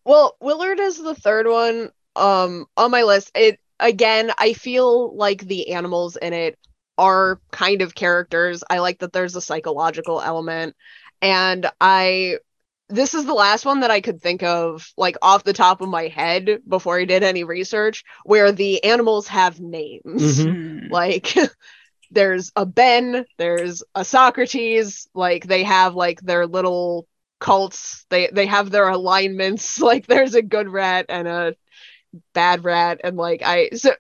Well, 0.04 0.36
Willard 0.42 0.80
is 0.80 0.98
the 0.98 1.14
third 1.14 1.48
one 1.48 1.92
um 2.16 2.66
on 2.76 2.90
my 2.90 3.04
list. 3.04 3.32
It 3.36 3.60
again, 3.80 4.32
I 4.40 4.54
feel 4.54 5.16
like 5.16 5.42
the 5.42 5.74
animals 5.74 6.16
in 6.16 6.34
it 6.34 6.58
are 6.98 7.40
kind 7.52 7.84
of 7.84 7.94
characters. 7.94 8.64
I 8.68 8.80
like 8.80 8.98
that 9.00 9.14
there's 9.14 9.36
a 9.36 9.42
psychological 9.42 10.20
element 10.20 10.76
and 11.22 11.70
I 11.80 12.38
this 12.92 13.14
is 13.14 13.26
the 13.26 13.34
last 13.34 13.66
one 13.66 13.82
that 13.82 13.92
I 13.92 14.02
could 14.02 14.22
think 14.22 14.44
of 14.44 14.88
like 14.98 15.18
off 15.22 15.44
the 15.44 15.54
top 15.54 15.82
of 15.82 15.90
my 15.90 16.08
head 16.08 16.60
before 16.68 17.00
I 17.00 17.06
did 17.06 17.24
any 17.24 17.44
research 17.44 18.04
where 18.26 18.52
the 18.52 18.84
animals 18.84 19.28
have 19.28 19.60
names. 19.60 20.40
Mhm. 20.40 20.88
Hmm. 20.88 20.88
Like 20.92 21.34
there's 22.12 22.52
a 22.56 22.66
Ben, 22.66 23.26
there's 23.38 23.84
a 23.96 24.06
Socrates, 24.06 25.08
like 25.14 25.46
they 25.48 25.64
have 25.64 25.96
like 25.96 26.22
their 26.22 26.48
little 26.48 27.08
cults. 27.40 28.06
They 28.10 28.30
they 28.32 28.46
have 28.48 28.72
their 28.72 28.90
alignments. 28.90 29.80
Like 29.82 30.08
there's 30.08 30.36
a 30.36 30.42
good 30.44 30.70
rat 30.70 31.08
and 31.10 31.28
a 31.28 31.56
bad 32.34 32.64
rat 32.64 33.02
and 33.04 33.18
like 33.18 33.42
I 33.44 33.70
so 33.72 33.94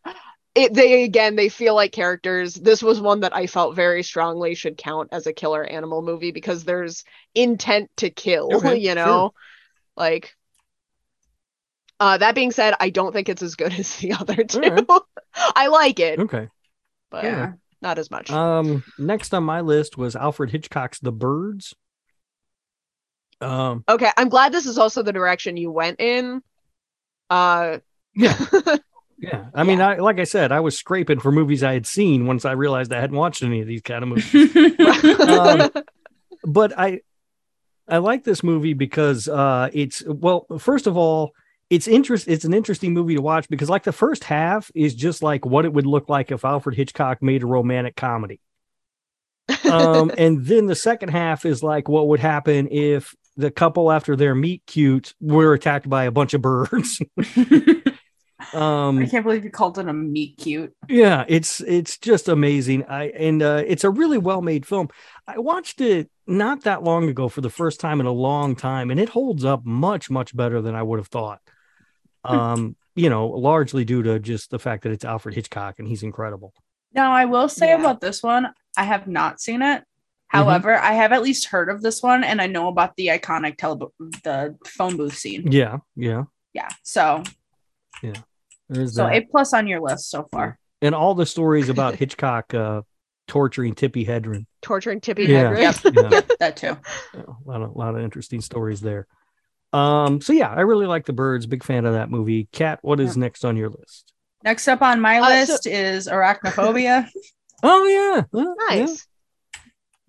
it 0.55 0.73
they 0.73 1.03
again 1.03 1.35
they 1.35 1.49
feel 1.49 1.75
like 1.75 1.91
characters. 1.91 2.55
This 2.55 2.83
was 2.83 2.99
one 2.99 3.21
that 3.21 3.35
I 3.35 3.47
felt 3.47 3.75
very 3.75 4.03
strongly 4.03 4.55
should 4.55 4.77
count 4.77 5.09
as 5.11 5.27
a 5.27 5.33
killer 5.33 5.63
animal 5.63 6.01
movie 6.01 6.31
because 6.31 6.63
there's 6.65 7.03
intent 7.35 7.89
to 7.97 8.09
kill, 8.09 8.55
Okay, 8.55 8.77
you 8.79 8.87
sure. 8.87 8.95
know? 8.95 9.33
Like 9.95 10.35
uh 11.99 12.17
that 12.17 12.35
being 12.35 12.51
said, 12.51 12.73
I 12.79 12.89
don't 12.89 13.13
think 13.13 13.29
it's 13.29 13.41
as 13.41 13.55
good 13.55 13.73
as 13.79 13.95
the 13.97 14.13
other 14.13 14.43
two. 14.43 14.59
right. 14.59 14.85
I 15.55 15.67
like 15.67 15.99
it, 15.99 16.19
okay. 16.19 16.49
but 17.09 17.23
yeah. 17.23 17.53
not 17.81 17.97
as 17.97 18.11
much. 18.11 18.29
Um, 18.29 18.83
next 18.97 19.33
on 19.33 19.43
my 19.43 19.61
list 19.61 19.97
was 19.97 20.15
Alfred 20.15 20.49
Hitchcock's 20.51 20.99
The 20.99 21.11
Birds. 21.11 21.73
Um, 23.39 23.83
Okay, 23.89 24.11
I'm 24.17 24.29
glad 24.29 24.51
this 24.51 24.65
is 24.65 24.77
also 24.77 25.01
the 25.01 25.13
direction 25.13 25.57
you 25.57 25.71
went 25.71 25.99
in. 25.99 26.41
Uh 27.29 27.77
yeah, 28.13 28.35
yeah. 29.21 29.45
I 29.53 29.63
mean, 29.63 29.79
I 29.79 29.97
like 29.97 30.19
I 30.19 30.25
said, 30.25 30.51
I 30.51 30.59
was 30.59 30.77
scraping 30.77 31.19
for 31.19 31.31
movies 31.31 31.63
I 31.63 31.73
had 31.73 31.85
seen 31.85 32.25
once 32.25 32.43
I 32.43 32.53
realized 32.53 32.91
I 32.91 32.99
hadn't 32.99 33.15
watched 33.15 33.43
any 33.43 33.61
of 33.61 33.67
these 33.67 33.81
kind 33.81 34.03
of 34.03 34.09
movies. 34.09 34.77
Um, 35.21 35.71
but 36.43 36.77
I 36.77 37.01
I 37.87 37.97
like 37.97 38.23
this 38.23 38.43
movie 38.43 38.73
because 38.73 39.27
uh, 39.27 39.69
it's 39.73 40.03
well, 40.05 40.45
first 40.57 40.87
of 40.87 40.97
all, 40.97 41.33
it's 41.69 41.87
interest. 41.87 42.27
It's 42.27 42.45
an 42.45 42.53
interesting 42.53 42.93
movie 42.93 43.15
to 43.15 43.21
watch 43.21 43.47
because 43.49 43.69
like 43.69 43.83
the 43.83 43.91
first 43.91 44.23
half 44.23 44.71
is 44.73 44.95
just 44.95 45.21
like 45.21 45.45
what 45.45 45.65
it 45.65 45.73
would 45.73 45.85
look 45.85 46.09
like 46.09 46.31
if 46.31 46.43
Alfred 46.43 46.75
Hitchcock 46.75 47.21
made 47.21 47.43
a 47.43 47.47
romantic 47.47 47.95
comedy. 47.95 48.39
um, 49.69 50.11
and 50.17 50.45
then 50.45 50.65
the 50.65 50.75
second 50.75 51.09
half 51.09 51.45
is 51.45 51.61
like 51.61 51.87
what 51.87 52.07
would 52.07 52.19
happen 52.19 52.67
if 52.71 53.15
the 53.37 53.51
couple 53.51 53.91
after 53.91 54.15
their 54.15 54.35
meet 54.35 54.65
cute 54.65 55.13
were 55.21 55.53
attacked 55.53 55.89
by 55.89 56.05
a 56.05 56.11
bunch 56.11 56.33
of 56.33 56.41
birds. 56.41 57.01
Um, 58.53 58.99
I 58.99 59.05
can't 59.05 59.23
believe 59.23 59.43
you 59.43 59.49
called 59.51 59.77
it 59.77 59.87
a 59.87 59.93
meat 59.93 60.37
cute. 60.37 60.73
yeah, 60.89 61.25
it's 61.27 61.59
it's 61.61 61.97
just 61.97 62.27
amazing. 62.27 62.85
I 62.85 63.09
and 63.09 63.41
uh, 63.41 63.63
it's 63.65 63.83
a 63.83 63.89
really 63.89 64.17
well 64.17 64.41
made 64.41 64.65
film. 64.65 64.89
I 65.27 65.37
watched 65.39 65.81
it 65.81 66.09
not 66.27 66.63
that 66.63 66.83
long 66.83 67.09
ago 67.09 67.29
for 67.29 67.41
the 67.41 67.49
first 67.49 67.79
time 67.79 67.99
in 67.99 68.05
a 68.05 68.11
long 68.11 68.55
time, 68.55 68.91
and 68.91 68.99
it 68.99 69.09
holds 69.09 69.43
up 69.45 69.65
much 69.65 70.09
much 70.09 70.35
better 70.35 70.61
than 70.61 70.75
I 70.75 70.83
would 70.83 70.99
have 70.99 71.07
thought. 71.07 71.39
Um, 72.23 72.75
you 72.95 73.09
know, 73.09 73.27
largely 73.27 73.85
due 73.85 74.03
to 74.03 74.19
just 74.19 74.51
the 74.51 74.59
fact 74.59 74.83
that 74.83 74.91
it's 74.91 75.05
Alfred 75.05 75.33
Hitchcock 75.33 75.79
and 75.79 75.87
he's 75.87 76.03
incredible. 76.03 76.53
Now, 76.93 77.13
I 77.13 77.25
will 77.25 77.47
say 77.49 77.69
Yeah. 77.69 77.79
about 77.79 78.01
this 78.01 78.21
one, 78.21 78.47
I 78.77 78.83
have 78.83 79.07
not 79.07 79.39
seen 79.39 79.61
it. 79.61 79.77
Mm-hmm. 79.79 80.37
However, 80.37 80.75
I 80.77 80.93
have 80.93 81.11
at 81.13 81.21
least 81.23 81.47
heard 81.47 81.69
of 81.69 81.81
this 81.81 82.03
one, 82.03 82.23
and 82.23 82.41
I 82.41 82.47
know 82.47 82.67
about 82.67 82.95
the 82.97 83.07
iconic 83.07 83.57
tele- 83.57 83.91
the 84.23 84.55
phone 84.65 84.97
booth 84.97 85.15
scene. 85.17 85.51
Yeah, 85.51 85.77
yeah. 85.95 86.23
Yeah, 86.53 86.67
so 86.83 87.23
There's 88.71 88.95
so 88.95 89.03
that. 89.03 89.13
a 89.13 89.21
plus 89.21 89.53
on 89.53 89.67
your 89.67 89.81
list 89.81 90.09
so 90.09 90.27
far. 90.31 90.57
and 90.81 90.95
all 90.95 91.13
the 91.13 91.25
stories 91.25 91.69
about 91.69 91.95
Hitchcock 92.01 92.53
uh, 92.53 92.81
torturing 93.27 93.75
Tippi 93.75 94.07
Hedren. 94.07 94.45
Torturing 94.61 94.99
Tippi 95.01 95.27
Yeah. 95.27 95.51
Hedren. 95.53 95.93
Yep. 95.93 96.11
Yeah. 96.11 96.21
That 96.39 96.57
too. 96.57 96.77
a 97.13 97.35
lot 97.45 97.61
of 97.61 97.75
lot 97.75 97.95
of 97.95 98.01
interesting 98.01 98.41
stories 98.41 98.81
there. 98.81 99.05
Um, 99.73 100.19
so 100.21 100.33
yeah, 100.33 100.49
I 100.49 100.61
really 100.61 100.85
like 100.87 101.05
the 101.05 101.13
birds. 101.13 101.45
Big 101.45 101.63
fan 101.63 101.85
of 101.85 101.93
that 101.93 102.09
movie. 102.09 102.47
Kat, 102.51 102.79
what 102.81 102.99
is 102.99 103.15
next 103.15 103.45
on 103.45 103.55
your 103.57 103.69
list? 103.69 104.11
Next 104.43 104.67
up 104.67 104.81
on 104.81 104.99
my 104.99 105.19
Uh, 105.19 105.45
so- 105.45 105.53
list 105.53 105.67
is 105.67 106.07
arachnophobia. 106.07 107.07
Oh 107.63 107.85
yeah, 107.85 108.23
Well, 108.31 108.55
yeah. 108.71 108.75
Nice. 108.85 109.07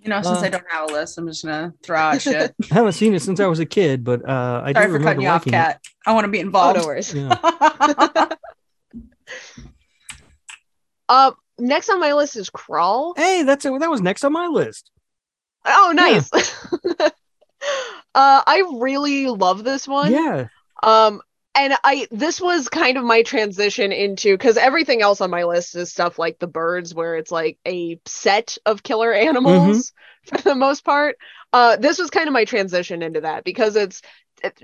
You 0.03 0.09
know, 0.09 0.21
since 0.21 0.39
Uh, 0.39 0.43
I 0.43 0.49
don't 0.49 0.65
have 0.69 0.91
a 0.91 0.93
list, 0.93 1.17
I'm 1.17 1.29
just 1.29 1.45
gonna 1.45 1.73
throw 1.83 1.97
out 1.97 2.21
shit. 2.21 2.53
I 2.71 2.75
haven't 2.75 2.93
seen 2.93 3.15
it 3.15 3.23
since 3.23 3.39
I 3.39 3.47
was 3.47 3.61
a 3.61 3.67
kid, 3.67 4.03
but 4.03 4.29
uh, 4.29 4.63
I 4.65 4.73
Sorry 4.73 4.87
do 4.87 4.93
for 4.93 4.99
remember 4.99 5.05
cutting 5.05 5.23
you 5.23 5.29
off, 5.29 5.45
Kat. 5.45 5.81
I 6.05 6.13
want 6.13 6.25
to 6.25 6.29
be 6.29 6.39
Oh, 6.39 6.43
involved. 6.43 6.79
no 6.81 6.87
worries. 6.87 7.15
it. 7.15 7.19
Yeah. 7.21 8.27
Uh, 11.09 11.33
next 11.59 11.91
on 11.91 12.01
my 12.01 12.13
list 12.15 12.37
is 12.37 12.49
Crawl. 12.51 13.13
Hey, 13.17 13.43
that's 13.43 13.65
it. 13.65 13.79
That 13.81 13.91
was 13.91 14.01
next 14.01 14.25
on 14.25 14.33
my 14.33 14.47
list. 14.47 14.91
Oh, 15.65 15.93
nice. 15.95 16.31
uh, 17.03 17.11
I 18.15 18.63
really 18.79 19.27
love 19.27 19.63
this 19.63 19.87
one. 19.87 20.11
Yeah, 20.13 20.47
Um, 20.83 21.21
and 21.55 21.75
I 21.85 22.07
this 22.11 22.41
was 22.41 22.69
kind 22.69 22.97
of 22.97 23.05
my 23.05 23.23
transition 23.23 23.93
into 23.93 24.33
because 24.35 24.57
everything 24.57 25.03
else 25.03 25.21
on 25.21 25.31
my 25.31 25.45
list 25.45 25.75
is 25.77 25.91
stuff 25.93 26.19
like 26.19 26.39
the 26.39 26.47
birds, 26.47 26.95
where 26.95 27.17
it's 27.17 27.31
like 27.31 27.59
a 27.67 28.01
set 28.07 28.57
of 28.67 28.83
killer 28.83 29.13
animals 29.29 29.93
for 30.27 30.39
the 30.39 30.55
most 30.55 30.85
part. 30.85 31.17
Uh, 31.53 31.77
this 31.77 31.99
was 31.99 32.11
kind 32.11 32.29
of 32.29 32.33
my 32.33 32.45
transition 32.45 33.03
into 33.03 33.21
that 33.21 33.45
because 33.45 33.77
it's 33.77 34.01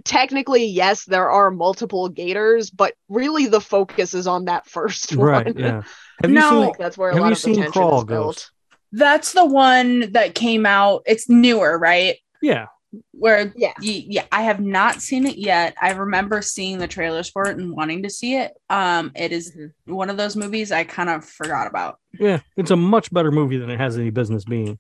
technically 0.05 0.65
yes, 0.65 1.05
there 1.05 1.31
are 1.31 1.51
multiple 1.51 2.09
gators, 2.09 2.71
but 2.71 2.95
really 3.09 3.47
the 3.47 3.61
focus 3.61 4.15
is 4.15 4.27
on 4.27 4.47
that 4.47 4.67
first 4.71 5.15
right. 5.15 5.47
one. 5.47 5.59
Yeah. 5.59 5.83
Have 6.23 6.31
No. 6.31 6.41
you 6.41 6.49
seen? 6.49 6.61
Like, 6.61 6.79
that's 6.79 6.99
where 6.99 7.11
a 7.11 7.15
Have 7.15 7.21
lot 7.21 7.27
you 7.29 7.33
of 7.33 7.37
the 7.39 7.43
seen 7.43 7.55
tension 7.57 7.73
Crawl, 7.73 7.99
is 7.99 8.05
built. 8.05 8.51
That's 8.93 9.33
the 9.33 9.45
one 9.45 10.13
that 10.13 10.35
came 10.35 10.65
out. 10.65 11.03
It's 11.07 11.29
newer, 11.29 11.79
right? 11.79 12.17
Yeah. 12.41 12.67
Where 13.13 13.53
Yeah. 13.55 13.75
y- 13.83 14.05
yeah, 14.09 14.25
I 14.33 14.43
have 14.43 14.61
not 14.61 15.03
seen 15.03 15.27
it 15.27 15.37
yet. 15.37 15.75
I 15.81 15.91
remember 15.93 16.41
seeing 16.41 16.79
the 16.79 16.89
trailers 16.89 17.29
for 17.29 17.47
it 17.49 17.59
and 17.59 17.73
wanting 17.77 18.03
to 18.05 18.11
see 18.11 18.37
it. 18.37 18.55
Um, 18.71 19.13
it 19.15 19.31
is 19.33 19.55
Mhm. 19.55 19.73
one 19.95 20.09
of 20.09 20.17
those 20.17 20.37
movies 20.37 20.73
I 20.73 20.85
kind 20.85 21.11
of 21.11 21.25
forgot 21.25 21.67
about. 21.67 21.99
Yeah. 22.19 22.41
It's 22.57 22.71
a 22.71 22.77
much 22.77 23.13
better 23.13 23.31
movie 23.31 23.59
than 23.59 23.69
it 23.71 23.79
has 23.79 23.99
any 23.99 24.09
business 24.11 24.45
being. 24.45 24.79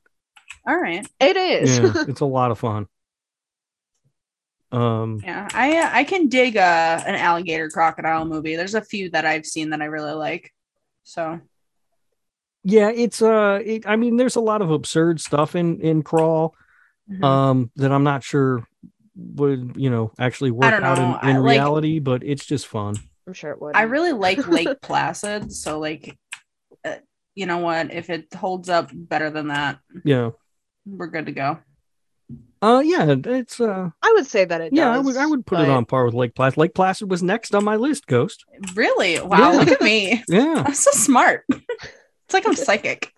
All 0.66 0.76
right, 0.78 1.06
It 1.20 1.36
is. 1.36 1.78
Yeah, 1.78 1.92
it's 2.09 2.20
a 2.20 2.24
lot 2.26 2.50
of 2.50 2.59
fun. 2.59 2.86
Um, 4.70 5.20
yeah, 5.24 5.48
I 5.54 5.78
uh, 5.78 5.90
I 5.92 6.04
can 6.04 6.28
dig 6.28 6.56
a 6.56 6.61
an 7.06 7.14
alligator 7.14 7.70
crocodile 7.70 8.26
movie. 8.26 8.54
There's 8.54 8.74
a 8.74 8.82
few 8.82 9.09
that 9.11 9.24
I've 9.24 9.46
seen 9.46 9.70
that 9.70 9.80
I 9.80 9.86
really 9.86 10.12
like. 10.12 10.52
So 11.04 11.40
yeah, 12.64 12.90
it's 12.90 13.22
uh, 13.22 13.61
it, 13.64 13.86
I 13.86 13.96
mean, 13.96 14.16
there's 14.18 14.36
a 14.36 14.40
lot 14.40 14.61
of 14.61 14.70
absurd 14.70 15.20
stuff 15.20 15.56
in 15.56 15.80
in 15.80 16.02
Crawl. 16.02 16.54
Mhm. 17.11 17.24
um 17.24 17.70
that 17.76 17.92
i'm 17.92 18.04
not 18.04 18.22
sure 18.22 18.66
would 19.16 19.72
you 19.76 19.90
know 19.90 20.12
actually 20.18 20.50
work 20.50 20.72
out 20.72 20.98
know. 20.98 21.18
in, 21.22 21.30
in 21.30 21.36
I, 21.36 21.38
like- 21.38 21.50
reality 21.52 21.98
but 21.98 22.22
it's 22.22 22.44
just 22.46 22.66
fun 22.66 22.96
I'm 23.26 23.34
sure 23.34 23.50
it 23.50 23.61
would. 23.61 23.76
I 23.76 23.82
really 23.82 24.12
like 24.12 24.48
Lake 24.48 24.80
Placid. 24.80 25.52
So 25.52 25.78
like, 25.78 26.16
uh, 26.82 26.94
you 27.34 27.44
know 27.44 27.59
what? 27.59 27.92
If 27.92 28.09
it 28.09 28.32
holds 28.32 28.70
up 28.70 28.90
better 28.90 29.28
than 29.28 29.48
that, 29.48 29.80
yeah 30.02 30.30
we're 30.86 31.09
good 31.09 31.26
to 31.26 31.32
go. 31.32 31.59
uh 32.62 32.82
yeah 32.82 33.14
it's 33.26 33.61
uh 33.61 33.90
I 34.02 34.12
would 34.16 34.26
say 34.26 34.46
that 34.46 34.61
it 34.62 34.72
yeah 34.72 34.90
i 34.90 34.98
would 34.98 35.16
i 35.18 35.26
would 35.26 35.44
put 35.44 35.61
it 35.61 35.68
on 35.68 35.84
par 35.84 36.06
with 36.06 36.14
lake 36.14 36.34
placid 36.34 36.56
lake 36.56 36.74
placid 36.74 37.11
was 37.11 37.22
next 37.22 37.54
on 37.54 37.64
my 37.64 37.76
list 37.76 38.06
ghost 38.06 38.44
Really? 38.74 39.20
Wow! 39.20 39.52
Yeah. 39.52 39.59
Look 39.59 39.68
at 39.68 39.82
me. 39.82 40.22
yeah 40.28 40.64
I'm 40.66 40.74
so 40.74 40.90
smart. 40.92 41.44
it's 41.50 42.32
like 42.32 42.46
I'm 42.46 42.54
psychic. 42.56 43.12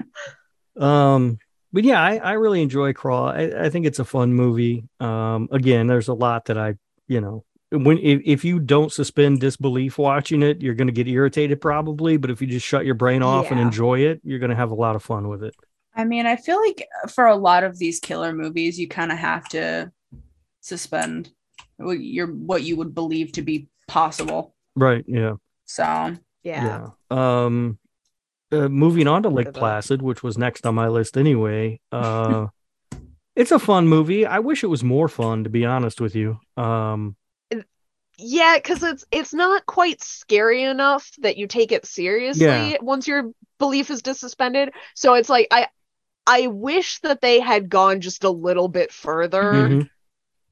um 0.76 1.38
but 1.73 1.85
yeah 1.85 2.03
i 2.03 2.16
i 2.16 2.33
really 2.33 2.62
enjoy 2.62 2.93
crawl 2.93 3.27
I, 3.27 3.53
I 3.64 3.71
think 3.71 3.87
it's 3.87 3.99
a 3.99 4.05
fun 4.05 4.35
movie 4.35 4.85
um 5.01 5.49
again 5.51 5.87
there's 5.87 6.09
a 6.09 6.14
lot 6.14 6.47
that 6.47 6.59
i 6.59 6.75
you 7.09 7.21
know 7.21 7.45
when 7.73 7.99
if, 7.99 8.21
if 8.25 8.45
you 8.45 8.59
don't 8.59 8.93
suspend 8.93 9.41
disbelief 9.41 9.99
watching 9.99 10.43
it 10.43 10.61
you're 10.61 10.75
going 10.75 10.89
to 10.89 10.93
get 10.93 11.07
irritated 11.07 11.61
probably 11.61 12.16
but 12.16 12.31
if 12.31 12.41
you 12.41 12.47
just 12.47 12.66
shut 12.66 12.85
your 12.85 12.97
brain 12.97 13.23
off 13.23 13.51
and 13.51 13.61
enjoy 13.61 14.01
it 14.01 14.21
you're 14.25 14.41
going 14.41 14.51
to 14.51 14.57
have 14.57 14.71
a 14.73 14.75
lot 14.75 14.97
of 14.97 15.03
fun 15.03 15.29
with 15.29 15.45
it 15.45 15.55
I 15.95 16.05
mean, 16.05 16.25
I 16.25 16.37
feel 16.37 16.61
like 16.61 16.87
for 17.09 17.27
a 17.27 17.37
lot 17.37 17.64
of 17.64 17.77
these 17.77 17.99
killer 17.99 18.33
movies, 18.33 18.79
you 18.79 18.89
kind 18.89 19.11
of 19.11 19.18
have 19.18 19.49
to 19.49 19.91
suspend 20.61 21.33
what 21.77 22.01
your 22.01 22.29
what 22.29 22.62
you 22.62 22.77
would 22.77 22.95
believe 22.95 23.33
to 23.33 23.43
be 23.43 23.68
possible. 23.89 24.55
right 24.77 25.05
yeah 25.09 25.35
So 25.64 26.14
yeah. 26.43 26.89
Yeah. 27.11 27.45
Um, 27.45 27.79
uh, 28.53 28.68
moving 28.68 29.07
on 29.07 29.22
to 29.22 29.28
Lake. 29.28 29.53
Placid, 29.53 30.03
which 30.03 30.22
was 30.22 30.36
next 30.38 30.66
on 30.66 30.74
my 30.74 30.88
list 30.88 31.16
anyway. 31.16 31.80
Uh, 31.92 32.48
it's 33.36 33.53
a 33.53 33.59
fun 33.59 33.86
movie. 33.88 34.26
I 34.26 34.40
wish 34.40 34.64
it 34.64 34.66
was 34.66 34.82
more 34.84 35.09
fun, 35.09 35.44
to 35.44 35.51
be 35.51 35.64
honest 35.64 36.01
with 36.01 36.14
you. 36.14 36.38
Um, 36.57 37.16
Yeah, 38.18 38.57
because 38.57 38.82
it's 38.82 39.07
it's 39.11 39.32
not 39.32 39.64
quite 39.64 40.03
scary 40.03 40.62
enough 40.62 41.11
that 41.18 41.38
you 41.38 41.46
take 41.46 41.72
it 41.72 41.86
seriously 41.86 42.44
Yeah. 42.44 42.76
once 42.82 43.09
your 43.09 43.30
belief 43.59 43.90
is 43.90 44.03
dissuspended. 44.03 44.72
So 44.94 45.14
it's 45.14 45.30
like 45.30 45.46
I 45.51 45.68
I 46.26 46.48
wish 46.48 46.98
that 47.01 47.22
they 47.22 47.40
had 47.40 47.70
gone 47.70 48.01
just 48.03 48.24
a 48.24 48.30
little 48.30 48.68
bit 48.68 48.92
further 48.92 49.40
mhm. 49.53 49.90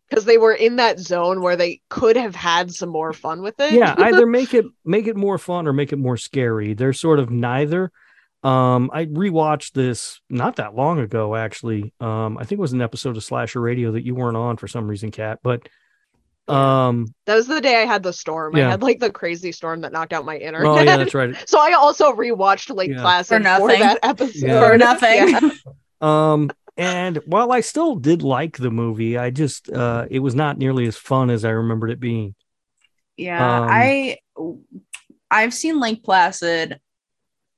Because 0.09 0.25
they 0.25 0.39
were 0.39 0.55
in 0.55 0.77
that 0.77 0.99
zone 0.99 1.43
where 1.43 1.57
they 1.57 1.81
could 1.89 2.17
have 2.17 2.35
had 2.35 2.73
some 2.73 2.89
more 2.89 3.13
fun 3.13 3.43
with 3.43 3.59
it. 3.61 3.73
yeah, 3.73 3.95
either 3.99 4.27
make 4.39 4.55
it 4.55 4.65
make 4.85 5.07
it 5.07 5.17
more 5.17 5.39
fun 5.39 5.67
or 5.67 5.73
make 5.73 5.93
it 5.93 5.99
more 5.99 6.17
scary. 6.17 6.75
They're 6.75 6.93
sort 6.93 7.19
of 7.19 7.31
neither. 7.31 7.91
Um, 8.45 8.91
I 8.93 9.07
rewatched 9.07 9.73
this 9.73 10.21
not 10.31 10.57
that 10.57 10.75
long 10.75 11.01
ago, 11.01 11.35
actually. 11.35 11.93
Um, 12.01 12.39
I 12.39 12.45
think 12.45 12.59
it 12.59 12.63
was 12.63 12.73
an 12.73 12.81
episode 12.81 13.17
of 13.17 13.25
Slasher 13.25 13.61
Radio 13.61 13.93
that 13.93 14.05
you 14.05 14.15
weren't 14.15 14.37
on 14.37 14.57
for 14.57 14.69
some 14.69 14.87
reason, 14.87 15.11
Cat. 15.11 15.41
But 15.43 15.69
um, 16.47 17.13
That 17.27 17.35
was 17.35 17.49
the 17.49 17.61
day 17.61 17.83
I 17.83 17.85
had 17.85 18.03
the 18.05 18.13
storm. 18.13 18.57
Yeah. 18.57 18.69
I 18.69 18.71
had 18.71 18.83
like 18.83 19.01
the 19.01 19.11
crazy 19.11 19.53
storm 19.53 19.81
that 19.83 19.93
knocked 19.93 20.13
out 20.13 20.25
my 20.25 20.37
internet. 20.37 20.67
oh 20.71 20.81
yeah, 20.81 20.97
that's 20.97 21.15
right. 21.15 21.35
so 21.49 21.59
I 21.61 21.73
also 21.73 22.13
rewatched 22.13 22.75
Lake 22.75 22.93
Yeah. 22.93 23.01
Placid 23.01 23.43
For 23.43 23.59
for, 23.59 23.77
that 23.77 23.99
episode. 24.03 24.47
Yeah. 24.47 24.69
for 24.69 24.79
nothing. 24.79 25.29
Yeah. 26.01 26.33
Um, 26.33 26.51
and 26.79 27.16
while 27.26 27.53
I 27.53 27.61
still 27.61 27.97
did 27.97 28.22
like 28.22 28.57
the 28.57 28.70
movie, 28.70 29.18
I 29.18 29.29
just 29.31 29.70
uh, 29.70 30.07
it 30.11 30.20
was 30.20 30.35
not 30.35 30.57
nearly 30.57 30.87
as 30.87 30.97
fun 30.97 31.29
as 31.29 31.45
I 31.45 31.51
remembered 31.51 31.91
it 31.91 32.01
being. 32.01 32.35
Yeah, 33.18 33.62
Um, 33.62 33.68
I 33.70 34.16
I've 35.31 35.53
seen 35.53 35.79
Lake 35.81 36.03
Placid 36.05 36.79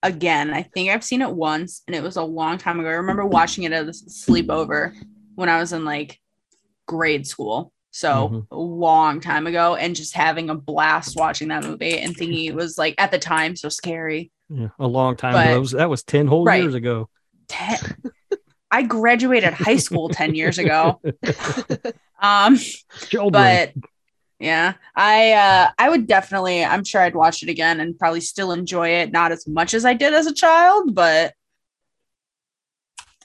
again. 0.02 0.50
I 0.52 0.62
think 0.62 0.90
I've 0.90 1.04
seen 1.04 1.22
it 1.22 1.30
once, 1.30 1.82
and 1.86 1.94
it 1.94 2.02
was 2.02 2.16
a 2.16 2.22
long 2.22 2.58
time 2.58 2.80
ago. 2.80 2.88
I 2.88 2.92
remember 2.94 3.24
watching 3.26 3.64
it 3.64 3.72
at 3.72 3.84
a 3.86 3.90
sleepover 3.92 4.94
when 5.36 5.48
I 5.48 5.60
was 5.60 5.72
in 5.72 5.84
like 5.84 6.18
grade 6.88 7.26
school. 7.26 7.72
So 7.92 8.28
Mhm. 8.28 8.46
a 8.52 8.56
long 8.56 9.20
time 9.20 9.46
ago, 9.48 9.74
and 9.74 9.94
just 9.96 10.14
having 10.14 10.48
a 10.48 10.54
blast 10.54 11.16
watching 11.16 11.48
that 11.48 11.64
movie 11.64 11.98
and 11.98 12.16
thinking 12.16 12.44
it 12.44 12.54
was 12.54 12.78
like 12.78 12.94
at 12.98 13.10
the 13.10 13.18
time 13.18 13.56
so 13.56 13.68
scary. 13.68 14.30
Yeah, 14.48 14.68
a 14.78 14.86
long 14.86 15.16
time 15.16 15.32
But- 15.32 15.44
ago. 15.46 15.54
That 15.54 15.60
was, 15.60 15.70
that 15.72 15.90
was 15.90 16.02
ten 16.04 16.26
whole 16.28 16.44
Right. 16.44 16.62
years 16.62 16.74
ago. 16.74 17.08
Ten- 17.48 17.78
I 18.70 18.82
graduated 18.82 19.52
high 19.52 19.76
school 19.76 20.08
10 20.08 20.34
years 20.34 20.58
ago. 20.58 21.00
Um, 22.22 22.58
Children. 23.08 23.32
but 23.32 23.72
yeah 24.38 24.74
i 24.94 25.32
uh 25.32 25.70
i 25.78 25.88
would 25.88 26.06
definitely 26.06 26.62
i'm 26.62 26.84
sure 26.84 27.00
i'd 27.00 27.14
watch 27.14 27.42
it 27.42 27.48
again 27.48 27.80
and 27.80 27.98
probably 27.98 28.20
still 28.20 28.52
enjoy 28.52 28.88
it 28.90 29.10
not 29.10 29.32
as 29.32 29.46
much 29.46 29.72
as 29.72 29.86
i 29.86 29.94
did 29.94 30.12
as 30.12 30.26
a 30.26 30.34
child 30.34 30.94
but 30.94 31.32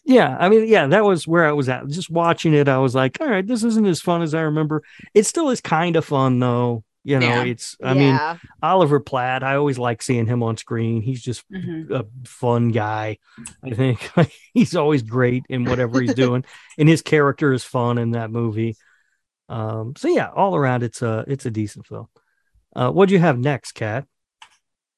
Yeah, 0.06 0.38
I 0.40 0.50
mean, 0.50 0.68
yeah, 0.68 0.88
that 0.88 1.04
was 1.04 1.28
where 1.28 1.46
I 1.46 1.52
was 1.52 1.68
at. 1.68 1.88
Just 1.88 2.10
watching 2.12 2.54
it, 2.54 2.68
I 2.70 2.78
was 2.78 2.94
like, 2.94 3.18
all 3.20 3.28
right, 3.28 3.46
this 3.46 3.64
isn't 3.64 3.88
as 3.88 4.02
fun 4.02 4.22
as 4.22 4.34
I 4.36 4.42
remember. 4.42 4.84
It 5.14 5.26
still 5.26 5.50
is 5.50 5.62
kind 5.62 5.96
of 5.96 6.06
fun 6.06 6.40
though. 6.40 6.84
You 7.08 7.20
know, 7.20 7.28
Yeah. 7.28 7.44
it's 7.44 7.78
I 7.82 7.94
mean. 7.94 8.20
Oliver 8.64 9.00
Platt, 9.00 9.44
I 9.44 9.56
always 9.58 9.78
like 9.78 10.02
seeing 10.02 10.26
him 10.26 10.42
on 10.42 10.58
screen. 10.58 11.04
He's 11.04 11.22
just 11.22 11.44
Mhm. 11.52 11.92
a 11.92 12.06
fun 12.28 12.70
guy. 12.70 13.20
I 13.64 13.70
think 13.70 14.10
he's 14.56 14.76
always 14.76 15.04
great 15.04 15.44
in 15.48 15.66
whatever 15.66 16.02
he's 16.02 16.16
doing, 16.16 16.44
and 16.80 16.90
his 16.90 17.04
character 17.04 17.54
is 17.54 17.64
fun 17.64 18.00
in 18.00 18.12
that 18.12 18.32
movie. 18.32 18.76
Um, 19.48 19.94
so 19.96 20.08
yeah, 20.08 20.30
all 20.36 20.56
around, 20.56 20.82
it's 20.82 21.04
a 21.04 21.24
it's 21.28 21.46
a 21.46 21.52
decent 21.52 21.86
film. 21.86 22.08
Uh, 22.76 22.90
what 22.90 23.08
do 23.08 23.14
you 23.14 23.20
have 23.22 23.38
next, 23.38 23.74
Kat? 23.74 24.06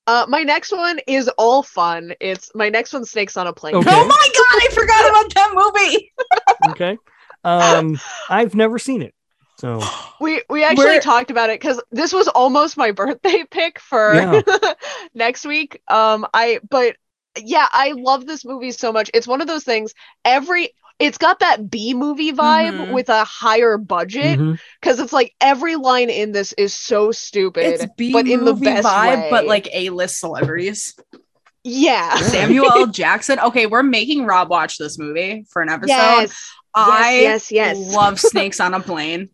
Uh, 0.08 0.26
my 0.30 0.44
next 0.44 0.72
one 0.72 1.00
is 1.06 1.28
all 1.38 1.62
fun. 1.62 2.14
It's 2.22 2.50
my 2.56 2.70
next 2.70 2.94
one, 2.94 3.04
Snakes 3.04 3.36
on 3.36 3.46
a 3.48 3.52
Plane. 3.54 3.76
Okay. 3.76 3.90
Oh 3.92 4.08
my 4.08 4.30
god, 4.34 4.62
I 4.64 4.68
forgot 4.74 5.10
about 5.10 5.34
that 5.36 5.52
movie. 5.54 6.14
Okay, 6.72 6.98
um, 7.44 8.00
I've 8.30 8.56
never 8.56 8.80
seen 8.80 9.02
it, 9.02 9.14
so 9.60 9.82
We 10.22 10.42
we 10.50 10.64
actually 10.64 10.86
We're- 10.86 11.00
talked 11.02 11.32
about 11.32 11.50
it 11.50 11.60
because 11.60 11.82
this 11.92 12.14
was 12.14 12.28
almost 12.28 12.78
my 12.78 12.92
birthday 13.02 13.44
pick 13.50 13.80
for 13.80 14.14
Yeah. 14.14 14.42
next 15.14 15.46
week. 15.46 15.82
Um, 15.88 16.26
I 16.34 16.60
but 16.70 16.96
yeah, 17.44 17.68
I 17.72 17.94
love 17.96 18.26
this 18.26 18.44
movie 18.46 18.72
so 18.72 18.92
much. 18.92 19.12
It's 19.14 19.28
one 19.28 19.42
of 19.42 19.48
those 19.48 19.64
things. 19.64 19.94
Every 20.26 20.70
it's 21.00 21.20
got 21.20 21.40
that 21.42 21.70
B 21.70 21.94
movie 21.94 22.32
vibe 22.34 22.88
Mhm. 22.88 22.92
with 22.94 23.10
a 23.10 23.24
higher 23.24 23.78
budget 23.78 24.40
because 24.82 25.00
it's 25.00 25.14
like 25.14 25.36
every 25.40 25.76
line 25.76 26.10
in 26.10 26.32
this 26.32 26.54
is 26.54 26.74
so 26.74 27.12
stupid. 27.12 27.66
It's 27.66 27.86
B 27.96 28.12
but 28.12 28.28
in 28.28 28.44
the 28.44 28.54
movie 28.54 28.66
best 28.66 28.88
vibe, 28.88 29.30
but 29.30 29.46
like 29.46 29.68
A 29.74 29.92
list 29.92 30.20
celebrities. 30.20 30.96
yeah. 31.64 32.16
Samuel 32.16 32.72
L. 32.72 32.88
Jackson. 32.88 33.40
Okay, 33.40 33.68
we're 33.68 33.84
making 33.84 34.26
Rob 34.26 34.50
watch 34.50 34.80
this 34.80 34.98
movie 34.98 35.46
for 35.52 35.62
an 35.62 35.70
episode. 35.70 35.94
Yes. 35.94 36.52
I 36.74 37.20
yes, 37.22 37.52
yes, 37.52 37.78
yes. 37.78 37.94
love 37.96 38.20
Snakes 38.32 38.60
on 38.60 38.74
a 38.74 38.80
Plane. 38.80 39.30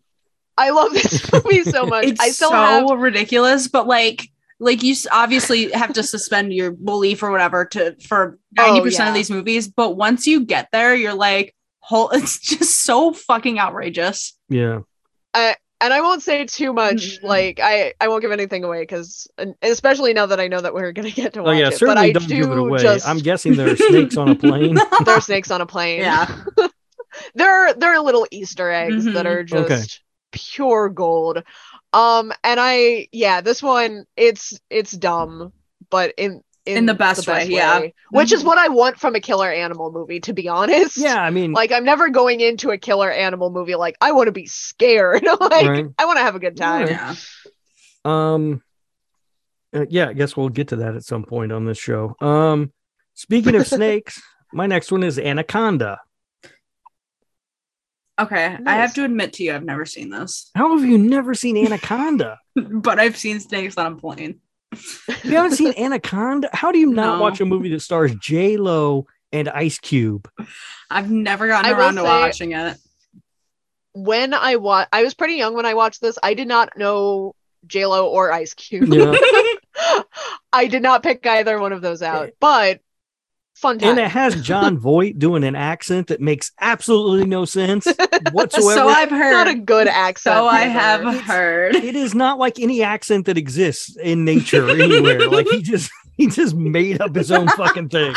I 0.56 0.70
love 0.70 0.92
this 0.92 1.32
movie 1.44 1.62
so 1.64 1.86
much. 1.86 2.04
It's 2.06 2.20
I 2.20 2.28
still 2.30 2.50
so 2.50 2.54
have 2.56 2.98
ridiculous, 2.98 3.68
but 3.68 3.86
like 3.86 4.28
like 4.60 4.82
you 4.82 4.94
obviously 5.10 5.70
have 5.72 5.92
to 5.94 6.02
suspend 6.02 6.52
your 6.52 6.70
belief 6.70 7.22
or 7.22 7.30
whatever 7.30 7.64
to 7.66 7.96
for 8.06 8.38
Oh, 8.58 8.80
90% 8.80 8.98
yeah. 8.98 9.08
of 9.08 9.14
these 9.14 9.30
movies, 9.30 9.66
but 9.68 9.96
once 9.96 10.26
you 10.28 10.44
get 10.44 10.68
there, 10.72 10.94
you're 10.94 11.12
like 11.14 11.54
whole 11.80 12.10
it's 12.12 12.38
just 12.38 12.84
so 12.84 13.12
fucking 13.12 13.58
outrageous. 13.58 14.38
yeah, 14.48 14.80
and 15.34 15.92
I 15.92 16.00
won't 16.00 16.22
say 16.22 16.44
too 16.46 16.72
much. 16.72 17.18
Like 17.22 17.58
I, 17.60 17.92
I 18.00 18.08
won't 18.08 18.22
give 18.22 18.30
anything 18.32 18.62
away 18.64 18.82
because, 18.82 19.26
especially 19.60 20.14
now 20.14 20.26
that 20.26 20.38
I 20.40 20.46
know 20.48 20.60
that 20.60 20.72
we're 20.72 20.92
gonna 20.92 21.10
get 21.10 21.34
to 21.34 21.40
oh 21.40 21.42
watch 21.42 21.58
yeah, 21.58 21.66
it. 21.66 21.70
But 21.72 21.78
certainly 21.80 22.08
I 22.08 22.12
don't 22.12 22.28
do 22.28 22.36
give 22.42 22.50
it 22.50 22.58
away. 22.58 22.80
just 22.80 23.06
I'm 23.08 23.18
guessing 23.18 23.56
there 23.56 23.70
are 23.72 23.76
snakes 23.76 24.16
on 24.16 24.28
a 24.30 24.34
plane. 24.36 24.76
there 25.04 25.16
are 25.16 25.20
snakes 25.20 25.50
on 25.50 25.60
a 25.60 25.66
plane. 25.66 26.00
Yeah. 26.00 26.42
there 27.34 27.50
are 27.68 27.74
there 27.74 27.92
are 27.92 28.00
little 28.00 28.26
Easter 28.30 28.70
eggs 28.70 29.04
that 29.04 29.26
Mhm. 29.26 29.30
are 29.30 29.42
just 29.44 29.64
Okay. 29.70 29.82
Pure 30.34 30.90
gold. 30.90 31.42
Um, 31.94 32.32
and 32.42 32.60
I 32.60 33.08
yeah, 33.12 33.40
this 33.40 33.62
one 33.62 34.04
it's 34.16 34.58
it's 34.68 34.90
dumb, 34.92 35.52
but 35.90 36.12
in 36.18 36.42
In 36.66 36.86
the 36.86 36.94
best 36.94 37.28
way, 37.28 37.46
yeah. 37.46 37.86
Which 38.10 38.32
is 38.32 38.42
Mhm. 38.42 38.46
what 38.46 38.58
I 38.58 38.68
want 38.68 38.98
from 38.98 39.14
a 39.14 39.20
killer 39.20 39.50
animal 39.50 39.92
movie, 39.92 40.20
to 40.20 40.32
be 40.32 40.48
honest. 40.48 40.96
yeah, 40.96 41.22
I 41.22 41.30
mean, 41.30 41.52
Like 41.52 41.70
I'm 41.72 41.84
never 41.84 42.08
going 42.08 42.40
into 42.40 42.70
a 42.70 42.78
killer 42.78 43.10
animal 43.10 43.50
movie 43.50 43.74
like 43.76 43.96
I 44.00 44.12
want 44.12 44.26
to 44.26 44.32
be 44.32 44.46
scared. 44.46 45.22
like 45.40 45.66
Right. 45.66 45.86
I 45.98 46.04
want 46.06 46.18
to 46.18 46.22
have 46.24 46.34
a 46.34 46.40
good 46.40 46.56
time. 46.56 46.88
Yeah. 46.88 47.14
Um, 48.04 48.62
uh, 49.74 49.86
yeah, 49.88 50.08
I 50.08 50.12
guess 50.14 50.36
we'll 50.36 50.48
get 50.50 50.68
to 50.68 50.76
that 50.76 50.94
at 50.94 51.04
some 51.04 51.24
point 51.24 51.52
on 51.52 51.64
this 51.64 51.78
show. 51.78 52.14
Um, 52.20 52.72
speaking 53.14 53.54
of 53.56 53.66
snakes, 53.78 54.20
my 54.52 54.66
next 54.66 54.90
one 54.92 55.02
is 55.02 55.18
Anaconda. 55.18 56.00
Okay. 58.20 58.56
I 58.64 58.74
have 58.76 58.94
to 58.94 59.04
admit 59.04 59.32
to 59.34 59.42
you, 59.44 59.54
I've 59.54 59.64
never 59.64 59.84
seen 59.84 60.10
this, 60.10 60.50
How 60.54 60.76
have 60.78 60.86
you 60.88 60.98
never 60.98 61.34
seen 61.34 61.56
Anaconda? 61.56 62.38
but 62.56 63.00
I've 63.00 63.16
seen 63.16 63.40
Snakes 63.40 63.76
on 63.76 63.92
a 63.92 63.96
Plane. 63.96 64.40
you 65.24 65.32
haven't 65.36 65.52
seen 65.56 65.72
Anaconda? 65.78 66.48
How 66.52 66.70
do 66.72 66.78
you 66.78 66.92
not 66.92 67.16
No. 67.16 67.20
watch 67.22 67.40
a 67.40 67.44
movie 67.44 67.70
that 67.70 67.80
stars 67.80 68.14
J 68.20 68.56
Lo 68.56 69.06
and 69.32 69.48
Ice 69.48 69.78
Cube? 69.78 70.28
I've 70.90 71.10
never 71.10 71.48
gotten 71.48 71.70
I 71.72 71.76
around 71.76 71.94
to 71.96 72.02
say- 72.02 72.06
watching 72.06 72.52
it. 72.52 72.76
when 73.94 74.32
I 74.34 74.56
wa 74.56 74.86
I 74.92 75.02
was 75.02 75.14
pretty 75.14 75.34
young 75.34 75.54
when 75.54 75.66
I 75.66 75.74
watched 75.74 76.00
this. 76.00 76.16
I 76.22 76.34
did 76.34 76.46
not 76.48 76.76
know 76.76 77.34
J 77.66 77.86
Lo 77.86 78.08
or 78.08 78.30
Ice 78.32 78.54
Cube. 78.54 78.92
Yeah. 78.92 79.14
I 80.52 80.66
did 80.68 80.82
not 80.82 81.02
pick 81.02 81.26
either 81.26 81.58
one 81.60 81.72
of 81.72 81.82
those 81.82 82.00
out, 82.02 82.30
but 82.38 82.80
fun 83.54 83.78
time. 83.78 83.90
And 83.90 83.98
it 83.98 84.10
has 84.10 84.40
Jon 84.42 84.78
Voight 84.80 85.18
doing 85.18 85.44
an 85.44 85.54
accent 85.56 86.08
that 86.08 86.20
makes 86.20 86.52
absolutely 86.60 87.26
no 87.26 87.44
sense 87.44 87.86
whatsoever. 88.32 88.74
So 88.74 88.88
I've 88.88 89.10
heard. 89.10 89.32
not 89.32 89.48
a 89.48 89.54
good 89.54 89.88
accent. 89.88 90.34
so 90.36 90.46
I 90.46 90.60
have 90.62 91.00
It's- 91.02 91.20
heard. 91.22 91.74
it 91.76 91.96
is 91.96 92.14
not 92.14 92.38
like 92.38 92.58
any 92.58 92.82
accent 92.82 93.26
that 93.26 93.38
exists 93.38 93.96
in 93.96 94.24
nature 94.24 94.68
anywhere. 94.68 95.28
like 95.28 95.46
he 95.48 95.62
just 95.62 95.90
he 96.16 96.26
just 96.28 96.54
made 96.54 97.00
up 97.00 97.14
his 97.14 97.30
own 97.32 97.48
fucking 97.48 97.88
thing. 97.88 98.14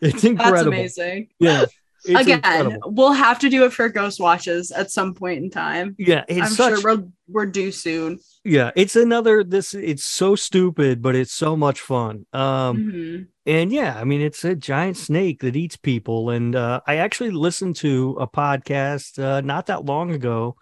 It's 0.00 0.12
That's 0.12 0.24
incredible. 0.24 0.68
amazing. 0.72 1.28
Yeah. 1.38 1.64
It's 2.08 2.20
Again, 2.20 2.38
incredible. 2.38 2.92
we'll 2.92 3.12
have 3.12 3.38
to 3.40 3.48
do 3.48 3.64
it 3.64 3.72
for 3.72 3.88
Ghost 3.88 4.20
Watches 4.20 4.70
at 4.70 4.90
some 4.90 5.14
point 5.14 5.42
in 5.42 5.50
time. 5.50 5.94
Yeah, 5.98 6.24
it's 6.28 6.40
I'm 6.40 6.48
such 6.48 6.80
sure 6.80 6.96
we're, 6.96 7.04
we're 7.28 7.46
due 7.46 7.72
soon. 7.72 8.18
yeah, 8.44 8.70
it's 8.76 8.96
another 8.96 9.42
this 9.44 9.74
it's 9.74 10.04
so 10.04 10.36
stupid, 10.36 11.02
but 11.02 11.14
it's 11.16 11.32
so 11.32 11.56
much 11.56 11.80
fun. 11.80 12.26
Um 12.32 12.76
Mhm. 12.76 13.26
and 13.46 13.72
yeah, 13.72 13.98
I 13.98 14.04
mean 14.04 14.20
it's 14.20 14.44
a 14.44 14.54
giant 14.54 14.96
snake 14.96 15.40
that 15.40 15.56
eats 15.56 15.76
people. 15.76 16.30
And 16.30 16.54
uh 16.54 16.80
I 16.86 16.96
actually 16.96 17.30
listened 17.32 17.76
to 17.76 18.16
a 18.20 18.26
podcast 18.28 19.18
uh 19.22 19.40
not 19.40 19.66
that 19.66 19.84
long 19.84 20.10
ago, 20.12 20.56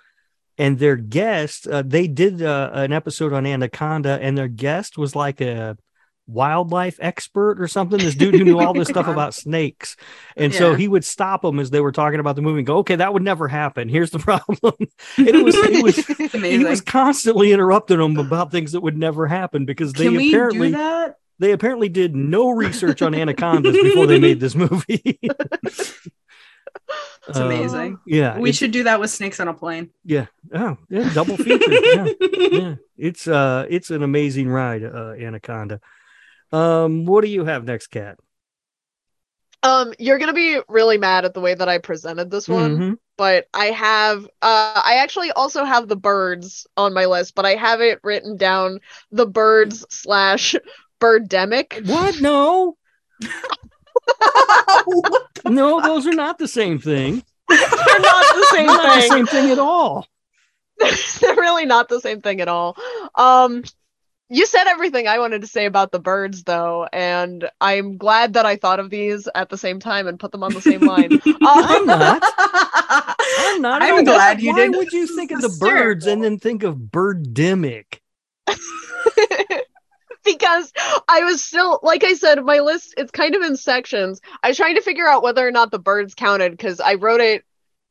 and 0.57 0.79
their 0.79 0.97
guest, 0.97 1.67
uh, 1.67 1.83
they 1.85 2.07
did 2.07 2.41
uh, 2.41 2.71
an 2.75 2.93
episode 2.93 3.33
on 3.33 3.45
Anaconda, 3.45 4.19
and 4.23 4.39
their 4.39 4.47
guest 4.49 4.97
was 4.97 5.17
like 5.17 5.41
a 5.41 5.77
wildlife 6.27 6.97
expert 7.01 7.61
or 7.61 7.69
something. 7.69 7.99
This 7.99 8.15
dude 8.15 8.35
who 8.35 8.45
knew 8.45 8.59
all 8.59 8.73
this 8.73 8.89
stuff 8.89 9.07
about 9.09 9.35
snakes. 9.35 9.97
And 10.37 10.55
so 10.55 10.75
he 10.75 10.89
would 10.89 11.05
stop 11.05 11.43
them 11.43 11.59
as 11.61 11.71
they 11.71 11.81
were 11.81 11.93
talking 11.93 12.21
about 12.21 12.37
the 12.37 12.43
movie 12.43 12.61
and 12.61 12.67
go, 12.67 12.79
okay, 12.79 12.97
that 12.97 13.13
would 13.13 13.23
never 13.23 13.47
happen. 13.49 13.89
Here's 13.89 14.11
the 14.11 14.19
problem. 14.31 14.59
and 15.19 15.29
it 15.29 15.45
was 15.45 15.55
it 15.57 15.83
was 15.83 15.97
he 16.43 16.65
was 16.65 16.81
constantly 16.83 17.53
interrupting 17.53 17.99
them 17.99 18.17
about 18.17 18.51
things 18.51 18.73
that 18.73 18.81
would 18.81 18.97
never 18.97 19.27
happen 19.27 19.65
because 19.65 19.93
they 19.93 20.05
Can 20.05 20.17
apparently 20.17 20.75
they 21.39 21.53
apparently 21.53 21.89
did 21.89 22.15
no 22.15 22.51
research 22.51 23.03
on 23.03 23.15
anacondas 23.15 23.77
before 23.77 24.07
they 24.07 24.21
made 24.21 24.41
this 24.41 24.55
movie. 24.55 25.19
It's 27.27 27.39
Uh, 27.39 27.45
amazing. 27.47 27.99
yeah, 28.07 28.39
we 28.39 28.53
should 28.53 28.71
do 28.71 28.83
that 28.85 29.01
with 29.01 29.09
Snakes 29.11 29.41
on 29.41 29.49
a 29.49 29.55
Plane. 29.55 29.91
Yeah, 30.05 30.27
oh, 30.55 30.77
yeah, 30.91 31.11
double 31.15 31.37
feature. 31.39 31.73
yeah, 31.73 32.07
yeah, 32.51 32.75
it's 32.99 33.27
uh, 33.27 33.65
it's 33.71 33.91
an 33.91 34.03
amazing 34.03 34.49
ride, 34.49 34.85
uh, 34.85 35.15
Anaconda. 35.19 35.81
Um, 36.55 37.05
what 37.05 37.23
do 37.23 37.29
you 37.29 37.45
have 37.45 37.65
next, 37.65 37.89
Kat? 37.89 38.17
Um, 39.63 39.95
you're 39.99 40.19
gonna 40.19 40.33
be 40.35 40.61
really 40.69 40.99
mad 40.99 41.25
at 41.25 41.35
the 41.35 41.41
way 41.41 41.55
that 41.55 41.69
I 41.69 41.79
presented 41.79 42.31
this 42.31 42.49
one, 42.49 42.79
Mhm. 42.79 42.99
but 43.17 43.47
I 43.55 43.67
have 43.67 44.25
uh 44.43 44.83
I 44.85 44.97
actually 45.03 45.31
also 45.33 45.65
have 45.65 45.89
the 45.89 45.97
birds 45.97 46.67
on 46.77 46.93
my 46.93 47.07
list, 47.07 47.35
but 47.35 47.47
I 47.47 47.55
have 47.55 47.81
it 47.81 47.99
written 48.05 48.37
down 48.37 48.81
the 49.11 49.27
birds 49.27 49.87
slash 49.89 50.55
birdemic. 51.01 51.87
What? 51.89 52.21
No, 52.21 52.77
no, 55.47 55.81
those 55.81 56.07
are 56.07 56.13
not 56.13 56.37
the 56.39 56.49
same 56.49 56.79
thing. 56.79 57.25
They're 57.49 57.59
not 58.01 58.35
the 58.35 58.47
same 58.51 58.67
not 58.67 58.95
the 58.97 59.01
thing. 59.01 59.11
same 59.11 59.27
thing 59.27 59.51
at 59.51 59.59
all. 59.59 60.07
They're 61.21 61.37
really 61.37 61.65
not 61.67 61.89
the 61.89 62.01
same 62.01 62.21
thing 62.21 62.41
at 62.43 62.49
all. 62.49 62.77
Um 63.15 63.63
you 64.31 64.47
said 64.47 64.67
everything 64.67 65.07
I 65.07 65.19
wanted 65.19 65.43
to 65.43 65.47
say 65.47 65.67
about 65.67 65.93
the 65.93 65.99
birds 65.99 66.43
though, 66.45 66.87
and 66.93 67.49
I'm 67.61 67.97
glad 67.99 68.35
that 68.35 68.47
I 68.47 68.57
thought 68.57 68.81
of 68.81 68.91
these 68.91 69.29
at 69.35 69.49
the 69.51 69.59
same 69.59 69.81
time 69.81 70.07
and 70.07 70.19
put 70.19 70.33
them 70.33 70.43
on 70.43 70.53
the 70.55 70.61
same 70.63 70.81
line. 70.81 71.21
I'm 71.43 71.81
Um, 71.81 71.87
not. 71.87 72.23
I'm 72.39 73.61
not. 73.61 73.83
I'm 73.83 73.95
Why- 73.97 74.03
glad 74.05 74.41
you 74.43 74.55
did. 74.55 74.73
why 74.73 74.79
would 74.79 74.93
you 74.93 75.07
think 75.17 75.31
of 75.31 75.41
the 75.43 75.55
birds 75.61 76.07
and 76.07 76.23
then 76.25 76.39
think 76.39 76.63
of 76.63 76.77
birdemic? 76.77 78.01
because 80.25 80.73
I 81.07 81.21
was 81.25 81.45
still, 81.45 81.79
like 81.83 82.03
I 82.03 82.15
said, 82.15 82.43
my 82.43 82.61
list 82.61 82.95
it's 82.97 83.11
kind 83.11 83.35
of 83.35 83.43
in 83.43 83.57
sections. 83.57 84.21
I 84.43 84.49
was 84.49 84.57
trying 84.57 84.77
to 84.77 84.81
figure 84.81 85.07
out 85.07 85.23
whether 85.23 85.47
or 85.47 85.51
not 85.51 85.71
the 85.71 85.79
birds 85.79 86.15
counted 86.15 86.53
because 86.53 86.81
I 86.81 86.95
wrote 86.95 87.21
it 87.21 87.45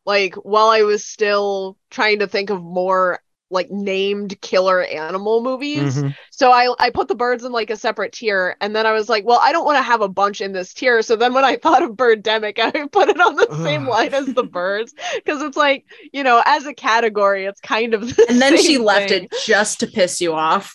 like 0.05 0.36
while 0.36 0.69
I 0.69 0.81
was 0.81 1.05
still 1.05 1.77
trying 1.91 2.19
to 2.19 2.27
think 2.27 2.49
of 2.49 2.61
more 2.61 3.19
like 3.49 3.69
named 3.69 4.39
killer 4.41 4.81
animal 4.81 5.41
movies. 5.43 6.01
Mhm. 6.01 6.15
So 6.31 6.51
I 6.51 6.73
I 6.79 6.89
put 6.89 7.07
the 7.07 7.15
birds 7.15 7.43
in 7.43 7.51
like 7.51 7.69
a 7.69 7.75
separate 7.77 8.13
tier, 8.13 8.57
and 8.61 8.75
then 8.75 8.85
I 8.85 8.93
was 8.93 9.09
like, 9.09 9.25
well, 9.25 9.39
I 9.41 9.51
don't 9.51 9.65
want 9.65 9.77
to 9.77 9.83
have 9.83 10.01
a 10.01 10.09
bunch 10.09 10.41
in 10.41 10.53
this 10.53 10.73
tier. 10.73 11.01
So 11.01 11.15
then 11.15 11.33
when 11.33 11.45
I 11.45 11.57
thought 11.61 11.83
of 11.83 11.91
Birdemic, 11.91 12.59
I 12.59 12.87
put 12.87 13.09
it 13.09 13.19
on 13.19 13.35
the 13.35 13.63
same 13.63 13.87
line 13.87 14.13
as 14.13 14.25
the 14.33 14.43
birds 14.59 14.93
because 15.15 15.41
it's 15.41 15.57
like 15.57 15.85
you 16.11 16.23
know 16.23 16.41
as 16.45 16.65
a 16.65 16.73
category, 16.73 17.45
it's 17.45 17.61
kind 17.61 17.93
of 17.93 18.15
the 18.15 18.25
and 18.29 18.41
then 18.41 18.57
she 18.57 18.75
same 18.75 18.83
left 18.83 19.11
it 19.11 19.31
just 19.45 19.79
to 19.81 19.87
piss 19.87 20.21
you 20.21 20.33
off. 20.33 20.73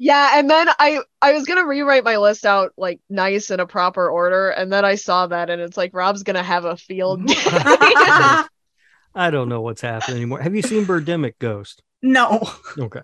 Yeah, 0.00 0.38
and 0.38 0.48
then 0.48 0.68
I 0.78 1.00
I 1.20 1.32
was 1.32 1.44
gonna 1.44 1.66
rewrite 1.66 2.04
my 2.04 2.18
list 2.18 2.46
out 2.46 2.72
like 2.76 3.00
nice 3.10 3.50
in 3.50 3.58
a 3.58 3.66
proper 3.66 4.08
order, 4.08 4.50
and 4.50 4.72
then 4.72 4.84
I 4.84 4.94
saw 4.94 5.26
that, 5.26 5.50
and 5.50 5.60
it's 5.60 5.76
like 5.76 5.92
Rob's 5.92 6.22
gonna 6.22 6.42
have 6.42 6.64
a 6.64 6.76
field 6.76 7.26
day. 7.26 7.34
I 7.36 9.30
don't 9.30 9.48
know 9.48 9.60
what's 9.60 9.80
happening 9.80 10.18
anymore. 10.18 10.40
Have 10.40 10.54
you 10.54 10.62
seen 10.62 10.86
Birdemic 10.86 11.34
Ghost? 11.40 11.82
No. 12.02 12.48
Okay. 12.78 13.02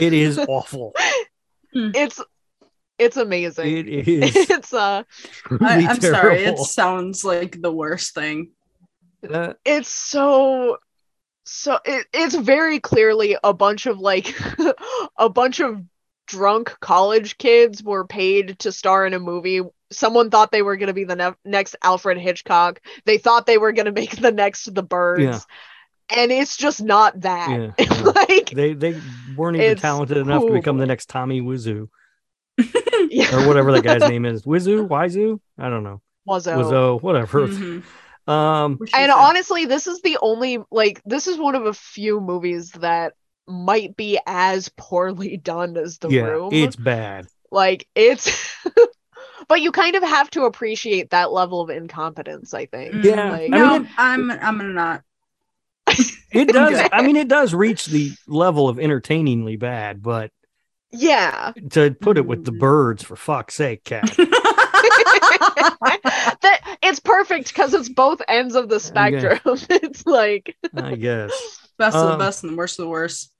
It 0.00 0.12
is 0.12 0.38
awful. 0.38 0.94
it's 1.72 2.20
it's 2.98 3.16
amazing. 3.16 3.76
It 3.76 3.88
is 3.88 4.36
It's 4.50 4.72
uh 4.72 5.02
I, 5.60 5.86
I'm 5.86 6.00
sorry. 6.00 6.44
It 6.44 6.58
sounds 6.58 7.24
like 7.24 7.60
the 7.60 7.72
worst 7.72 8.14
thing. 8.14 8.50
Uh, 9.28 9.54
it's 9.64 9.88
so 9.88 10.78
so 11.44 11.78
it, 11.84 12.06
it's 12.12 12.34
very 12.36 12.78
clearly 12.78 13.36
a 13.42 13.52
bunch 13.54 13.86
of 13.86 13.98
like 13.98 14.34
a 15.18 15.28
bunch 15.28 15.60
of 15.60 15.82
drunk 16.26 16.76
college 16.80 17.38
kids 17.38 17.82
were 17.82 18.06
paid 18.06 18.58
to 18.60 18.70
star 18.70 19.06
in 19.06 19.14
a 19.14 19.18
movie 19.18 19.62
someone 19.90 20.30
thought 20.30 20.52
they 20.52 20.60
were 20.60 20.76
going 20.76 20.88
to 20.88 20.92
be 20.92 21.04
the 21.04 21.16
ne- 21.16 21.32
next 21.50 21.74
alfred 21.82 22.18
hitchcock 22.18 22.80
they 23.06 23.16
thought 23.16 23.46
they 23.46 23.56
were 23.56 23.72
going 23.72 23.86
to 23.86 23.92
make 23.92 24.14
the 24.16 24.30
next 24.30 24.72
the 24.74 24.82
birds 24.82 25.22
Yeah. 25.22 25.40
And 26.16 26.32
it's 26.32 26.56
just 26.56 26.82
not 26.82 27.20
that 27.20 27.50
Yeah, 27.50 27.72
yeah. 27.78 28.02
like 28.02 28.50
they 28.50 28.72
they 28.74 28.98
weren't 29.36 29.56
even 29.56 29.76
talented 29.76 30.16
enough 30.16 30.44
to 30.46 30.52
become 30.52 30.78
the 30.78 30.86
next 30.86 31.08
Tommy 31.08 31.40
Wiseau 31.42 31.88
yeah, 33.10 33.34
or 33.36 33.46
whatever 33.46 33.72
that 33.72 33.84
guy's 33.84 34.00
name 34.08 34.24
is. 34.24 34.42
Wizu, 34.44 34.88
Wizu, 34.88 35.38
I 35.58 35.68
don't 35.68 35.84
know. 35.84 36.00
Wazzo. 36.28 36.56
Wizzo, 36.56 37.02
whatever. 37.02 37.46
Mhm. 37.48 37.82
Um, 38.26 38.78
and 38.80 38.88
said- 38.90 39.10
honestly 39.10 39.64
this 39.64 39.86
is 39.86 40.02
the 40.02 40.18
only 40.20 40.58
like 40.70 41.00
this 41.06 41.26
is 41.26 41.38
one 41.38 41.54
of 41.54 41.64
a 41.66 41.72
few 41.72 42.20
movies 42.20 42.72
that 42.72 43.14
might 43.46 43.96
be 43.96 44.18
as 44.26 44.68
poorly 44.76 45.38
done 45.38 45.76
as 45.78 45.96
the 45.98 46.08
yeah, 46.10 46.22
room 46.24 46.50
it's 46.52 46.76
bad. 46.76 47.26
like 47.50 47.88
it's 47.94 48.54
but 49.48 49.62
you 49.62 49.72
kind 49.72 49.96
of 49.96 50.02
have 50.02 50.28
to 50.32 50.42
appreciate 50.42 51.08
that 51.08 51.32
level 51.32 51.62
of 51.62 51.70
incompetence 51.70 52.52
i 52.52 52.66
think. 52.66 53.02
Yeah, 53.02 53.30
like, 53.30 53.44
I 53.50 53.56
no, 53.56 53.78
mean, 53.78 53.88
I'm 53.96 54.30
I'm 54.30 54.58
gonna 54.58 54.74
not. 54.74 55.02
It 56.32 56.48
does. 56.52 56.88
I 56.92 57.02
mean, 57.02 57.16
it 57.16 57.28
does 57.28 57.54
reach 57.54 57.86
the 57.86 58.12
level 58.26 58.68
of 58.68 58.78
entertainingly 58.78 59.56
bad, 59.56 60.02
but 60.02 60.30
yeah 60.90 61.52
to 61.70 61.90
put 61.92 62.16
it 62.16 62.26
with 62.26 62.44
the 62.46 62.52
Mm. 62.52 62.58
birds, 62.60 63.02
for 63.04 63.14
fuck's 63.16 63.54
sake, 63.54 63.84
cat. 63.84 64.04
that 66.42 66.78
it's 66.82 67.00
perfect 67.00 67.48
because 67.48 67.74
it's 67.74 67.88
both 67.88 68.20
ends 68.28 68.54
of 68.54 68.68
the 68.68 68.80
spectrum 68.80 69.38
it's 69.70 70.06
like 70.06 70.56
I 70.76 70.94
guess 70.96 71.32
best 71.78 71.96
of 71.96 72.06
the 72.06 72.12
Um, 72.14 72.18
best 72.18 72.42
and 72.44 72.52
the 72.52 72.56
worst 72.56 72.78
of 72.78 72.84
the 72.84 72.88
worst. 72.90 73.32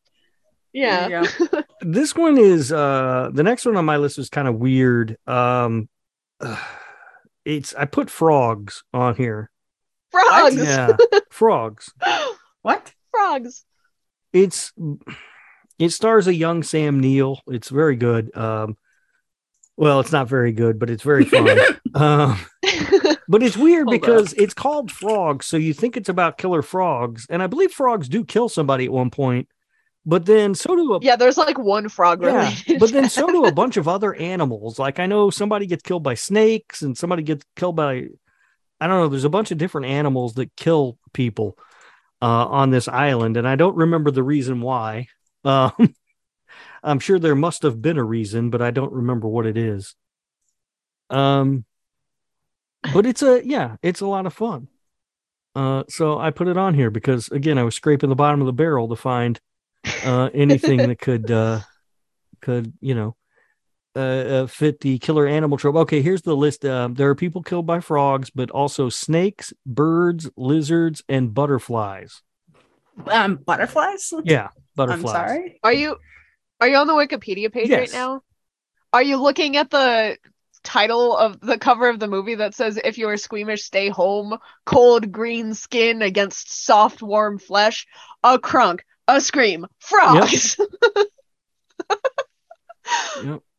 yeah 0.73 1.09
There 1.09 1.23
you 1.41 1.49
go. 1.49 1.63
this 1.81 2.15
one 2.15 2.39
is 2.39 2.73
uh 2.73 3.31
the 3.33 3.43
next 3.43 3.65
one 3.67 3.77
on 3.77 3.85
my 3.85 3.97
list 3.97 4.19
was 4.19 4.29
kind 4.29 4.49
of 4.49 4.57
weird. 4.57 5.17
Um, 5.27 5.89
it's 7.45 7.75
I 7.75 7.85
put 7.87 8.11
frogs 8.11 8.85
on 8.93 9.15
here. 9.15 9.51
frogs 10.11 10.57
Yeah, 10.57 10.97
frogs. 11.31 11.93
What? 12.63 12.93
frogs 13.11 13.65
It's 14.33 14.73
it 15.79 15.91
stars 15.91 16.27
a 16.27 16.35
young 16.35 16.63
Sam 16.63 17.01
Neill. 17.01 17.41
It's 17.47 17.69
very 17.69 17.97
good. 17.97 18.37
Um, 18.37 18.77
well, 19.77 20.01
it's 20.01 20.11
not 20.11 20.29
very 20.29 20.53
good, 20.53 20.79
but 20.79 20.91
it's 20.91 21.05
very 21.05 21.25
fun. 21.25 21.57
um, 21.95 22.39
but 23.29 23.43
it's 23.43 23.57
weird 23.57 23.87
because 23.89 24.33
it's 24.33 24.55
called 24.55 24.91
frogs, 24.91 25.47
so 25.47 25.57
you 25.57 25.73
think 25.73 25.97
it's 25.97 26.09
about 26.09 26.37
killer 26.37 26.63
frogs, 26.63 27.27
and 27.31 27.43
I 27.43 27.47
believe 27.47 27.71
frogs 27.71 28.09
do 28.09 28.25
kill 28.25 28.49
somebody 28.49 28.87
at 28.87 28.93
one 28.93 29.11
point. 29.11 29.49
But 30.05 30.25
then 30.27 30.55
so 30.55 30.75
do 30.75 30.95
a 30.95 31.01
yeah 31.03 31.17
there's 31.17 31.37
like 31.37 31.59
one 31.59 31.89
frog 31.89 32.23
yeah, 32.23 32.53
but 32.79 32.91
then 32.93 33.11
so 33.11 33.27
do 33.27 33.45
a 33.45 33.53
bunch 33.63 33.77
of 33.77 33.87
other 33.87 34.15
animals. 34.15 34.79
Like 34.79 34.99
I 34.99 35.07
know 35.07 35.29
somebody 35.29 35.67
gets 35.67 35.83
killed 35.83 36.03
by 36.03 36.15
snakes, 36.15 36.83
and 36.83 36.97
somebody 36.97 37.23
gets 37.23 37.45
killed 37.57 37.77
by 37.77 38.07
I 38.81 38.87
don't 38.87 39.01
know. 39.01 39.09
There's 39.09 39.25
a 39.25 39.29
bunch 39.29 39.51
of 39.51 39.59
different 39.59 39.89
animals 39.89 40.35
that 40.35 40.57
kill 40.57 40.99
people 41.13 41.59
uh, 42.21 42.47
on 42.47 42.71
this 42.71 42.89
island, 42.89 43.37
and 43.37 43.47
I 43.47 43.57
don't 43.57 43.77
remember 43.77 44.11
the 44.11 44.23
reason 44.23 44.61
why. 44.61 45.07
Um, 45.45 45.95
I'm 46.83 47.01
sure 47.01 47.19
there 47.19 47.35
must 47.35 47.62
have 47.62 47.83
been 47.83 47.99
a 47.99 48.05
reason, 48.05 48.51
but 48.51 48.62
I 48.62 48.71
don't 48.71 48.93
remember 48.93 49.29
what 49.29 49.47
it 49.47 49.57
is. 49.57 49.95
Um, 51.11 51.64
but 52.93 53.07
it's 53.07 53.23
a 53.23 53.45
yeah, 53.45 53.77
it's 53.83 54.01
a 54.01 54.07
lot 54.07 54.27
of 54.27 54.35
fun. 54.35 54.69
Uh, 55.55 55.83
so 55.89 56.19
I 56.19 56.31
put 56.31 56.49
it 56.49 56.57
on 56.57 56.75
here 56.75 56.91
because 56.91 57.29
again, 57.29 57.59
I 57.59 57.64
was 57.64 57.75
scraping 57.75 58.11
the 58.11 58.16
bottom 58.16 58.41
of 58.41 58.47
the 58.47 58.53
barrel 58.53 58.89
to 58.89 58.97
find 58.97 59.41
uh, 60.05 60.31
anything 60.35 60.79
that 60.79 60.99
could 61.01 61.31
uh, 61.31 61.61
could 62.41 62.73
you 62.81 62.95
know 62.95 63.16
uh, 63.97 63.99
uh, 63.99 64.47
fit 64.47 64.80
the 64.80 64.99
killer 64.99 65.26
animal 65.26 65.59
trope. 65.59 65.76
Okay, 65.76 66.03
here's 66.03 66.22
the 66.22 66.36
list. 66.36 66.64
Um, 66.64 66.95
there 66.95 67.09
are 67.09 67.14
people 67.14 67.43
killed 67.43 67.66
by 67.66 67.80
frogs, 67.80 68.30
but 68.30 68.51
also 68.51 68.89
snakes, 68.89 69.53
birds, 69.66 70.30
lizards, 70.36 71.03
and 71.09 71.34
butterflies. 71.34 72.22
Um, 73.11 73.36
butterflies. 73.36 74.12
Yeah, 74.24 74.47
I'm 74.49 74.53
butterflies. 74.76 75.12
sorry. 75.12 75.61
are 75.62 75.72
you 75.72 75.97
are 76.61 76.68
you 76.68 76.76
on 76.76 76.86
the 76.89 76.93
wikipedia 76.95 77.53
page 77.53 77.68
Yes. 77.68 77.78
right 77.78 77.93
now 77.93 78.22
are 78.93 79.03
you 79.03 79.16
looking 79.16 79.57
at 79.57 79.70
the 79.70 80.16
title 80.64 81.16
of 81.16 81.41
the 81.41 81.57
cover 81.57 81.89
of 81.89 82.01
the 82.01 82.09
movie 82.09 82.34
that 82.34 82.53
says 82.55 82.78
if 82.82 82.99
you 82.99 83.09
are 83.09 83.16
squeamish 83.16 83.62
stay 83.62 83.89
home 83.89 84.36
cold 84.66 85.12
green 85.12 85.55
skin 85.55 86.03
against 86.03 86.64
soft 86.64 87.01
warm 87.01 87.39
flesh 87.39 87.86
a 88.24 88.39
crunk 88.41 88.80
a 89.07 89.20
scream 89.20 89.66
frogs 89.78 90.57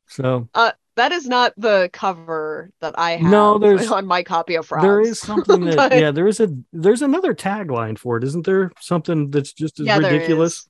So 0.09 0.49
uh 0.53 0.71
that 0.95 1.11
is 1.13 1.27
not 1.27 1.53
the 1.55 1.89
cover 1.93 2.71
that 2.81 2.97
i 2.99 3.11
have 3.11 3.31
No, 3.31 3.57
there's- 3.57 3.89
on 3.99 4.05
my 4.05 4.23
copy 4.23 4.55
of 4.55 4.65
frogs 4.65 4.83
there 4.83 4.99
is 4.99 5.19
something 5.19 5.61
that 5.65 5.75
But- 5.77 5.91
yeah, 5.97 6.11
there 6.11 6.27
is 6.27 6.39
a 6.39 6.49
there's 6.73 7.01
another 7.01 7.33
tagline 7.33 7.97
for 7.97 8.17
it, 8.17 8.23
isn't 8.23 8.45
there? 8.45 8.71
Something 8.81 9.29
that's 9.29 9.53
just 9.53 9.79
as 9.79 9.85
Yeah, 9.85 9.97
ridiculous. 9.97 10.67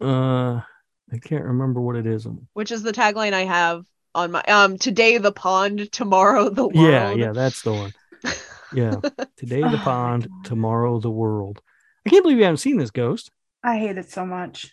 Uh, 0.00 0.60
I 1.12 1.18
can't 1.22 1.44
remember 1.44 1.80
what 1.80 1.96
it 1.96 2.06
is. 2.06 2.26
which 2.52 2.70
is 2.70 2.82
the 2.82 2.92
tagline 2.92 3.32
i 3.32 3.44
have 3.44 3.84
on 4.14 4.30
my 4.30 4.42
um 4.44 4.78
today 4.78 5.18
the 5.18 5.32
pond 5.32 5.90
tomorrow 5.92 6.48
the 6.50 6.68
world 6.68 6.76
Yeah, 6.76 7.12
yeah, 7.12 7.32
that's 7.32 7.62
the 7.62 7.72
one. 7.72 7.92
Yeah, 8.74 8.96
today 9.38 9.62
the 9.62 9.80
pond, 9.82 10.28
tomorrow 10.44 11.00
the 11.00 11.10
world. 11.10 11.62
I 12.06 12.10
can't 12.10 12.22
believe 12.22 12.36
you 12.36 12.44
haven't 12.44 12.58
seen 12.58 12.76
this 12.76 12.90
ghost. 12.90 13.30
I 13.64 13.78
hate 13.78 13.96
it 13.96 14.10
so 14.10 14.26
much. 14.26 14.70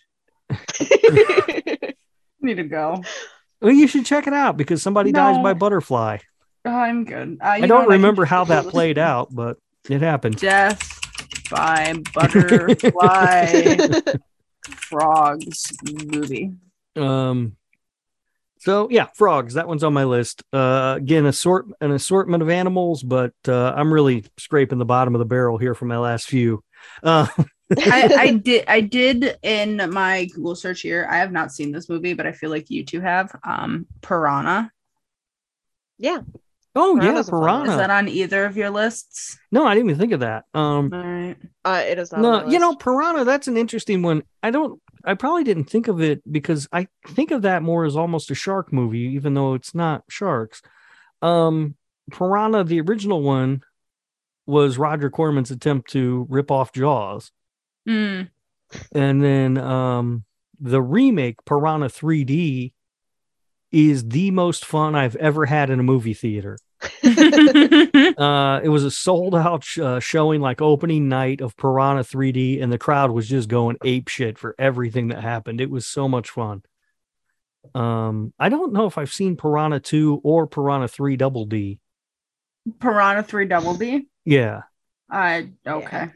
Need 2.46 2.58
to 2.58 2.64
go. 2.64 3.02
Well, 3.60 3.72
you 3.72 3.88
should 3.88 4.06
check 4.06 4.28
it 4.28 4.32
out 4.32 4.56
because 4.56 4.80
somebody 4.82 5.10
dies 5.10 5.42
by 5.42 5.52
butterfly. 5.52 6.18
Oh, 6.64 6.70
I'm 6.70 7.04
good. 7.04 7.38
Uh, 7.40 7.46
I 7.46 7.66
don't 7.66 7.88
remember 7.88 8.24
how 8.24 8.44
that 8.44 8.66
played 8.68 8.98
out, 8.98 9.34
but 9.34 9.56
it 9.88 10.00
happened. 10.00 10.36
Death 10.36 11.00
by 11.50 11.94
butterfly 12.14 13.72
frogs 14.62 15.72
movie. 16.04 16.52
Um, 16.94 17.56
so 18.58 18.88
yeah, 18.90 19.06
frogs. 19.14 19.54
That 19.54 19.66
one's 19.66 19.82
on 19.82 19.92
my 19.92 20.04
list. 20.04 20.44
Uh, 20.52 20.94
again, 20.98 21.26
assort 21.26 21.66
an 21.80 21.90
assortment 21.90 22.44
of 22.44 22.48
animals, 22.48 23.02
but 23.02 23.34
uh, 23.48 23.72
I'm 23.76 23.92
really 23.92 24.24
scraping 24.38 24.78
the 24.78 24.84
bottom 24.84 25.14
of 25.14 25.18
the 25.18 25.24
barrel 25.24 25.58
here 25.58 25.74
for 25.74 25.86
my 25.86 25.98
last 25.98 26.28
few. 26.28 26.62
Uh, 27.02 27.26
I, 27.78 28.10
I 28.18 28.30
did 28.44 28.64
I 28.68 28.80
did 28.80 29.38
in 29.42 29.90
my 29.92 30.26
Google 30.34 30.54
search 30.54 30.82
here. 30.82 31.06
I 31.10 31.18
have 31.18 31.32
not 31.32 31.52
seen 31.52 31.72
this 31.72 31.88
movie, 31.88 32.14
but 32.14 32.26
I 32.26 32.32
feel 32.32 32.50
like 32.50 32.70
you 32.70 32.84
two 32.84 33.00
have. 33.00 33.34
Um 33.44 33.86
Piranha. 34.02 34.70
yeah 35.98 36.20
oh 36.76 36.96
yeah, 36.96 37.02
Piranha's 37.02 37.28
a 37.28 37.30
fun 37.32 37.40
one. 37.40 37.68
Is 37.68 37.76
that 37.76 37.90
on 37.90 38.08
either 38.08 38.44
of 38.44 38.56
your 38.56 38.70
lists? 38.70 39.38
no, 39.50 39.66
I 39.66 39.74
didn't 39.74 39.90
even 39.90 40.00
think 40.00 40.12
of 40.12 40.20
that. 40.20 40.44
Um, 40.54 40.92
All 40.92 41.02
right. 41.02 41.36
uh 41.64 41.82
it 41.86 41.98
is 41.98 42.12
not 42.12 42.20
no, 42.20 42.46
you 42.46 42.58
know, 42.58 42.76
piranha. 42.76 43.24
That's 43.24 43.48
an 43.48 43.56
interesting 43.56 44.02
one. 44.02 44.22
I 44.42 44.50
don't. 44.50 44.80
I 45.04 45.14
probably 45.14 45.44
didn't 45.44 45.70
think 45.70 45.88
of 45.88 46.00
it 46.02 46.20
because 46.30 46.68
I 46.72 46.88
think 47.08 47.30
of 47.30 47.42
that 47.42 47.62
more 47.62 47.84
as 47.84 47.96
almost 47.96 48.30
a 48.30 48.34
shark 48.34 48.72
movie, 48.72 49.14
even 49.14 49.34
though 49.34 49.54
it's 49.54 49.74
not 49.74 50.02
sharks. 50.08 50.62
Um, 51.22 51.76
piranha, 52.10 52.64
the 52.64 52.80
original 52.80 53.22
one, 53.22 53.62
was 54.46 54.78
Roger 54.78 55.08
Corman's 55.08 55.50
attempt 55.50 55.90
to 55.90 56.26
rip 56.28 56.50
off 56.50 56.72
Jaws. 56.72 57.30
Mm. 57.86 58.28
and 58.92 59.22
then 59.22 59.58
um 59.58 60.24
the 60.60 60.82
remake 60.82 61.44
piranha 61.44 61.86
3d 61.88 62.72
is 63.70 64.08
the 64.08 64.30
most 64.30 64.64
fun 64.64 64.94
i've 64.94 65.16
ever 65.16 65.46
had 65.46 65.70
in 65.70 65.78
a 65.78 65.84
movie 65.84 66.14
theater 66.14 66.58
uh 66.82 68.60
it 68.62 68.68
was 68.68 68.84
a 68.84 68.90
sold 68.90 69.34
out 69.34 69.62
sh- 69.64 69.78
uh, 69.78 70.00
showing 70.00 70.40
like 70.40 70.60
opening 70.60 71.08
night 71.08 71.40
of 71.40 71.56
piranha 71.56 72.02
3d 72.02 72.62
and 72.62 72.72
the 72.72 72.78
crowd 72.78 73.10
was 73.10 73.28
just 73.28 73.48
going 73.48 73.76
ape 73.84 74.08
shit 74.08 74.36
for 74.38 74.54
everything 74.58 75.08
that 75.08 75.22
happened 75.22 75.60
it 75.60 75.70
was 75.70 75.86
so 75.86 76.08
much 76.08 76.30
fun 76.30 76.62
um 77.74 78.32
i 78.38 78.48
don't 78.48 78.72
know 78.72 78.86
if 78.86 78.98
i've 78.98 79.12
seen 79.12 79.36
piranha 79.36 79.78
2 79.80 80.20
or 80.24 80.46
piranha 80.46 80.88
3 80.88 81.16
double 81.16 81.44
d 81.44 81.78
Piranha 82.80 83.22
3 83.22 83.46
Double 83.46 83.74
D. 83.74 84.06
yeah 84.24 84.62
I 85.08 85.50
okay. 85.66 85.88
yeah 85.92 86.08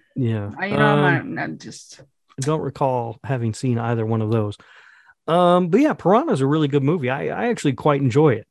I, 0.58 0.66
you 0.66 0.76
know, 0.76 0.86
Um, 0.86 1.04
I'm, 1.04 1.34
not- 1.34 1.42
I'm 1.42 1.58
just 1.58 2.00
I 2.00 2.40
don't 2.40 2.60
recall 2.60 3.18
having 3.24 3.54
seen 3.54 3.78
either 3.78 4.04
one 4.06 4.22
of 4.22 4.30
those. 4.30 4.56
Um, 5.26 5.68
but 5.68 5.80
yeah, 5.80 5.92
Piranha 5.92 6.32
is 6.32 6.40
a 6.40 6.46
really 6.46 6.68
good 6.68 6.82
movie. 6.82 7.10
I, 7.10 7.26
I 7.28 7.48
actually 7.48 7.74
quite 7.74 8.00
enjoy 8.00 8.34
it. 8.34 8.46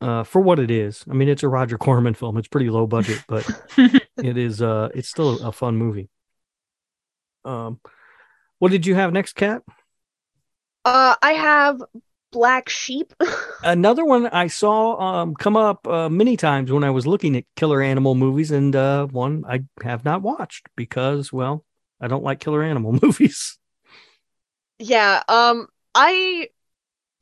Uh, 0.00 0.24
for 0.24 0.40
what 0.40 0.58
it 0.58 0.68
is. 0.70 1.04
I 1.08 1.14
mean, 1.14 1.28
it's 1.28 1.44
a 1.44 1.48
Roger 1.48 1.78
Corman 1.78 2.14
film. 2.14 2.36
It's 2.36 2.48
pretty 2.48 2.70
low 2.70 2.88
budget, 2.88 3.22
but 3.28 3.48
it 3.76 4.36
is 4.36 4.60
uh 4.60 4.88
it's 4.94 5.08
still 5.08 5.46
a 5.46 5.52
fun 5.52 5.76
movie. 5.76 6.08
Um 7.44 7.80
what 8.58 8.70
did 8.72 8.86
you 8.86 8.94
have 8.94 9.12
next, 9.12 9.34
Kat? 9.34 9.62
Uh, 10.84 11.14
I 11.22 11.32
have 11.32 11.80
Black 12.32 12.68
Sheep. 12.68 13.12
Another 13.64 14.04
one 14.04 14.26
I 14.26 14.48
saw 14.48 14.96
um 15.00 15.34
come 15.36 15.56
up 15.56 15.86
uh, 15.86 16.08
many 16.08 16.36
times 16.36 16.72
when 16.72 16.82
I 16.82 16.90
was 16.90 17.06
looking 17.06 17.36
at 17.36 17.44
killer 17.56 17.80
animal 17.80 18.14
movies, 18.16 18.50
and 18.50 18.74
uh 18.74 19.06
one 19.06 19.44
I 19.46 19.64
have 19.84 20.04
not 20.04 20.22
watched 20.22 20.68
because, 20.76 21.32
well, 21.32 21.64
I 22.00 22.08
don't 22.08 22.24
like 22.24 22.40
killer 22.40 22.62
animal 22.62 22.92
movies. 23.02 23.58
yeah. 24.78 25.22
Um, 25.28 25.66
I 25.94 26.48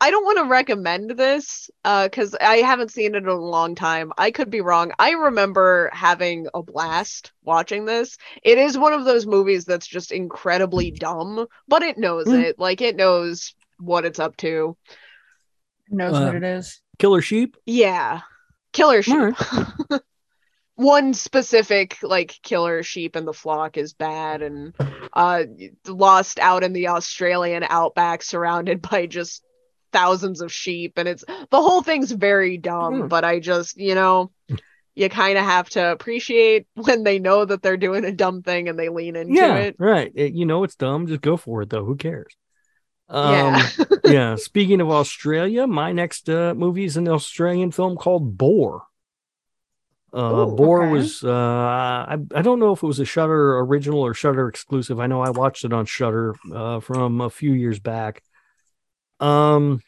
I 0.00 0.10
don't 0.10 0.24
want 0.24 0.38
to 0.38 0.44
recommend 0.46 1.10
this 1.12 1.70
uh 1.84 2.04
because 2.08 2.34
I 2.40 2.58
haven't 2.58 2.92
seen 2.92 3.14
it 3.14 3.18
in 3.18 3.28
a 3.28 3.34
long 3.34 3.74
time. 3.76 4.12
I 4.18 4.30
could 4.30 4.50
be 4.50 4.60
wrong. 4.62 4.92
I 4.98 5.12
remember 5.12 5.90
having 5.94 6.48
a 6.54 6.62
blast 6.62 7.32
watching 7.44 7.86
this. 7.86 8.18
It 8.44 8.58
is 8.58 8.78
one 8.78 8.92
of 8.94 9.04
those 9.06 9.26
movies 9.26 9.64
that's 9.66 9.86
just 9.88 10.12
incredibly 10.12 10.90
dumb, 10.92 11.46
but 11.68 11.82
it 11.82 11.98
knows 11.98 12.32
Mm. 12.32 12.32
it. 12.32 12.58
Like 12.60 12.80
it 12.82 12.96
knows 12.96 13.54
what 13.80 14.04
it's 14.04 14.18
up 14.18 14.36
to. 14.38 14.76
Knows 15.88 16.14
Uh, 16.14 16.24
what 16.26 16.34
it 16.36 16.44
is. 16.44 16.80
Killer 16.98 17.22
Sheep? 17.22 17.56
Yeah. 17.66 18.20
Killer 18.72 19.02
sheep. 19.02 19.34
All 19.90 20.00
One 20.76 21.12
specific 21.12 21.98
like 22.02 22.38
killer 22.42 22.82
sheep 22.82 23.14
in 23.14 23.26
the 23.26 23.34
flock 23.34 23.76
is 23.76 23.92
bad 23.92 24.40
and 24.40 24.74
uh 25.12 25.42
lost 25.86 26.38
out 26.38 26.62
in 26.62 26.72
the 26.72 26.88
Australian 26.88 27.64
outback 27.68 28.22
surrounded 28.22 28.80
by 28.90 29.04
just 29.06 29.42
thousands 29.92 30.40
of 30.40 30.50
sheep 30.52 30.94
and 30.96 31.06
it's 31.08 31.22
the 31.26 31.60
whole 31.60 31.82
thing's 31.82 32.12
very 32.12 32.56
dumb 32.56 33.02
Hmm. 33.02 33.08
but 33.08 33.24
I 33.24 33.40
just, 33.40 33.76
you 33.76 33.94
know, 33.94 34.30
you 34.94 35.08
kind 35.10 35.36
of 35.36 35.44
have 35.44 35.68
to 35.70 35.90
appreciate 35.92 36.66
when 36.76 37.02
they 37.02 37.18
know 37.18 37.44
that 37.44 37.60
they're 37.60 37.76
doing 37.76 38.04
a 38.06 38.12
dumb 38.12 38.42
thing 38.42 38.68
and 38.68 38.78
they 38.78 38.88
lean 38.88 39.16
into 39.16 39.34
Yeah, 39.34 39.56
it. 39.56 39.76
right. 39.78 40.10
It- 40.14 40.32
you 40.34 40.46
know 40.46 40.64
it's 40.64 40.76
dumb. 40.76 41.08
Just 41.08 41.20
go 41.20 41.36
for 41.36 41.60
it, 41.62 41.68
though. 41.70 41.84
Who 41.84 41.96
cares? 41.96 42.32
Um, 43.10 43.54
yeah. 43.54 43.70
yeah. 44.04 44.36
Speaking 44.36 44.80
of 44.80 44.90
Australia, 44.90 45.66
my 45.66 45.92
next 45.92 46.30
uh, 46.30 46.54
movie 46.54 46.84
is 46.84 46.96
an 46.96 47.08
Australian 47.08 47.72
film 47.72 47.96
called 47.96 48.38
Boar. 48.38 48.84
Uh, 50.14 50.46
Ooh, 50.48 50.56
Boar 50.56 50.84
okay. 50.84 50.92
was 50.92 51.22
uh, 51.22 51.30
I 51.30 52.16
I 52.34 52.42
don't 52.42 52.58
know 52.58 52.72
if 52.72 52.82
it 52.82 52.86
was 52.86 53.00
a 53.00 53.04
Shudder 53.04 53.58
original 53.58 54.00
or 54.00 54.14
Shudder 54.14 54.48
exclusive. 54.48 55.00
I 55.00 55.06
know 55.06 55.20
I 55.20 55.30
watched 55.30 55.64
it 55.64 55.72
on 55.72 55.86
Shudder 55.86 56.34
uh, 56.52 56.80
from 56.80 57.20
a 57.20 57.30
few 57.30 57.52
years 57.52 57.78
back. 57.78 58.22
Um, 59.18 59.80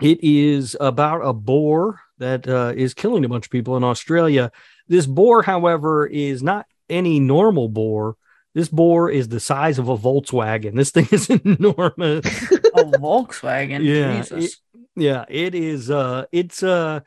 it 0.00 0.22
is 0.22 0.76
about 0.80 1.20
a 1.24 1.32
boar 1.32 2.00
that 2.18 2.48
uh, 2.48 2.72
is 2.76 2.94
killing 2.94 3.24
a 3.24 3.28
bunch 3.28 3.46
of 3.46 3.50
people 3.50 3.76
in 3.76 3.84
Australia. 3.84 4.52
This 4.88 5.06
boar, 5.06 5.42
however, 5.42 6.06
is 6.06 6.42
not 6.42 6.66
any 6.88 7.20
normal 7.20 7.68
boar. 7.68 8.16
This 8.54 8.68
boar 8.68 9.10
is 9.10 9.28
the 9.28 9.40
size 9.40 9.78
of 9.78 9.88
a 9.88 9.96
Volkswagen. 9.96 10.76
This 10.76 10.90
thing 10.90 11.08
is 11.10 11.28
enormous. 11.44 12.24
A 12.24 12.84
Volkswagen. 12.84 13.84
Yeah, 13.84 14.22
Jesus. 14.22 14.60
yeah, 14.94 15.24
it 15.28 15.54
is. 15.54 15.90
Uh, 15.90 16.26
it's 16.30 16.62
uh, 16.62 17.00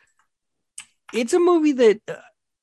it's 1.14 1.34
a 1.34 1.40
movie 1.40 1.72
that 1.72 2.02
uh, 2.08 2.16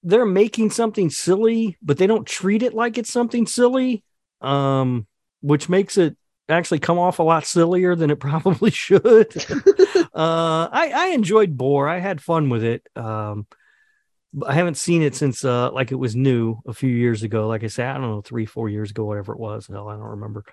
they're 0.03 0.27
making 0.27 0.71
something 0.71 1.09
silly, 1.09 1.79
but 1.83 1.97
they 1.97 2.07
don't 2.07 2.27
treat 2.27 2.63
it 2.63 2.75
like 2.75 2.99
it's 2.99 3.11
something 3.11 3.47
silly. 3.47 4.05
Um, 4.43 5.07
which 5.41 5.69
makes 5.71 5.97
it 5.97 6.17
actually 6.49 6.79
come 6.79 6.99
off 6.99 7.19
a 7.19 7.23
lot 7.23 7.47
sillier 7.47 7.95
than 7.97 8.11
it 8.11 8.21
probably 8.21 8.71
should. 8.71 9.03
uh, 10.15 10.69
I 10.71 10.93
I 10.95 11.07
enjoyed 11.15 11.57
Boar. 11.57 11.89
I 11.89 12.01
had 12.01 12.21
fun 12.21 12.51
with 12.51 12.65
it. 12.65 12.87
Um, 12.95 13.47
I 14.47 14.55
haven't 14.55 14.77
seen 14.77 15.03
it 15.03 15.15
since 15.15 15.45
uh 15.45 15.71
like 15.73 15.93
it 15.93 15.97
was 15.97 16.17
new 16.17 16.59
a 16.67 16.73
few 16.73 16.91
years 16.91 17.23
ago. 17.23 17.47
Like 17.47 17.65
I 17.65 17.69
said, 17.69 17.89
I 17.89 17.95
don't 17.95 18.03
know, 18.03 18.21
three, 18.23 18.47
four 18.47 18.69
years 18.69 18.91
ago, 18.91 19.05
whatever 19.05 19.33
it 19.33 19.39
was. 19.39 19.67
Hell, 19.67 19.89
I 19.89 19.95
don't 19.95 20.03
remember. 20.03 20.45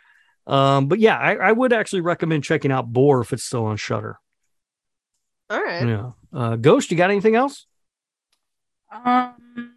Um, 0.48 0.88
but 0.88 1.00
yeah, 1.00 1.18
I, 1.18 1.36
I 1.36 1.52
would 1.52 1.74
actually 1.74 2.02
recommend 2.02 2.44
checking 2.44 2.72
out 2.72 2.92
Boar 2.92 3.22
if 3.22 3.32
it's 3.34 3.44
still 3.44 3.66
on 3.66 3.78
Shudder. 3.78 4.18
All 5.50 5.62
right. 5.62 5.88
Yeah. 5.88 6.12
Uh, 6.34 6.56
Ghost, 6.56 6.92
you 6.92 6.98
got 6.98 7.10
anything 7.12 7.36
else? 7.36 7.68
Um, 8.92 9.74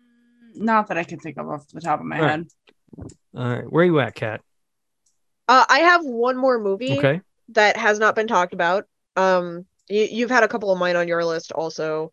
not 0.54 0.88
that 0.88 0.98
I 0.98 1.04
can 1.04 1.18
think 1.18 1.36
of 1.36 1.48
off 1.48 1.68
the 1.68 1.80
top 1.80 2.00
of 2.00 2.06
my 2.06 2.16
All 2.16 2.22
right. 2.22 2.30
head. 2.30 2.46
All 3.36 3.48
right, 3.48 3.70
where 3.70 3.82
are 3.82 3.86
you 3.86 4.00
at, 4.00 4.14
Kat? 4.14 4.40
Uh, 5.48 5.64
I 5.68 5.80
have 5.80 6.04
one 6.04 6.36
more 6.36 6.58
movie. 6.58 6.98
Okay. 6.98 7.20
that 7.50 7.76
has 7.76 7.98
not 7.98 8.14
been 8.14 8.26
talked 8.26 8.54
about. 8.54 8.84
Um, 9.16 9.66
you, 9.88 10.08
you've 10.10 10.30
had 10.30 10.44
a 10.44 10.48
couple 10.48 10.72
of 10.72 10.78
mine 10.78 10.96
on 10.96 11.08
your 11.08 11.24
list 11.24 11.52
also, 11.52 12.12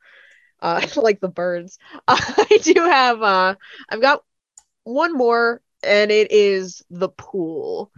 uh, 0.62 0.86
like 0.95 1.20
the 1.20 1.30
birds. 1.30 1.78
I 2.07 2.59
do 2.62 2.74
have. 2.82 3.22
Uh, 3.22 3.55
I've 3.89 4.01
got 4.01 4.24
one 4.84 5.14
more, 5.14 5.62
and 5.84 6.12
it 6.12 6.32
is 6.32 6.84
the 6.89 7.09
pool. 7.09 7.91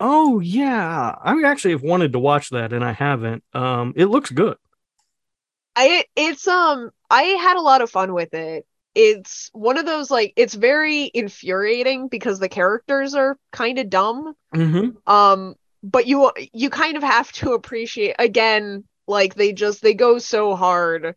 Oh 0.00 0.40
yeah, 0.40 1.14
I 1.22 1.42
actually 1.44 1.72
have 1.72 1.82
wanted 1.82 2.12
to 2.14 2.18
watch 2.18 2.50
that 2.50 2.72
and 2.72 2.84
I 2.84 2.92
haven't. 2.92 3.44
Um, 3.52 3.92
it 3.94 4.06
looks 4.06 4.30
good. 4.30 4.56
I 5.76 6.04
it's 6.16 6.46
um 6.48 6.90
I 7.08 7.22
had 7.22 7.56
a 7.56 7.62
lot 7.62 7.82
of 7.82 7.90
fun 7.90 8.12
with 8.12 8.34
it. 8.34 8.66
It's 8.94 9.48
one 9.52 9.78
of 9.78 9.86
those 9.86 10.10
like 10.10 10.32
it's 10.36 10.54
very 10.54 11.10
infuriating 11.14 12.08
because 12.08 12.38
the 12.40 12.48
characters 12.48 13.14
are 13.14 13.38
kind 13.52 13.78
of 13.78 13.88
dumb. 13.90 14.34
Mm-hmm. 14.54 15.10
um 15.10 15.54
but 15.82 16.06
you 16.06 16.30
you 16.52 16.68
kind 16.68 16.96
of 16.96 17.02
have 17.02 17.32
to 17.32 17.52
appreciate 17.52 18.16
again 18.18 18.84
like 19.06 19.34
they 19.34 19.52
just 19.52 19.82
they 19.82 19.94
go 19.94 20.18
so 20.18 20.54
hard 20.54 21.14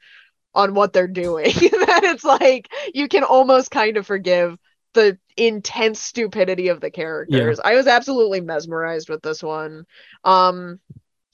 on 0.55 0.73
what 0.73 0.93
they're 0.93 1.07
doing 1.07 1.45
that 1.53 2.01
it's 2.03 2.23
like 2.23 2.69
you 2.93 3.07
can 3.07 3.23
almost 3.23 3.71
kind 3.71 3.97
of 3.97 4.07
forgive 4.07 4.57
the 4.93 5.17
intense 5.37 5.99
stupidity 5.99 6.69
of 6.69 6.79
the 6.79 6.89
characters 6.89 7.59
i 7.63 7.75
was 7.75 7.87
absolutely 7.87 8.41
mesmerized 8.41 9.09
with 9.09 9.21
this 9.21 9.43
one 9.43 9.85
um 10.23 10.79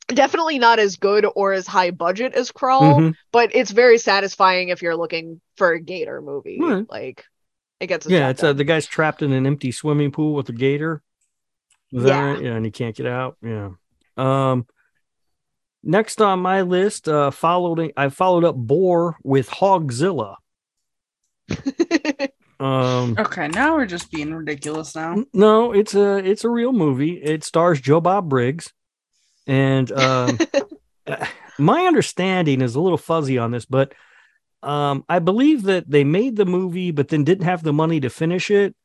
definitely 0.08 0.60
not 0.60 0.80
as 0.80 0.98
good 0.98 1.26
or 1.36 1.54
as 1.54 1.68
high 1.68 1.92
budget 1.92 2.34
as 2.34 2.52
crawl 2.52 3.00
Mhm. 3.00 3.16
but 3.32 3.56
it's 3.56 3.72
very 3.72 3.98
satisfying 3.98 4.70
if 4.70 4.82
you're 4.82 4.98
looking 4.98 5.40
for 5.56 5.72
a 5.72 5.80
gator 5.80 6.22
movie 6.22 6.60
like 6.90 7.24
it 7.80 7.88
gets 7.88 8.06
Yeah, 8.08 8.30
it's 8.30 8.44
uh, 8.44 8.54
the 8.54 8.64
guy's 8.64 8.86
trapped 8.86 9.22
in 9.22 9.32
an 9.32 9.48
empty 9.48 9.72
swimming 9.72 10.12
pool 10.12 10.34
with 10.34 10.50
a 10.50 10.54
gator. 10.54 11.02
That 11.92 12.08
Yeah. 12.08 12.40
yeah, 12.40 12.56
and 12.56 12.66
he 12.66 12.72
can't 12.72 12.96
get 12.96 13.08
out. 13.08 13.38
Yeah. 13.42 13.72
Um. 14.18 14.68
Next 15.84 16.22
on 16.22 16.40
my 16.40 16.62
list, 16.62 17.08
uh, 17.08 17.32
followed 17.32 17.92
I 17.98 18.10
followed 18.10 18.44
up 18.44 18.56
Boar 18.56 19.18
with 19.24 19.50
Hogzilla. 19.50 20.36
Um. 22.62 23.16
Okay, 23.18 23.48
now 23.48 23.76
we're 23.76 23.88
just 23.88 24.12
being 24.12 24.32
ridiculous 24.32 24.94
now. 24.96 25.26
No, 25.34 25.72
it's 25.72 25.96
a 25.96 26.18
it's 26.18 26.44
a 26.44 26.50
real 26.50 26.72
movie. 26.72 27.14
It 27.14 27.44
stars 27.44 27.82
Joe 27.82 28.00
Bob 28.00 28.30
Briggs, 28.30 28.72
and 29.48 29.92
um, 30.00 30.38
uh, 31.08 31.26
my 31.58 31.86
understanding 31.86 32.62
is 32.62 32.76
a 32.76 32.80
little 32.80 33.00
fuzzy 33.00 33.40
on 33.40 33.50
this, 33.50 33.66
but 33.66 33.96
um, 34.62 35.04
I 35.10 35.18
believe 35.18 35.64
that 35.64 35.90
they 35.90 36.04
made 36.04 36.36
the 36.36 36.46
movie, 36.46 36.92
but 36.92 37.08
then 37.08 37.24
didn't 37.24 37.46
have 37.46 37.64
the 37.64 37.74
money 37.74 38.00
to 38.02 38.12
finish 38.12 38.52
it. 38.52 38.76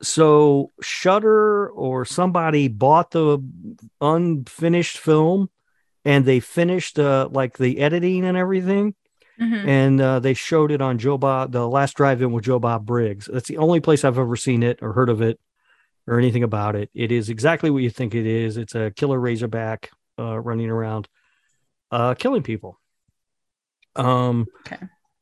So 0.00 0.70
Shudder 0.80 1.68
or 1.68 2.06
somebody 2.06 2.68
bought 2.68 3.10
the 3.10 3.44
unfinished 4.00 4.96
film, 4.96 5.50
and 6.04 6.24
they 6.24 6.40
finished 6.40 6.98
uh, 6.98 7.28
like 7.30 7.58
the 7.58 7.78
editing 7.78 8.24
and 8.24 8.36
everything 8.36 8.94
Mhm. 9.40 9.66
and 9.66 10.00
uh, 10.02 10.20
they 10.20 10.34
showed 10.34 10.70
it 10.70 10.82
on 10.82 10.98
Joe 10.98 11.16
Bob, 11.16 11.52
the 11.52 11.66
last 11.66 11.96
drive-in 11.96 12.30
with 12.32 12.44
Joe 12.44 12.58
Bob 12.58 12.84
Briggs. 12.84 13.26
That's 13.32 13.48
the 13.48 13.56
only 13.56 13.80
place 13.80 14.04
I've 14.04 14.18
ever 14.18 14.36
seen 14.36 14.62
it 14.62 14.78
or 14.82 14.92
heard 14.92 15.08
of 15.08 15.22
it 15.22 15.40
or 16.06 16.18
anything 16.18 16.42
about 16.42 16.76
it. 16.76 16.90
It 16.92 17.10
is 17.10 17.30
exactly 17.30 17.70
what 17.70 17.82
you 17.82 17.88
think 17.88 18.14
it 18.14 18.26
is. 18.26 18.58
It's 18.58 18.74
a 18.74 18.90
killer 18.90 19.18
razorback 19.18 19.90
uh, 20.18 20.38
running 20.38 20.68
around, 20.68 21.08
uh, 21.90 22.14
killing 22.14 22.42
people. 22.42 22.78
Um, 23.96 24.46
Okay. 24.66 24.78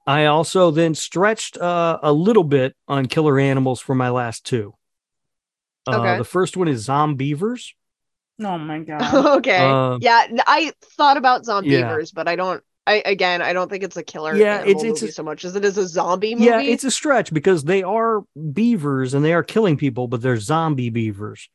I 0.06 0.24
also 0.26 0.70
then 0.70 0.94
stretched 0.94 1.56
uh, 1.58 1.98
a 2.02 2.12
little 2.12 2.42
bit 2.44 2.74
on 2.88 3.06
killer 3.06 3.38
animals 3.38 3.78
for 3.80 3.94
my 3.94 4.08
last 4.10 4.44
two. 4.44 4.74
Uh, 5.86 5.98
Okay. 6.00 6.18
The 6.18 6.24
first 6.24 6.56
one 6.56 6.66
is 6.66 6.88
Zombeavers. 6.88 7.74
Oh 8.42 8.58
my 8.58 8.78
god. 8.84 9.36
okay. 9.38 9.58
Uh, 9.58 9.98
yeah, 10.00 10.26
I 10.46 10.72
thought 10.96 11.16
about 11.16 11.44
zombie 11.44 11.70
Yeah. 11.70 11.82
beavers, 11.88 12.12
but 12.12 12.28
I 12.28 12.36
don't. 12.36 12.62
I 12.86 13.02
again, 13.04 13.42
I 13.42 13.52
don't 13.52 13.68
think 13.70 13.84
it's 13.84 13.96
a 13.98 14.02
killer 14.02 14.34
Yeah, 14.34 14.62
it's- 14.62 14.82
it's 14.82 15.02
movie 15.02 15.10
a- 15.10 15.12
so 15.12 15.22
much 15.22 15.44
as 15.44 15.54
it 15.56 15.64
is 15.64 15.76
a 15.76 15.86
zombie 15.86 16.34
movie. 16.34 16.46
Yeah, 16.46 16.60
it's 16.60 16.84
a 16.84 16.90
stretch 16.90 17.32
because 17.34 17.64
they 17.64 17.82
are 17.82 18.22
beavers 18.52 19.12
and 19.12 19.22
they 19.24 19.34
are 19.34 19.42
killing 19.42 19.76
people, 19.76 20.08
but 20.08 20.22
they're 20.22 20.38
zombie 20.38 20.88
beavers. 20.90 21.50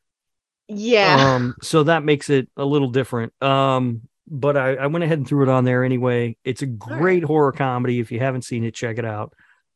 yeah. 0.68 1.34
Um, 1.36 1.56
so 1.62 1.84
that 1.84 2.04
makes 2.04 2.30
it 2.30 2.50
a 2.56 2.64
little 2.66 2.90
different. 2.90 3.34
Um, 3.42 4.02
but 4.28 4.56
I, 4.58 4.76
I 4.76 4.88
went 4.88 5.04
ahead 5.04 5.18
and 5.18 5.28
threw 5.28 5.44
it 5.44 5.50
on 5.50 5.66
there 5.66 5.84
anyway. 5.84 6.38
It's 6.44 6.62
a 6.62 6.66
great 6.68 7.24
horror 7.24 7.52
comedy. 7.52 8.00
If 8.00 8.12
you 8.12 8.20
haven't 8.20 8.44
seen 8.44 8.64
it, 8.64 8.74
check 8.74 8.98
it 8.98 9.06
out. 9.06 9.34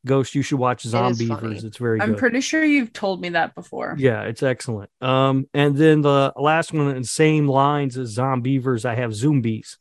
Ghost, 0.07 0.33
you 0.35 0.41
should 0.41 0.57
watch 0.59 0.85
is 0.85 0.93
funny. 0.93 1.13
Zombeavers. 1.15 1.63
It's 1.63 1.77
very 1.77 2.01
I'm 2.01 2.09
good. 2.11 2.17
pretty 2.17 2.41
sure 2.41 2.63
you've 2.63 2.93
told 2.93 3.21
me 3.21 3.29
that 3.29 3.53
before. 3.55 3.95
yeah, 3.99 4.23
it's 4.23 4.41
excellent. 4.41 4.89
Um, 5.01 5.47
and 5.53 5.75
then 5.77 6.01
the 6.01 6.33
last 6.35 6.73
one 6.73 6.89
in 6.89 7.01
the 7.01 7.07
same 7.07 7.47
lines 7.47 7.97
as 7.97 8.15
Zombeavers, 8.17 8.85
I 8.85 8.95
have 8.95 9.11
Zoombies. 9.11 9.77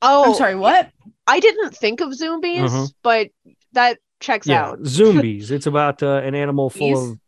Oh, 0.00 0.24
I'm 0.30 0.34
sorry, 0.34 0.56
what? 0.56 0.90
I 1.26 1.38
didn't 1.40 1.76
think 1.76 2.00
of 2.00 2.12
zombies, 2.14 2.72
Uh-huh. 2.72 2.86
but 3.02 3.28
that 3.72 3.98
checks 4.20 4.46
Yeah, 4.46 4.66
out. 4.70 4.80
Zoombies. 4.82 5.50
it's 5.50 5.66
about 5.66 6.02
uh, 6.02 6.16
an 6.24 6.34
animal 6.34 6.70
full 6.70 6.88
Bees? 6.88 7.10
of. 7.12 7.18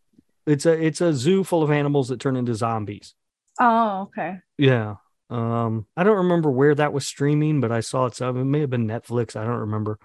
It's 0.47 0.67
a 0.67 0.73
it's 0.73 1.01
a 1.01 1.15
zoo 1.15 1.43
full 1.45 1.63
of 1.63 1.71
animals 1.71 2.09
that 2.09 2.21
turn 2.21 2.37
into 2.37 2.55
zombies. 2.55 3.15
Oh, 3.61 4.03
okay. 4.09 4.39
Yeah. 4.59 4.97
Um, 5.31 5.87
I 5.97 6.03
don't 6.05 6.19
remember 6.19 6.51
where 6.51 6.75
that 6.75 6.93
was 6.93 7.07
streaming, 7.07 7.61
but 7.63 7.73
I 7.73 7.81
saw 7.81 8.07
it. 8.07 8.17
Some 8.17 8.37
it 8.37 8.45
may 8.45 8.61
have 8.61 8.69
been 8.71 8.87
Netflix. 8.87 9.37
I 9.37 9.45
don't 9.45 9.61
remember. 9.61 9.99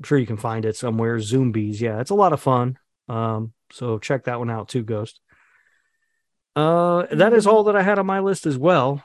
I'm 0.00 0.04
sure 0.04 0.18
you 0.18 0.26
can 0.26 0.36
find 0.38 0.64
it 0.64 0.76
somewhere. 0.76 1.18
Zoombies. 1.18 1.80
Yeah, 1.80 2.00
it's 2.00 2.10
a 2.10 2.14
lot 2.14 2.32
of 2.32 2.40
fun. 2.40 2.78
Um, 3.08 3.52
so 3.70 3.98
check 3.98 4.24
that 4.24 4.38
one 4.38 4.50
out 4.50 4.68
too, 4.68 4.82
Ghost. 4.82 5.20
Uh, 6.56 7.06
that 7.12 7.32
is 7.32 7.46
all 7.46 7.64
that 7.64 7.76
I 7.76 7.82
had 7.82 7.98
on 7.98 8.06
my 8.06 8.20
list 8.20 8.46
as 8.46 8.56
well. 8.58 9.02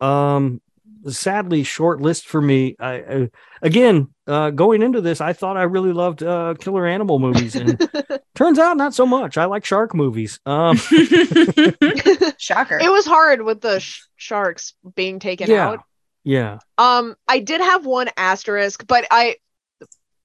Um, 0.00 0.60
sadly, 1.08 1.62
short 1.64 2.00
list 2.00 2.26
for 2.26 2.40
me. 2.40 2.76
I, 2.78 2.92
I 2.94 3.30
again, 3.62 4.08
uh, 4.26 4.50
going 4.50 4.82
into 4.82 5.00
this, 5.00 5.20
I 5.20 5.32
thought 5.32 5.56
I 5.56 5.62
really 5.64 5.92
loved 5.92 6.22
uh 6.22 6.54
killer 6.58 6.86
animal 6.86 7.18
movies, 7.18 7.56
and 7.56 7.78
turns 8.34 8.58
out 8.58 8.76
not 8.76 8.94
so 8.94 9.06
much. 9.06 9.36
I 9.38 9.46
like 9.46 9.64
shark 9.64 9.94
movies. 9.94 10.38
Um, 10.46 10.76
Shocker. 12.38 12.78
It 12.78 12.90
was 12.90 13.06
hard 13.06 13.42
with 13.42 13.60
the 13.60 13.80
sh- 13.80 14.02
sharks 14.16 14.74
being 14.94 15.18
taken 15.18 15.50
Yeah. 15.50 15.68
out. 15.70 15.80
yeah, 16.22 16.58
Um, 16.78 17.16
I 17.28 17.40
did 17.40 17.60
have 17.60 17.84
one 17.86 18.08
asterisk, 18.16 18.86
but 18.86 19.06
I, 19.10 19.36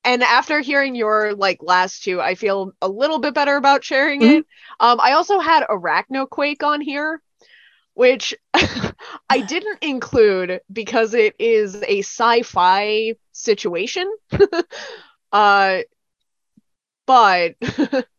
and 0.03 0.23
after 0.23 0.59
hearing 0.61 0.95
your 0.95 1.33
like 1.33 1.59
last 1.61 2.03
two, 2.03 2.21
I 2.21 2.35
feel 2.35 2.71
a 2.81 2.89
little 2.89 3.19
bit 3.19 3.33
better 3.33 3.55
about 3.57 3.83
sharing 3.83 4.21
Mhm. 4.21 4.23
it. 4.23 4.45
Um, 4.79 4.99
I 5.01 5.13
also 5.13 5.39
had 5.39 5.65
Arachnoquake 5.67 6.63
on 6.63 6.81
here, 6.81 7.21
which 7.93 8.35
I 9.29 9.41
didn't 9.41 9.79
include 9.83 10.61
because 10.71 11.13
it 11.13 11.35
is 11.39 11.75
a 11.75 11.95
sci-fi 11.95 13.07
situation. 13.31 14.11
uh, 15.31 15.79
but 17.05 17.55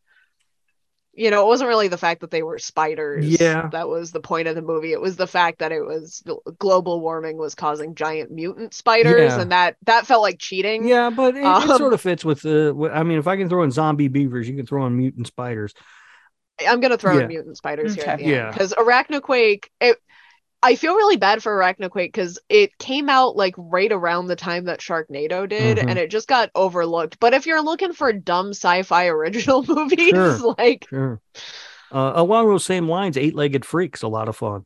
you 1.21 1.31
know, 1.31 1.43
it 1.45 1.47
wasn't 1.49 1.69
really 1.69 1.89
the 1.89 1.99
fact 1.99 2.23
that 2.23 2.31
they 2.31 2.43
were 2.43 2.59
spiders. 2.59 3.27
Yeah. 3.27 3.69
that 3.73 3.89
was 3.89 4.11
the 4.11 4.21
point 4.21 4.49
of 4.49 4.55
the 4.55 4.63
movie. 4.63 4.93
It 4.93 5.01
was 5.01 5.17
the 5.17 5.27
fact 5.27 5.59
that 5.59 5.71
it 5.71 5.83
was 5.83 6.23
global 6.59 7.01
warming 7.01 7.37
was 7.37 7.55
causing 7.55 7.95
giant 7.95 8.31
mutant 8.31 8.73
spiders, 8.73 9.33
Yeah. 9.33 9.41
and 9.43 9.53
that 9.53 9.77
that 9.85 10.07
felt 10.07 10.23
like 10.23 10.39
cheating. 10.39 10.89
yeah, 10.89 11.11
but 11.11 11.37
it, 11.37 11.41
it 11.41 11.45
Um, 11.45 11.69
sort 11.77 11.93
of 11.93 12.01
fits 12.01 12.25
with 12.25 12.41
the. 12.41 12.91
I 12.93 13.03
mean, 13.03 13.19
if 13.19 13.27
I 13.27 13.37
can 13.37 13.49
throw 13.51 13.63
in 13.65 13.71
zombie 13.71 14.09
beavers, 14.09 14.49
you 14.49 14.57
can 14.57 14.65
throw 14.67 14.87
in 14.87 14.97
mutant 14.97 15.27
spiders. 15.27 15.75
I'm 16.67 16.81
gonna 16.81 16.97
throw 16.99 17.17
Yeah. 17.17 17.23
in 17.23 17.29
mutant 17.29 17.57
spiders 17.59 17.95
here 17.95 18.05
at 18.05 18.15
Okay. 18.15 18.25
the 18.25 18.31
Yeah. 18.31 18.51
because 18.51 18.73
Arachnoquake. 18.75 19.67
It, 19.81 19.99
I 20.63 20.75
feel 20.75 20.95
really 20.95 21.17
bad 21.17 21.43
for 21.43 21.57
Arachnoquake 21.59 22.09
because 22.09 22.39
it 22.51 22.77
came 22.79 23.09
out 23.09 23.35
like 23.35 23.55
right 23.57 23.91
around 23.91 24.27
the 24.27 24.37
time 24.37 24.67
that 24.67 24.81
Sharknado 24.81 25.49
did, 25.49 25.79
Mhm. 25.79 25.89
and 25.89 25.99
it 25.99 26.11
just 26.11 26.29
got 26.29 26.51
overlooked. 26.55 27.19
But 27.19 27.33
if 27.33 27.47
you're 27.47 27.63
looking 27.63 27.95
for 27.95 28.13
dumb 28.13 28.51
sci-fi 28.51 29.07
original 29.07 29.65
movies, 29.69 30.11
Sure. 30.11 30.55
like 30.59 30.87
Sure. 30.91 31.21
Uh, 31.93 32.13
along 32.15 32.49
those 32.49 32.65
same 32.65 32.89
lines, 32.89 33.17
Eight 33.17 33.35
Legged 33.35 33.65
Freaks, 33.65 34.03
a 34.03 34.09
lot 34.09 34.29
of 34.29 34.37
fun. 34.37 34.65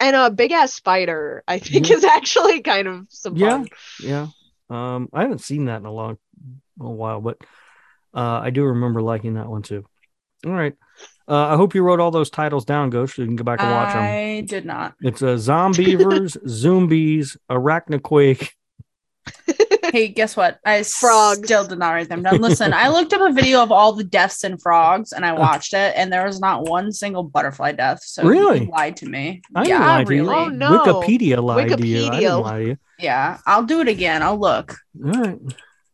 and 0.00 0.14
a 0.16 0.30
big 0.30 0.52
ass 0.52 0.74
spider, 0.74 1.42
I 1.48 1.58
think 1.58 1.88
Yeah. 1.88 1.96
is 1.96 2.04
actually 2.04 2.60
kind 2.60 2.86
of 2.86 3.06
some 3.08 3.36
Yeah. 3.36 3.50
fun. 3.58 3.68
Yeah. 4.00 4.26
Um, 4.68 5.08
I 5.12 5.22
haven't 5.22 5.40
seen 5.40 5.66
that 5.66 5.78
in 5.78 5.86
a 5.86 5.92
long, 5.92 6.18
a 6.80 6.90
while, 6.90 7.20
but 7.20 7.38
uh, 8.12 8.40
I 8.42 8.50
do 8.50 8.64
remember 8.64 9.00
liking 9.02 9.34
that 9.34 9.48
one 9.48 9.62
too. 9.62 9.86
All 10.44 10.52
right. 10.52 10.74
Uh, 11.26 11.46
I 11.48 11.56
hope 11.56 11.74
you 11.74 11.82
wrote 11.82 12.00
all 12.00 12.10
those 12.10 12.28
titles 12.28 12.64
down, 12.66 12.90
Ghost, 12.90 13.16
so 13.16 13.22
you 13.22 13.28
can 13.28 13.36
go 13.36 13.44
back 13.44 13.60
and 13.60 13.70
watch 13.70 13.94
them. 13.94 14.02
I 14.02 14.42
did 14.46 14.66
not. 14.66 14.94
It's 15.00 15.22
uh, 15.22 15.36
Zombeavers, 15.36 16.36
Zoombies, 16.46 17.36
Arachnoquake. 17.50 18.50
Hey, 19.92 20.08
guess 20.08 20.36
what? 20.36 20.58
I 20.66 20.82
Frogs. 20.82 21.44
still 21.44 21.64
did 21.64 21.78
not 21.78 21.90
write 21.92 22.08
them 22.08 22.22
down. 22.24 22.40
Listen, 22.40 22.72
I 22.72 22.88
looked 22.88 23.12
up 23.12 23.20
a 23.20 23.32
video 23.32 23.62
of 23.62 23.70
all 23.70 23.92
the 23.92 24.02
deaths 24.02 24.42
in 24.42 24.58
frogs 24.58 25.12
and 25.12 25.24
I 25.24 25.32
watched 25.34 25.72
it, 25.72 25.92
and 25.94 26.12
there 26.12 26.24
was 26.26 26.40
not 26.40 26.64
one 26.68 26.90
single 26.90 27.22
butterfly 27.22 27.72
death. 27.72 28.02
So 28.02 28.24
Really? 28.24 28.60
he 28.60 28.66
lied 28.66 28.96
to 28.96 29.06
me. 29.06 29.40
I 29.54 29.62
didn't 29.62 29.80
yeah, 29.80 29.86
lie 29.86 30.04
to 30.04 30.14
you. 30.16 30.22
really. 30.24 30.34
Oh, 30.34 30.48
no. 30.48 30.80
Wikipedia 30.80 31.40
lied 31.40 31.78
to 31.78 31.86
you. 31.86 32.06
I 32.10 32.18
didn't 32.20 32.40
lie 32.40 32.58
to 32.58 32.66
you. 32.70 32.78
Yeah, 32.98 33.38
I'll 33.46 33.62
do 33.62 33.80
it 33.82 33.86
again. 33.88 34.24
I'll 34.24 34.38
look. 34.40 34.74
All 35.04 35.12
right. 35.12 35.38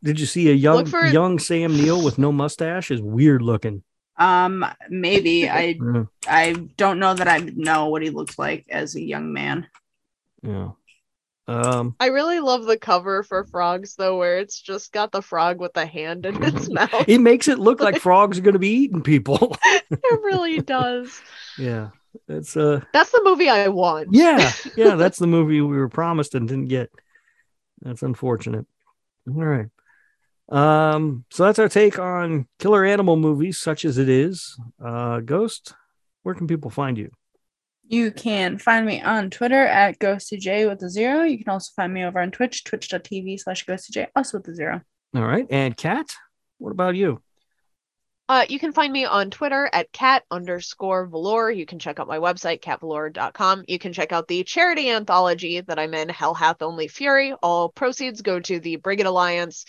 Did 0.02 0.18
you 0.18 0.24
see 0.24 0.48
a 0.50 0.54
young 0.54 0.86
for- 0.86 1.04
young 1.04 1.38
Sam 1.38 1.76
Neill 1.76 2.02
with 2.02 2.16
no 2.16 2.32
mustache? 2.32 2.90
Is 2.90 3.02
weird 3.02 3.42
looking. 3.42 3.82
Um, 4.20 4.64
maybe 4.88 5.48
I 5.50 5.76
Yeah. 5.82 6.04
I 6.28 6.52
don't 6.76 7.00
know 7.00 7.14
that 7.14 7.26
I 7.26 7.38
know 7.38 7.86
what 7.88 8.02
he 8.02 8.10
looks 8.10 8.38
like 8.38 8.66
as 8.70 8.94
a 8.94 9.00
young 9.02 9.32
man. 9.32 9.66
yeah. 10.42 10.70
Um. 11.48 11.96
I 11.98 12.06
really 12.06 12.38
love 12.38 12.64
the 12.66 12.78
cover 12.78 13.24
for 13.24 13.42
frogs 13.42 13.96
though, 13.96 14.16
where 14.18 14.38
it's 14.38 14.60
just 14.60 14.92
got 14.92 15.10
the 15.10 15.20
frog 15.22 15.58
with 15.58 15.72
the 15.72 15.84
hand 15.84 16.24
in 16.24 16.40
its 16.44 16.68
mouth. 16.70 17.08
It 17.08 17.18
makes 17.20 17.48
it 17.48 17.58
look 17.58 17.80
like 17.80 17.96
frogs 18.00 18.38
are 18.38 18.42
going 18.42 18.52
to 18.52 18.60
be 18.60 18.68
eating 18.68 19.02
people. 19.02 19.56
it 19.64 20.20
really 20.22 20.60
does. 20.60 21.20
yeah. 21.58 21.88
that's 22.28 22.56
uh. 22.56 22.82
That's 22.92 23.10
the 23.10 23.22
movie 23.24 23.48
I 23.48 23.66
want. 23.66 24.10
Yeah. 24.12 24.52
Yeah. 24.76 24.94
That's 24.94 25.18
the 25.18 25.26
movie 25.26 25.60
we 25.60 25.76
were 25.76 25.88
promised 25.88 26.36
and 26.36 26.46
didn't 26.46 26.68
get. 26.68 26.90
That's 27.82 28.02
unfortunate. 28.02 28.66
All 29.26 29.34
right. 29.42 29.66
Um. 30.50 31.24
So 31.30 31.44
that's 31.44 31.58
our 31.58 31.68
take 31.68 31.98
on 31.98 32.48
killer 32.58 32.84
animal 32.84 33.16
movies, 33.16 33.58
such 33.58 33.84
as 33.84 33.98
it 33.98 34.08
is. 34.08 34.58
Uh, 34.84 35.20
Ghost. 35.20 35.74
Where 36.22 36.34
can 36.34 36.46
people 36.46 36.70
find 36.70 36.98
you? 36.98 37.10
You 37.86 38.12
can 38.12 38.58
find 38.58 38.86
me 38.86 39.00
on 39.02 39.30
Twitter 39.30 39.66
at 39.66 39.98
GhostJ 39.98 40.68
with 40.68 40.82
a 40.82 40.88
zero. 40.88 41.22
You 41.22 41.38
can 41.38 41.48
also 41.48 41.72
find 41.74 41.92
me 41.92 42.04
over 42.04 42.20
on 42.20 42.30
Twitch, 42.30 42.62
twitch.tv 42.64 43.40
slash 43.40 43.66
GhostJ, 43.66 44.08
also 44.14 44.38
with 44.38 44.48
a 44.48 44.54
zero. 44.54 44.80
All 45.14 45.24
right. 45.24 45.46
And 45.50 45.76
Kat. 45.76 46.06
What 46.58 46.70
about 46.70 46.94
you? 46.94 47.20
Uh, 48.28 48.44
you 48.48 48.60
can 48.60 48.70
find 48.72 48.92
me 48.92 49.04
on 49.04 49.28
Twitter 49.28 49.68
at 49.72 49.90
cat 49.90 50.22
underscore 50.30 51.06
velour. 51.06 51.50
You 51.50 51.66
can 51.66 51.80
check 51.80 51.98
out 51.98 52.06
my 52.06 52.18
website, 52.18 52.60
catvelour.com. 52.60 53.64
You 53.66 53.80
can 53.80 53.92
check 53.92 54.12
out 54.12 54.28
the 54.28 54.44
charity 54.44 54.88
anthology 54.88 55.60
that 55.62 55.80
I'm 55.80 55.94
in, 55.94 56.08
Hell 56.08 56.34
Hath 56.34 56.62
Only 56.62 56.86
Fury. 56.86 57.32
All 57.42 57.70
proceeds 57.70 58.22
go 58.22 58.38
to 58.38 58.60
the 58.60 58.76
Brigid 58.76 59.06
Alliance. 59.06 59.64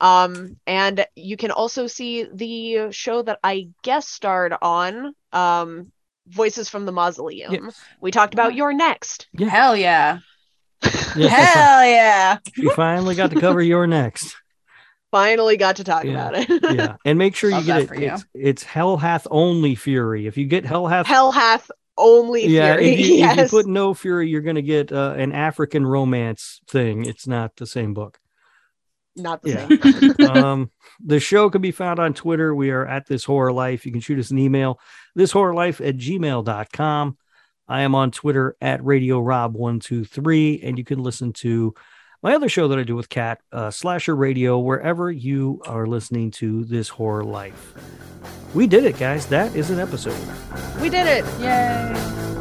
Um, 0.00 0.56
and 0.66 1.06
you 1.14 1.36
can 1.36 1.50
also 1.50 1.86
see 1.86 2.24
the 2.32 2.90
show 2.92 3.22
that 3.22 3.38
I 3.42 3.68
guest 3.82 4.12
starred 4.12 4.54
on, 4.60 5.14
um, 5.32 5.92
Voices 6.28 6.68
from 6.68 6.86
the 6.86 6.92
Mausoleum. 6.92 7.54
Yes. 7.54 7.80
We 8.00 8.10
talked 8.10 8.34
about 8.34 8.54
You're 8.56 8.72
Next. 8.72 9.28
Yeah. 9.32 9.48
Hell 9.48 9.76
yeah. 9.76 10.18
Yeah. 11.16 11.28
Hell 11.28 11.84
yeah. 11.86 12.38
you 12.56 12.70
finally 12.74 13.14
got 13.14 13.30
to 13.30 13.40
cover 13.40 13.62
You're 13.62 13.86
Next. 13.86 14.36
Finally 15.12 15.56
got 15.56 15.76
to 15.76 15.84
talk 15.84 16.04
Yeah. 16.04 16.28
about 16.28 16.34
it. 16.34 16.62
Yeah. 16.74 16.96
And 17.06 17.16
make 17.18 17.36
sure 17.36 17.48
you 17.48 17.56
Love 17.56 17.66
get 17.66 17.80
it. 17.82 17.88
for. 17.88 17.94
It's, 17.94 18.24
it's 18.34 18.62
Hell 18.64 18.96
Hath 18.98 19.26
Only 19.30 19.76
Fury. 19.76 20.26
If 20.26 20.36
you 20.36 20.46
get 20.46 20.66
Hell 20.66 20.86
Hath 20.88 21.06
Hell 21.06 21.30
Hath 21.32 21.70
Only 21.96 22.46
yeah, 22.48 22.74
Fury. 22.76 22.88
if 22.92 22.98
you, 23.06 23.24
if 23.24 23.36
you 23.38 23.44
put 23.50 23.66
no 23.66 23.94
fury, 23.94 24.28
you're 24.28 24.42
going 24.42 24.56
to 24.56 24.62
get 24.62 24.92
uh, 24.92 25.14
an 25.16 25.32
African 25.32 25.86
romance 25.86 26.60
thing. 26.68 27.06
It's 27.06 27.26
not 27.26 27.54
the 27.56 27.66
same 27.66 27.94
book. 27.94 28.18
Not 29.16 29.42
the 29.42 29.50
Yeah. 29.50 29.90
same. 30.18 30.30
um, 30.44 30.70
the 31.04 31.18
show 31.20 31.48
can 31.50 31.62
be 31.62 31.70
found 31.72 31.98
on 31.98 32.12
Twitter. 32.14 32.54
We 32.54 32.70
are 32.70 32.86
at 32.86 33.06
This 33.06 33.24
Horror 33.24 33.52
Life. 33.52 33.86
You 33.86 33.92
can 33.92 34.00
shoot 34.00 34.18
us 34.18 34.30
an 34.30 34.38
email, 34.38 34.78
thishorrorlife 35.18 35.86
at 35.86 35.96
gmail.com. 35.96 37.16
I 37.68 37.80
am 37.82 37.94
on 37.94 38.10
Twitter 38.12 38.56
at 38.60 38.84
Radio 38.84 39.20
Rob123, 39.20 40.60
and 40.62 40.78
you 40.78 40.84
can 40.84 41.00
listen 41.02 41.32
to 41.34 41.74
my 42.22 42.34
other 42.34 42.48
show 42.48 42.68
that 42.68 42.78
I 42.78 42.82
do 42.82 42.94
with 42.96 43.08
Kat, 43.08 43.40
uh, 43.52 43.70
Slasher 43.70 44.14
Radio, 44.16 44.58
wherever 44.58 45.10
you 45.10 45.60
are 45.66 45.86
listening 45.86 46.30
to 46.32 46.64
This 46.64 46.88
Horror 46.88 47.24
Life. 47.24 47.74
We 48.54 48.66
did 48.66 48.84
it, 48.84 48.98
guys. 48.98 49.26
That 49.26 49.54
is 49.56 49.70
an 49.70 49.78
episode. 49.80 50.16
we 50.80 50.88
did 50.88 51.06
it. 51.06 51.24
Yay. 51.40 52.35